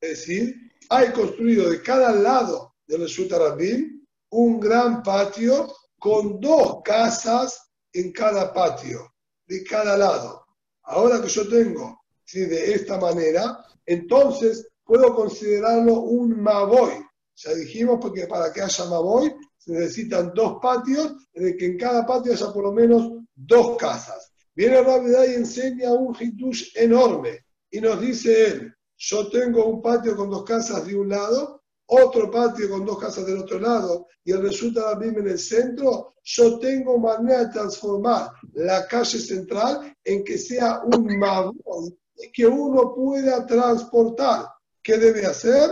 es 0.00 0.10
decir, 0.10 0.56
hay 0.88 1.12
construido 1.12 1.70
de 1.70 1.80
cada 1.82 2.12
lado 2.12 2.74
del 2.86 3.02
Reshut 3.02 3.30
Rabim 3.30 4.04
un 4.30 4.58
gran 4.58 5.02
patio 5.02 5.72
con 5.98 6.40
dos 6.40 6.82
casas 6.82 7.70
en 7.92 8.12
cada 8.12 8.52
patio, 8.52 9.12
de 9.46 9.62
cada 9.62 9.96
lado. 9.96 10.44
Ahora 10.82 11.22
que 11.22 11.28
yo 11.28 11.48
tengo 11.48 12.02
¿sí? 12.24 12.40
de 12.40 12.74
esta 12.74 12.98
manera, 12.98 13.64
entonces 13.86 14.68
puedo 14.84 15.14
considerarlo 15.14 16.00
un 16.00 16.40
Maboy. 16.42 16.94
Ya 17.36 17.54
dijimos 17.54 17.98
porque 18.00 18.26
para 18.26 18.52
que 18.52 18.62
haya 18.62 18.84
Maboy 18.86 19.32
se 19.58 19.72
necesitan 19.72 20.32
dos 20.34 20.58
patios, 20.60 21.12
en 21.34 21.46
el 21.46 21.56
que 21.56 21.66
en 21.66 21.78
cada 21.78 22.04
patio 22.04 22.32
haya 22.32 22.52
por 22.52 22.64
lo 22.64 22.72
menos 22.72 23.12
dos 23.34 23.76
casas. 23.76 24.31
Viene 24.54 24.82
Ravidad 24.82 25.24
y 25.26 25.34
enseña 25.34 25.92
un 25.92 26.14
hitush 26.18 26.76
enorme 26.76 27.46
y 27.70 27.80
nos 27.80 28.00
dice 28.00 28.48
él, 28.48 28.74
yo 28.96 29.28
tengo 29.28 29.64
un 29.64 29.80
patio 29.80 30.14
con 30.14 30.28
dos 30.30 30.44
casas 30.44 30.86
de 30.86 30.94
un 30.94 31.08
lado, 31.08 31.62
otro 31.86 32.30
patio 32.30 32.70
con 32.70 32.84
dos 32.84 32.98
casas 32.98 33.26
del 33.26 33.38
otro 33.38 33.58
lado 33.58 34.06
y 34.24 34.32
el 34.32 34.42
resulta 34.42 34.94
misma 34.96 35.20
en 35.20 35.28
el 35.28 35.38
centro, 35.38 36.14
yo 36.22 36.58
tengo 36.58 36.98
manera 36.98 37.44
de 37.44 37.52
transformar 37.52 38.30
la 38.52 38.86
calle 38.86 39.18
central 39.18 39.96
en 40.04 40.22
que 40.22 40.38
sea 40.38 40.80
un 40.84 41.18
maboy 41.18 41.98
y 42.16 42.30
que 42.30 42.46
uno 42.46 42.94
pueda 42.94 43.44
transportar. 43.46 44.46
¿Qué 44.82 44.98
debe 44.98 45.26
hacer? 45.26 45.70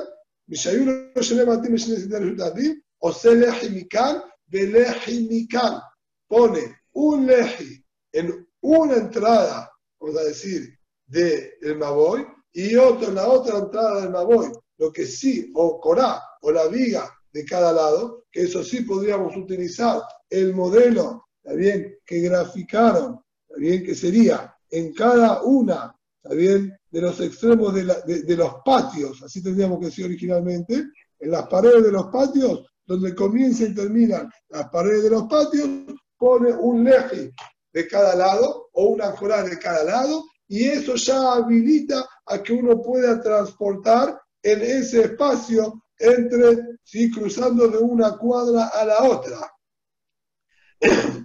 O 2.99 3.13
se 3.13 3.35
lejimican, 3.35 4.23
belejimican. 4.47 5.81
Pone 6.27 6.81
un 6.93 7.27
leji 7.27 7.85
en 8.13 8.50
una 8.63 8.97
entrada, 8.97 9.71
vamos 9.99 10.17
a 10.19 10.25
decir, 10.25 10.79
del 11.07 11.51
de 11.61 11.75
Maboy 11.75 12.27
y 12.53 12.77
otro 12.77 13.09
en 13.09 13.15
la 13.17 13.29
otra 13.29 13.59
entrada 13.59 14.03
del 14.03 14.11
Maboy. 14.11 14.53
Lo 14.79 14.93
que 14.93 15.07
sí, 15.07 15.51
o 15.55 15.81
Corá, 15.81 16.23
o 16.41 16.51
la 16.51 16.67
viga 16.69 17.11
de 17.33 17.45
cada 17.45 17.73
lado, 17.73 18.25
que 18.31 18.43
eso 18.43 18.63
sí 18.65 18.83
podríamos 18.83 19.37
utilizar 19.37 20.03
el 20.29 20.55
modelo? 20.55 21.27
Que 21.43 22.21
graficaron? 22.21 23.21
Que 23.57 23.95
sería 23.95 24.55
en 24.71 24.93
cada 24.95 25.43
una, 25.43 25.95
bien? 26.31 26.77
De 26.91 27.01
los 27.01 27.21
extremos 27.21 27.73
de, 27.75 28.37
los 28.37 28.55
patios, 28.65 29.23
así 29.23 29.43
tendríamos 29.43 29.79
que 29.79 29.87
decir 29.87 30.07
originalmente, 30.07 30.87
en 31.21 31.31
las 31.31 31.47
paredes 31.47 31.85
de 31.85 31.93
los 31.93 32.07
patios, 32.07 32.67
donde 32.85 33.15
comienzan 33.15 33.73
y 33.73 33.75
terminan 33.75 34.31
las 34.49 34.69
paredes 34.71 35.05
de 35.05 35.11
los 35.11 35.25
patios, 35.25 35.69
pone 36.17 36.53
un 36.53 36.83
leje 36.85 37.33
de 37.73 37.87
cada 37.89 38.15
lado 38.15 38.69
o 38.73 38.87
una 38.87 39.13
coral 39.13 39.49
de 39.49 39.59
cada 39.59 39.85
lado 39.85 40.25
y 40.49 40.65
eso 40.65 40.97
ya 40.97 41.35
habilita 41.35 42.09
a 42.27 42.43
que 42.43 42.53
uno 42.53 42.83
pueda 42.83 43.21
transportar 43.21 44.21
en 44.43 44.61
ese 44.63 45.03
espacio 45.03 45.85
entre, 45.97 46.79
¿sí? 46.83 47.11
cruzando 47.11 47.69
de 47.69 47.79
una 47.79 48.17
cuadra 48.17 48.67
a 48.69 48.85
la 48.85 49.05
otra. 49.05 49.39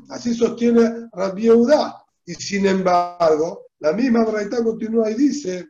Así 0.09 0.35
sostiene 0.35 1.09
Rabbi 1.11 1.49
Y 2.25 2.33
sin 2.35 2.67
embargo, 2.67 3.67
la 3.79 3.93
misma 3.93 4.25
Braita 4.25 4.63
continúa 4.63 5.09
y 5.09 5.15
dice, 5.15 5.69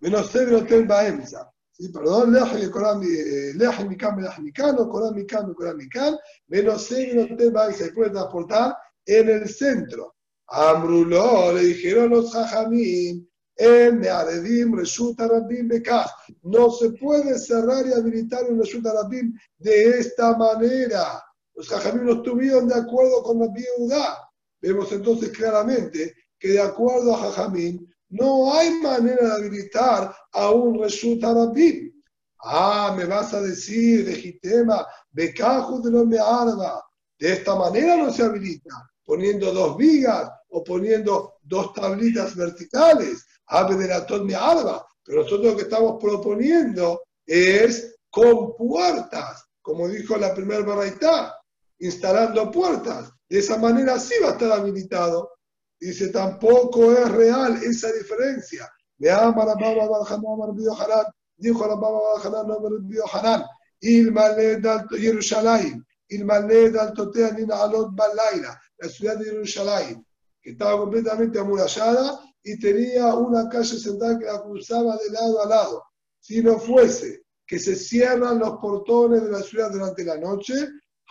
menos 0.00 0.30
severo 0.30 0.64
ten 0.64 0.86
baemza. 0.86 1.50
Sí, 1.72 1.88
perdón, 1.88 2.32
leje 2.32 2.68
mi 2.68 2.70
can, 2.70 4.20
leje 4.20 4.42
mi 4.42 4.52
can, 4.52 4.76
o 4.78 4.88
corán 4.88 5.14
mi 5.14 5.26
can, 5.26 5.52
corán 5.54 5.76
mi 5.76 5.88
can, 5.88 6.16
menos 6.46 6.86
severo 6.86 7.36
ten 7.36 7.52
baemza. 7.52 7.86
Se 7.86 7.92
puede 7.92 8.10
transportar 8.10 8.76
en 9.06 9.28
el 9.28 9.48
centro. 9.48 10.14
Amruló, 10.46 11.52
le 11.52 11.62
dijeron 11.62 12.10
los 12.10 12.32
jajamín, 12.32 13.28
en 13.56 14.00
Mearedim 14.00 14.74
resulta 14.74 15.28
Rabim 15.28 15.68
Bekaj. 15.68 16.10
No 16.42 16.70
se 16.70 16.90
puede 16.90 17.38
cerrar 17.38 17.86
y 17.86 17.92
habilitar 17.92 18.44
un 18.50 18.60
resulta 18.60 18.92
Rabim 18.92 19.32
de 19.58 19.98
esta 20.00 20.36
manera. 20.36 21.22
Los 21.54 21.68
jajamín 21.68 22.06
no 22.06 22.12
estuvieron 22.14 22.68
de 22.68 22.74
acuerdo 22.74 23.22
con 23.22 23.38
la 23.38 23.48
viuda. 23.48 24.30
Vemos 24.60 24.90
entonces 24.92 25.30
claramente 25.30 26.14
que 26.38 26.48
de 26.48 26.60
acuerdo 26.60 27.14
a 27.14 27.18
jajamín 27.18 27.88
no 28.08 28.52
hay 28.52 28.70
manera 28.80 29.26
de 29.26 29.32
habilitar 29.32 30.14
a 30.32 30.50
un 30.50 30.78
resulta 30.80 31.32
Rabim. 31.32 31.92
Ah, 32.40 32.94
me 32.96 33.06
vas 33.06 33.32
a 33.32 33.40
decir, 33.40 34.04
legitema, 34.04 34.86
Bekaju 35.12 35.80
de 35.80 35.90
los 35.90 36.06
Mearba. 36.06 36.84
De 37.18 37.32
esta 37.32 37.54
manera 37.54 37.96
no 37.96 38.12
se 38.12 38.22
habilita 38.22 38.70
poniendo 39.04 39.52
dos 39.52 39.76
vigas 39.76 40.30
o 40.48 40.64
poniendo 40.64 41.34
dos 41.42 41.72
tablitas 41.72 42.34
verticales, 42.34 43.26
ave 43.46 43.76
de 43.76 43.88
la 43.88 44.06
mi 44.22 44.34
alba. 44.34 44.86
Pero 45.04 45.22
nosotros 45.22 45.52
lo 45.52 45.56
que 45.56 45.62
estamos 45.62 46.02
proponiendo 46.02 47.02
es 47.26 47.96
con 48.10 48.56
puertas, 48.56 49.44
como 49.60 49.88
dijo 49.88 50.16
la 50.16 50.34
primera 50.34 50.62
baraita, 50.62 51.34
instalando 51.78 52.50
puertas. 52.50 53.12
De 53.28 53.38
esa 53.38 53.58
manera 53.58 53.98
sí 53.98 54.14
va 54.22 54.30
a 54.30 54.32
estar 54.32 54.52
habilitado. 54.52 55.30
Dice, 55.78 56.08
tampoco 56.08 56.92
es 56.92 57.10
real 57.10 57.60
esa 57.62 57.92
diferencia. 57.92 58.70
Me 58.98 59.10
ama 59.10 59.44
la 59.44 59.54
baba 59.54 61.12
dijo 61.36 61.66
la 61.66 61.74
baba 61.74 62.20
Hanan, 62.22 62.46
no 62.46 63.06
Hanan, 63.12 63.44
Ilmaled 63.80 64.64
al 64.64 64.86
Yerushalayim, 64.88 65.84
Ilmaled 66.08 66.76
al 66.76 66.94
Totea 66.94 67.32
Nina 67.32 67.56
Alot 67.56 67.90
Balaila 67.92 68.58
la 68.78 68.88
ciudad 68.88 69.16
de 69.18 69.26
Jerusalén, 69.26 70.06
que 70.40 70.50
estaba 70.50 70.78
completamente 70.78 71.38
amurallada 71.38 72.20
y 72.42 72.58
tenía 72.58 73.14
una 73.14 73.48
calle 73.48 73.78
central 73.78 74.18
que 74.18 74.26
la 74.26 74.42
cruzaba 74.42 74.96
de 74.96 75.10
lado 75.10 75.42
a 75.42 75.48
lado. 75.48 75.84
Si 76.20 76.42
no 76.42 76.58
fuese 76.58 77.24
que 77.46 77.58
se 77.58 77.74
cierran 77.76 78.38
los 78.38 78.58
portones 78.58 79.22
de 79.22 79.30
la 79.30 79.42
ciudad 79.42 79.70
durante 79.70 80.04
la 80.04 80.16
noche, 80.18 80.54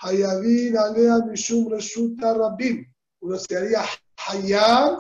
Hayabin 0.02 0.78
Alea 0.78 1.20
Mishum 1.26 1.72
Reshuta 1.72 2.34
Rabim. 2.34 2.86
Uno 3.22 3.38
se 3.38 3.58
haría 3.58 3.84
Hayab 4.28 5.00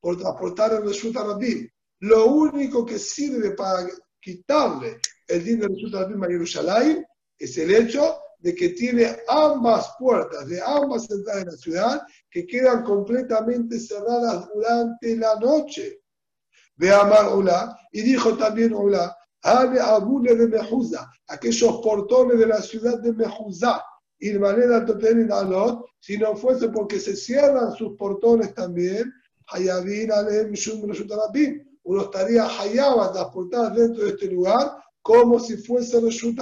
por 0.00 0.18
transportar 0.18 0.74
el 0.74 0.84
Reshuta 0.84 1.22
Rabim. 1.22 1.68
Lo 2.00 2.26
único 2.26 2.84
que 2.84 2.98
sirve 2.98 3.52
para 3.52 3.86
quitarle 4.20 5.00
el 5.28 5.44
dinero 5.44 5.68
de 5.68 5.74
Reshuta 5.74 6.02
Rabim 6.02 6.24
a 6.24 6.28
Jerusalén 6.28 7.06
es 7.38 7.58
el 7.58 7.74
hecho 7.74 8.18
de 8.40 8.54
que 8.54 8.70
tiene 8.70 9.16
ambas 9.28 9.94
puertas 9.98 10.46
de 10.48 10.60
ambas 10.62 11.10
entradas 11.10 11.44
de 11.44 11.50
la 11.50 11.56
ciudad 11.56 12.02
que 12.30 12.46
quedan 12.46 12.82
completamente 12.84 13.78
cerradas 13.78 14.48
durante 14.54 15.16
la 15.16 15.34
noche. 15.36 16.00
Ve 16.76 16.90
Amar 16.90 17.26
Ola, 17.26 17.78
y 17.92 18.00
dijo 18.00 18.36
también 18.36 18.72
Ola, 18.72 19.14
Ame 19.42 19.78
Abule 19.78 20.34
de 20.34 20.48
Mejuza, 20.48 21.10
aquellos 21.28 21.80
portones 21.82 22.38
de 22.38 22.46
la 22.46 22.60
ciudad 22.62 22.98
de 23.00 23.12
Mejuza, 23.12 23.82
y 24.18 24.32
manera 24.32 24.84
Toten 24.84 25.30
Alot, 25.32 25.84
si 25.98 26.18
no 26.18 26.36
fuese 26.36 26.68
porque 26.68 26.98
se 26.98 27.16
cierran 27.16 27.72
sus 27.74 27.96
portones 27.96 28.54
también, 28.54 29.12
Hayabin 29.48 30.12
Alem 30.12 30.52
Shum 30.52 30.82
uno 31.82 32.02
estaría 32.02 32.46
Hayab 32.46 33.00
a 33.00 33.12
transportar 33.12 33.74
dentro 33.74 34.04
de 34.04 34.10
este 34.10 34.26
lugar 34.26 34.76
como 35.02 35.40
si 35.40 35.56
fuese 35.56 36.00
Reshut 36.00 36.38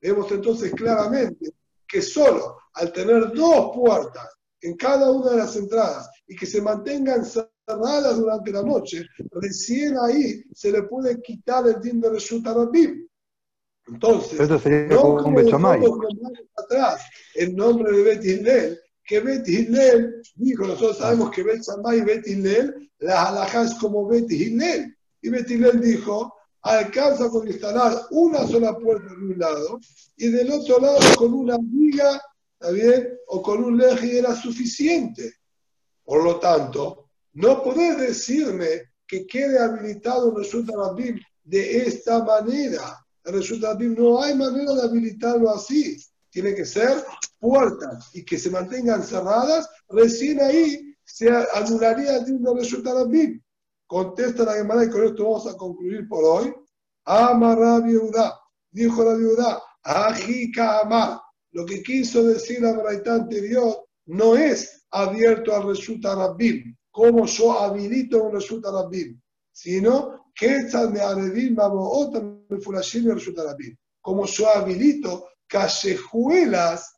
Vemos 0.00 0.30
entonces 0.32 0.72
claramente 0.72 1.52
que 1.86 2.00
solo 2.00 2.56
al 2.74 2.92
tener 2.92 3.32
dos 3.32 3.72
puertas 3.74 4.28
en 4.62 4.76
cada 4.76 5.10
una 5.10 5.32
de 5.32 5.36
las 5.38 5.56
entradas 5.56 6.08
y 6.26 6.36
que 6.36 6.46
se 6.46 6.62
mantengan 6.62 7.24
cerradas 7.24 8.16
durante 8.18 8.52
la 8.52 8.62
noche, 8.62 9.06
recién 9.32 9.96
ahí 9.98 10.42
se 10.54 10.70
le 10.70 10.82
puede 10.84 11.20
quitar 11.20 11.66
el 11.66 11.80
din 11.80 12.00
de 12.00 12.10
Reshut 12.10 12.46
Entonces, 13.86 14.48
no 14.88 15.16
como 15.16 15.38
un 15.38 16.38
atrás 16.56 17.02
el 17.34 17.56
nombre 17.56 17.96
de 17.96 18.02
Bet 18.02 18.24
Hillel, 18.24 18.80
que 19.04 19.20
Bet 19.20 19.48
Hillel 19.48 20.22
dijo, 20.36 20.66
nosotros 20.66 20.98
sabemos 20.98 21.30
que 21.30 21.42
Bet 21.42 21.62
Shammai 21.62 21.98
y 21.98 22.02
Bet 22.02 22.26
Hillel, 22.26 22.90
las 22.98 23.28
alhajas 23.28 23.74
como 23.80 24.06
Bet 24.06 24.30
Hillel. 24.30 24.96
Y 25.22 25.30
Bet 25.30 25.50
Hillel 25.50 25.80
dijo, 25.80 26.32
alcanza 26.62 27.28
con 27.30 27.46
instalar 27.48 28.06
una 28.10 28.46
sola 28.46 28.76
puerta 28.76 29.08
de 29.08 29.16
un 29.16 29.38
lado 29.38 29.80
y 30.16 30.28
del 30.28 30.50
otro 30.50 30.78
lado 30.78 30.98
con 31.16 31.32
una 31.32 31.56
viga, 31.60 32.20
¿está? 32.60 33.18
O 33.28 33.42
con 33.42 33.64
un 33.64 33.78
leje 33.78 34.18
era 34.18 34.34
suficiente. 34.34 35.34
Por 36.04 36.24
lo 36.24 36.38
tanto, 36.38 37.10
no 37.34 37.62
podés 37.62 37.98
decirme 37.98 38.90
que 39.06 39.26
quede 39.26 39.58
habilitado 39.58 40.36
resulta 40.36 40.72
Rabim 40.76 41.18
de 41.44 41.86
esta 41.86 42.22
manera. 42.22 43.04
El 43.24 43.34
resulta 43.34 43.72
Rabim 43.72 43.94
no 43.96 44.22
hay 44.22 44.34
manera 44.34 44.74
de 44.74 44.82
habilitarlo 44.82 45.50
así. 45.50 45.96
Tiene 46.30 46.54
que 46.54 46.64
ser 46.64 47.04
puertas 47.38 48.10
y 48.14 48.24
que 48.24 48.38
se 48.38 48.50
mantengan 48.50 49.02
cerradas. 49.02 49.68
Recién 49.88 50.40
ahí 50.40 50.94
se 51.04 51.28
anularía 51.54 52.20
de 52.20 52.54
resulta 52.54 52.94
Rabim. 52.94 53.40
Contesta 53.90 54.44
la 54.44 54.52
Gemara 54.52 54.84
y 54.84 54.88
con 54.88 55.02
esto 55.02 55.24
vamos 55.24 55.48
a 55.48 55.56
concluir 55.56 56.06
por 56.06 56.22
hoy. 56.22 56.54
Ama 57.06 57.80
viuda, 57.80 58.38
dijo 58.70 59.02
la 59.02 59.14
viuda, 59.14 59.60
Ajika 59.82 60.78
Amar. 60.78 61.20
Lo 61.50 61.66
que 61.66 61.82
quiso 61.82 62.22
decir 62.22 62.62
la 62.62 62.72
Braita 62.72 63.14
anterior 63.14 63.84
no 64.06 64.36
es 64.36 64.86
abierto 64.92 65.52
al 65.56 65.66
resulta 65.66 66.14
Rabbim, 66.14 66.76
como 66.92 67.26
yo 67.26 67.58
habilito 67.58 68.22
un 68.22 68.32
resulta 68.32 68.70
Rabbim. 68.70 69.20
sino 69.50 70.26
que 70.36 70.68
como 74.00 74.26
yo 74.26 74.48
habilito 74.54 75.26
callejuelas 75.48 76.94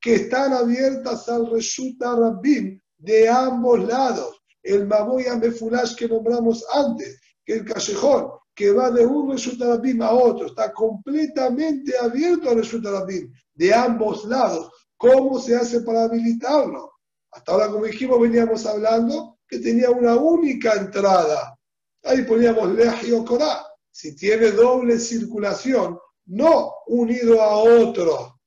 que 0.00 0.14
están 0.14 0.52
abiertas 0.52 1.28
al 1.28 1.50
Reshuta 1.50 2.14
Rabbim 2.14 2.80
de 2.98 3.28
ambos 3.28 3.82
lados. 3.82 4.40
El 4.66 4.86
Maboy 4.86 5.26
Amefulash 5.26 5.94
que 5.94 6.08
nombramos 6.08 6.64
antes, 6.72 7.20
que 7.44 7.54
el 7.54 7.64
callejón 7.64 8.30
que 8.54 8.72
va 8.72 8.90
de 8.90 9.06
un 9.06 9.30
Reshuta 9.30 9.66
Rabbim 9.66 10.02
a 10.02 10.12
otro, 10.12 10.46
está 10.46 10.72
completamente 10.72 11.96
abierto 11.98 12.50
al 12.50 12.56
Reshuta 12.56 12.90
Rabbim 12.90 13.30
de 13.54 13.74
ambos 13.74 14.24
lados. 14.24 14.70
¿Cómo 14.96 15.38
se 15.38 15.54
hace 15.54 15.82
para 15.82 16.04
habilitarlo? 16.04 16.90
Hasta 17.30 17.52
ahora, 17.52 17.68
como 17.68 17.84
dijimos, 17.84 18.18
veníamos 18.18 18.64
hablando 18.64 19.38
que 19.46 19.58
tenía 19.58 19.90
una 19.90 20.16
única 20.16 20.72
entrada. 20.72 21.56
Ahí 22.02 22.22
poníamos 22.22 22.72
Legio 22.74 23.24
Korah. 23.24 23.64
Si 23.92 24.16
tiene 24.16 24.50
doble 24.52 24.98
circulación, 24.98 25.98
no 26.26 26.72
unido 26.86 27.40
a 27.42 27.56
otro, 27.58 28.40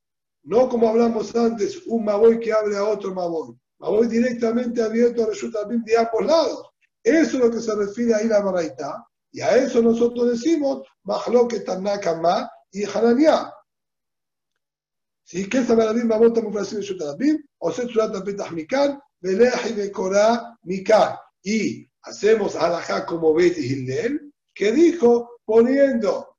no 0.44 0.68
como 0.68 0.90
hablamos 0.90 1.36
antes, 1.36 1.86
un 1.86 2.04
Maboy 2.04 2.40
que 2.40 2.52
abre 2.52 2.76
a 2.76 2.84
otro 2.84 3.14
Maboy. 3.14 3.56
Maboy 3.80 4.08
directamente 4.08 4.82
abierto 4.82 5.26
resulta 5.26 5.60
de 5.66 5.98
ambos 5.98 6.26
lados. 6.26 6.70
Eso 7.02 7.38
es 7.38 7.44
lo 7.44 7.50
que 7.50 7.62
se 7.62 7.74
refiere 7.76 8.14
a 8.14 8.24
ir 8.24 8.34
a 8.34 8.42
Baraita. 8.42 9.06
Y 9.32 9.42
a 9.42 9.56
eso 9.56 9.82
nosotros 9.82 10.32
decimos, 10.32 10.86
Mahloke 11.04 11.62
Tanakama 11.62 12.50
y 12.72 12.84
Hananiah. 12.84 13.54
¿Sí? 15.24 15.48
¿Qué 15.48 15.60
es 15.60 15.70
la 15.70 15.94
misma 15.94 16.18
volta 16.18 16.42
de 16.42 16.82
Shutabim? 16.82 17.42
O 17.60 17.72
se 17.72 17.86
trata 17.88 18.24
Petah 18.24 18.52
Mikan, 18.52 19.00
Beleji 19.22 19.74
Bekora 19.74 20.58
Mikan. 20.64 21.16
Y 21.44 21.88
hacemos 22.02 22.56
alajá 22.56 23.06
como 23.06 23.34
Betty 23.34 23.62
Hillel, 23.62 24.34
que 24.54 24.72
dijo 24.72 25.38
poniendo 25.46 26.36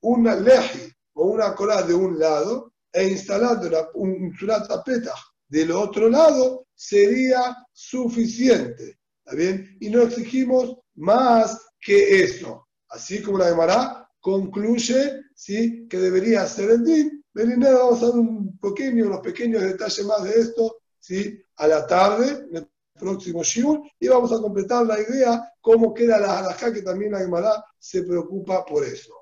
una 0.00 0.36
leji 0.36 0.90
o 1.14 1.26
una 1.26 1.54
corá 1.54 1.82
de 1.82 1.94
un 1.94 2.18
lado 2.18 2.72
e 2.92 3.08
instalando 3.08 3.90
un 3.94 4.32
surat 4.38 4.66
Petah 4.84 5.14
del 5.48 5.70
otro 5.72 6.08
lado, 6.08 6.66
sería 6.74 7.56
suficiente. 7.72 8.98
¿Está 9.24 9.36
bien? 9.36 9.76
Y 9.80 9.90
no 9.90 10.02
exigimos 10.02 10.76
más 10.94 11.66
que 11.80 12.22
eso. 12.22 12.66
Así 12.88 13.22
como 13.22 13.38
la 13.38 13.48
Gemara 13.48 14.08
concluye 14.20 15.22
¿sí? 15.34 15.86
que 15.88 15.98
debería 15.98 16.46
ser 16.46 16.70
el 16.70 16.84
din 16.84 17.16
vamos 17.44 18.02
a 18.02 18.06
dar 18.06 18.18
un 18.18 18.58
pequeño, 18.58 19.06
unos 19.06 19.20
pequeños 19.20 19.62
detalles 19.62 20.04
más 20.06 20.24
de 20.24 20.40
esto, 20.40 20.78
¿sí? 20.98 21.38
A 21.56 21.66
la 21.66 21.86
tarde, 21.86 22.46
en 22.50 22.56
el 22.56 22.68
próximo 22.98 23.42
Shiur, 23.42 23.82
y 24.00 24.08
vamos 24.08 24.32
a 24.32 24.40
completar 24.40 24.86
la 24.86 25.00
idea 25.00 25.52
cómo 25.60 25.92
queda 25.92 26.18
la 26.18 26.38
halajá, 26.38 26.72
que 26.72 26.82
también 26.82 27.12
la 27.12 27.20
Gemara 27.20 27.64
se 27.78 28.02
preocupa 28.02 28.64
por 28.64 28.84
eso. 28.84 29.14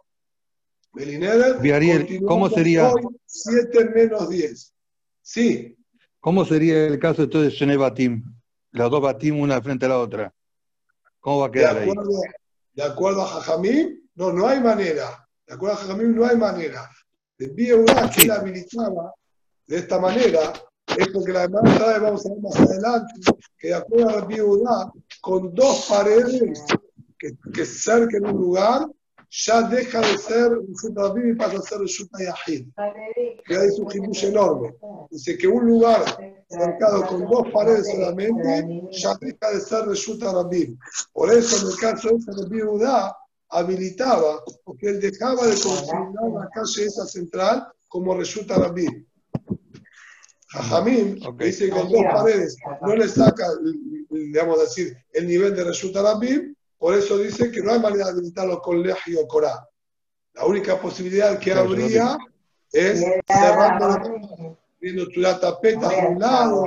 Belineder, 0.93 1.59
¿cómo 2.25 2.49
sería? 2.49 2.93
7 3.27 3.91
menos 3.91 4.29
10. 4.29 4.75
Sí. 5.23 5.77
¿Cómo 6.25 6.47
sería 6.47 6.87
el 6.87 6.99
caso 6.99 7.25
entonces 7.25 7.59
de 7.59 7.77
Batim? 7.77 8.25
Las 8.73 8.91
dos 8.91 9.03
Batim 9.03 9.39
una 9.39 9.61
frente 9.61 9.85
a 9.85 9.91
la 9.91 9.99
otra. 9.99 10.33
¿Cómo 11.21 11.41
va 11.41 11.49
a 11.49 11.51
quedar 11.51 11.75
de 11.75 11.83
acuerdo, 11.83 12.11
ahí? 12.13 12.33
De 12.73 12.83
acuerdo 12.83 13.21
a 13.21 13.27
Jajamín, 13.27 14.09
no, 14.15 14.33
no 14.33 14.49
hay 14.49 14.59
manera. 14.59 15.29
De 15.47 15.53
acuerdo 15.53 15.75
a 15.75 15.79
Jajamín, 15.81 16.17
no 16.17 16.25
hay 16.25 16.39
manera 16.39 16.91
de 17.37 17.75
una 17.75 18.11
que 18.11 18.27
la 18.27 18.37
habilitaba 18.37 19.13
de 19.67 19.77
esta 19.77 19.99
manera 19.99 20.55
es 20.97 21.09
porque 21.09 21.31
la 21.31 21.43
demanda 21.43 21.99
vamos 21.99 22.25
a 22.25 22.31
ver 22.31 22.41
más 22.41 22.57
adelante, 22.57 23.13
que 23.59 23.69
de 23.69 23.75
acuerdo 23.75 24.09
a 24.09 24.27
la 24.27 24.93
con 25.21 25.55
dos 25.55 25.85
paredes 25.91 26.65
que, 27.19 27.37
que 27.53 27.67
cerquen 27.67 28.25
un 28.25 28.41
lugar, 28.41 28.87
ya 29.37 29.63
deja 29.63 30.01
de 30.01 30.19
ser 30.19 30.53
un 30.53 31.29
y 31.29 31.35
pasa 31.35 31.59
a 31.59 31.63
ser 31.63 31.81
Shuta 31.87 32.19
Yahid. 32.23 32.69
Que 33.45 33.57
hay 33.57 33.69
un 33.79 33.91
jibush 33.91 34.25
enorme. 34.27 34.75
Dice 35.11 35.37
que 35.37 35.49
un 35.49 35.67
lugar 35.67 36.05
cercado 36.49 37.05
con 37.07 37.27
dos 37.27 37.49
paredes 37.53 37.91
solamente, 37.91 38.83
ya 38.93 39.17
deja 39.21 39.51
de 39.53 39.61
ser 39.61 39.89
Shuta 39.89 40.33
Rabim. 40.33 40.79
Por 41.13 41.33
eso, 41.33 41.67
en 41.67 41.73
el 41.73 41.79
caso 41.79 42.11
de 42.11 42.43
Rabbi 42.43 42.63
Udá, 42.63 43.17
habilitaba, 43.49 44.41
porque 44.65 44.91
él 44.91 45.01
dejaba 45.01 45.47
de 45.47 45.61
considerar 45.61 46.31
la 46.33 46.49
calle 46.55 46.85
esa 46.85 47.05
central 47.05 47.67
como 47.89 48.15
resulta 48.15 48.57
Rabí. 48.57 48.87
Jajamín 50.49 51.19
dice 51.39 51.65
que 51.65 51.71
con 51.73 51.91
dos 51.91 52.05
paredes 52.13 52.57
no 52.83 52.95
le 52.95 53.09
saca, 53.09 53.49
digamos 54.11 54.61
decir, 54.61 54.97
el 55.13 55.27
nivel 55.27 55.57
de 55.57 55.65
resulta 55.65 56.03
Rabí, 56.03 56.55
por 56.79 56.95
eso 56.95 57.19
dice 57.19 57.51
que 57.51 57.63
no 57.63 57.73
hay 57.73 57.81
manera 57.81 58.07
de 58.07 58.11
habilitarlo 58.13 58.61
con 58.61 58.83
Leji 58.83 59.17
o 59.17 59.27
Corá. 59.27 59.69
La 60.35 60.45
única 60.47 60.81
posibilidad 60.81 61.39
que 61.39 61.53
habría 61.53 62.19
es 62.73 63.05
cerrando 63.27 63.89
la 63.89 64.57
viendo 64.81 65.09
tu 65.09 65.23
tapeta 65.23 65.89
a 65.89 66.09
un 66.09 66.19
lado, 66.19 66.65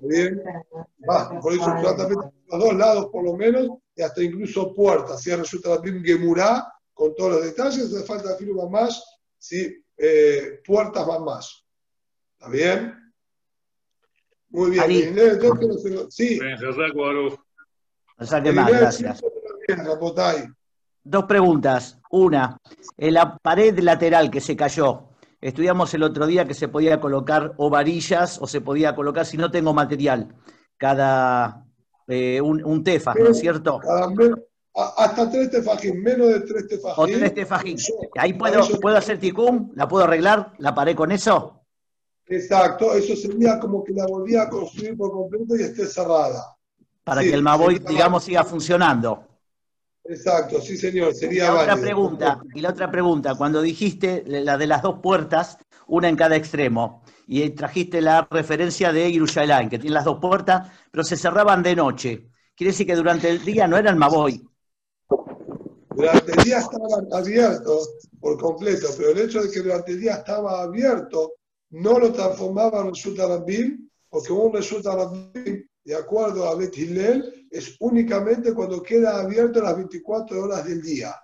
bien, 0.00 0.42
por 1.42 1.52
eso 1.52 1.64
tu 1.64 1.96
tapeta 1.96 2.20
a 2.20 2.56
los 2.56 2.64
dos 2.64 2.74
lados 2.74 3.06
por 3.12 3.24
lo 3.24 3.36
menos, 3.36 3.68
y 3.94 4.00
hasta 4.00 4.22
incluso 4.22 4.74
puertas. 4.74 5.20
Si 5.20 5.34
resulta 5.34 5.70
la 5.70 5.82
Gemurá, 5.82 6.72
con 6.94 7.14
todos 7.14 7.32
los 7.32 7.44
detalles, 7.44 7.92
hace 7.92 8.04
falta 8.04 8.36
filo 8.36 8.68
más, 8.70 9.20
si 9.36 9.84
eh, 9.98 10.60
puertas 10.66 11.06
van 11.06 11.24
más. 11.24 11.64
¿Está 12.38 12.48
bien? 12.50 12.94
Muy 14.48 14.70
bien. 14.70 14.82
sí. 16.10 16.38
gracias. 18.68 19.22
Dos 21.04 21.24
preguntas. 21.24 21.98
Una, 22.10 22.58
en 22.96 23.14
la 23.14 23.36
pared 23.36 23.78
lateral 23.80 24.30
que 24.30 24.40
se 24.40 24.56
cayó, 24.56 25.10
estudiamos 25.40 25.92
el 25.94 26.02
otro 26.02 26.26
día 26.26 26.46
que 26.46 26.54
se 26.54 26.68
podía 26.68 27.00
colocar 27.00 27.52
o 27.58 27.68
varillas 27.68 28.38
o 28.40 28.46
se 28.46 28.60
podía 28.60 28.94
colocar, 28.94 29.26
si 29.26 29.36
no 29.36 29.50
tengo 29.50 29.74
material, 29.74 30.34
cada 30.76 31.66
eh, 32.06 32.40
un, 32.40 32.64
un 32.64 32.82
tefa, 32.82 33.14
¿no 33.14 33.28
es 33.28 33.38
cierto? 33.38 33.80
hasta 34.96 35.28
tres 35.28 35.50
tefajín, 35.50 36.02
menos 36.02 36.28
de 36.28 36.40
tres 36.40 36.68
tefajín. 36.68 37.04
O 37.04 37.06
tres 37.06 37.34
tefajín. 37.34 37.76
Ahí 38.16 38.34
puedo, 38.34 38.62
puedo 38.80 38.96
hacer 38.96 39.18
ticum, 39.18 39.72
la 39.74 39.88
puedo 39.88 40.04
arreglar, 40.04 40.52
la 40.58 40.74
paré 40.74 40.94
con 40.94 41.10
eso. 41.10 41.64
Exacto, 42.26 42.94
eso 42.94 43.16
sería 43.16 43.58
como 43.58 43.82
que 43.82 43.92
la 43.92 44.06
volvía 44.06 44.42
a 44.42 44.48
construir 44.48 44.96
por 44.96 45.10
completo 45.10 45.56
y 45.56 45.62
esté 45.62 45.86
cerrada. 45.86 46.56
Para 47.02 47.22
que 47.22 47.32
el 47.32 47.42
Maboy, 47.42 47.78
digamos, 47.78 48.24
siga 48.24 48.44
funcionando. 48.44 49.24
Exacto, 50.08 50.60
sí 50.62 50.78
señor, 50.78 51.14
sería 51.14 51.44
y 51.44 51.46
la 51.48 51.60
otra 51.60 51.76
pregunta, 51.76 52.40
y 52.54 52.60
la 52.62 52.70
otra 52.70 52.90
pregunta, 52.90 53.34
cuando 53.34 53.60
dijiste 53.60 54.24
la 54.26 54.56
de 54.56 54.66
las 54.66 54.80
dos 54.80 55.00
puertas, 55.02 55.58
una 55.86 56.08
en 56.08 56.16
cada 56.16 56.34
extremo, 56.34 57.02
y 57.26 57.50
trajiste 57.50 58.00
la 58.00 58.26
referencia 58.30 58.90
de 58.90 59.12
Yerushalayim, 59.12 59.68
que 59.68 59.78
tiene 59.78 59.92
las 59.92 60.06
dos 60.06 60.18
puertas, 60.18 60.70
pero 60.90 61.04
se 61.04 61.18
cerraban 61.18 61.62
de 61.62 61.76
noche. 61.76 62.30
Quiere 62.56 62.70
decir 62.70 62.86
que 62.86 62.96
durante 62.96 63.28
el 63.28 63.44
día 63.44 63.68
no 63.68 63.76
era 63.76 63.90
el 63.90 63.96
Maboy. 63.96 64.42
Durante 65.94 66.32
el 66.32 66.42
día 66.42 66.58
estaba 66.60 67.02
abierto 67.12 67.78
por 68.18 68.38
completo, 68.38 68.88
pero 68.96 69.10
el 69.10 69.18
hecho 69.18 69.42
de 69.42 69.50
que 69.50 69.60
durante 69.60 69.92
el 69.92 70.00
día 70.00 70.14
estaba 70.14 70.62
abierto 70.62 71.34
no 71.70 71.98
lo 71.98 72.12
transformaba 72.12 72.80
en 72.80 72.94
resulta 72.94 73.26
Rabbim, 73.26 73.90
porque 74.08 74.32
un 74.32 74.54
resulta 74.54 74.96
de 75.88 75.94
acuerdo 75.94 76.46
a 76.46 76.54
Bet 76.54 76.76
Hillel, 76.76 77.48
es 77.50 77.74
únicamente 77.80 78.52
cuando 78.52 78.82
queda 78.82 79.22
abierto 79.22 79.62
las 79.62 79.74
24 79.74 80.44
horas 80.44 80.66
del 80.66 80.82
día. 80.82 81.14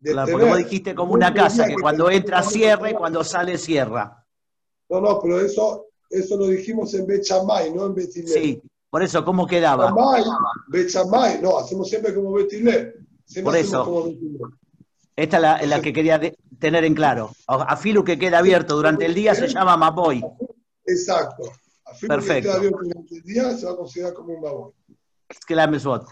claro, 0.00 0.30
porque 0.30 0.46
vos 0.46 0.58
dijiste 0.58 0.94
como 0.94 1.12
una 1.12 1.34
casa, 1.34 1.66
que, 1.66 1.74
cuando 1.74 2.08
entra 2.08 2.40
cierra 2.44 2.88
y 2.88 2.94
cuando 2.94 3.24
sale 3.24 3.58
cierra. 3.58 4.24
No, 4.88 5.00
no, 5.00 5.18
pero 5.20 5.40
eso, 5.40 5.86
eso 6.08 6.36
lo 6.36 6.46
dijimos 6.46 6.94
en 6.94 7.04
Bechamay, 7.04 7.74
no 7.74 7.86
en 7.86 7.96
Betilé. 7.96 8.28
Sí, 8.28 8.62
por 8.88 9.02
eso, 9.02 9.24
¿cómo 9.24 9.44
quedaba? 9.44 9.90
Bechamay, 9.90 10.22
Bechamay, 10.68 11.42
no, 11.42 11.58
hacemos 11.58 11.88
siempre 11.88 12.14
como 12.14 12.32
Betilé. 12.32 12.94
por 13.42 13.56
eso. 13.56 14.08
Esta 15.16 15.36
es 15.36 15.42
la, 15.42 15.62
la, 15.66 15.82
que 15.82 15.92
quería 15.92 16.20
tener 16.60 16.84
en 16.84 16.94
claro. 16.94 17.32
A 17.48 17.76
Filu 17.76 18.04
que 18.04 18.20
queda 18.20 18.38
abierto 18.38 18.76
durante 18.76 19.04
el 19.04 19.14
día 19.14 19.34
se 19.34 19.48
llama 19.48 19.76
Maboy. 19.76 20.24
Exacto. 20.86 21.42
Filu 21.94 22.18
que 22.20 23.22
se 23.58 23.66
va 23.66 23.72
a 23.72 23.76
considerar 23.76 24.14
como 24.14 24.34
un 24.34 24.40
Maboy. 24.40 24.72
Es 25.28 25.44
que 25.44 25.54
la 25.54 25.66
mesot. 25.66 26.06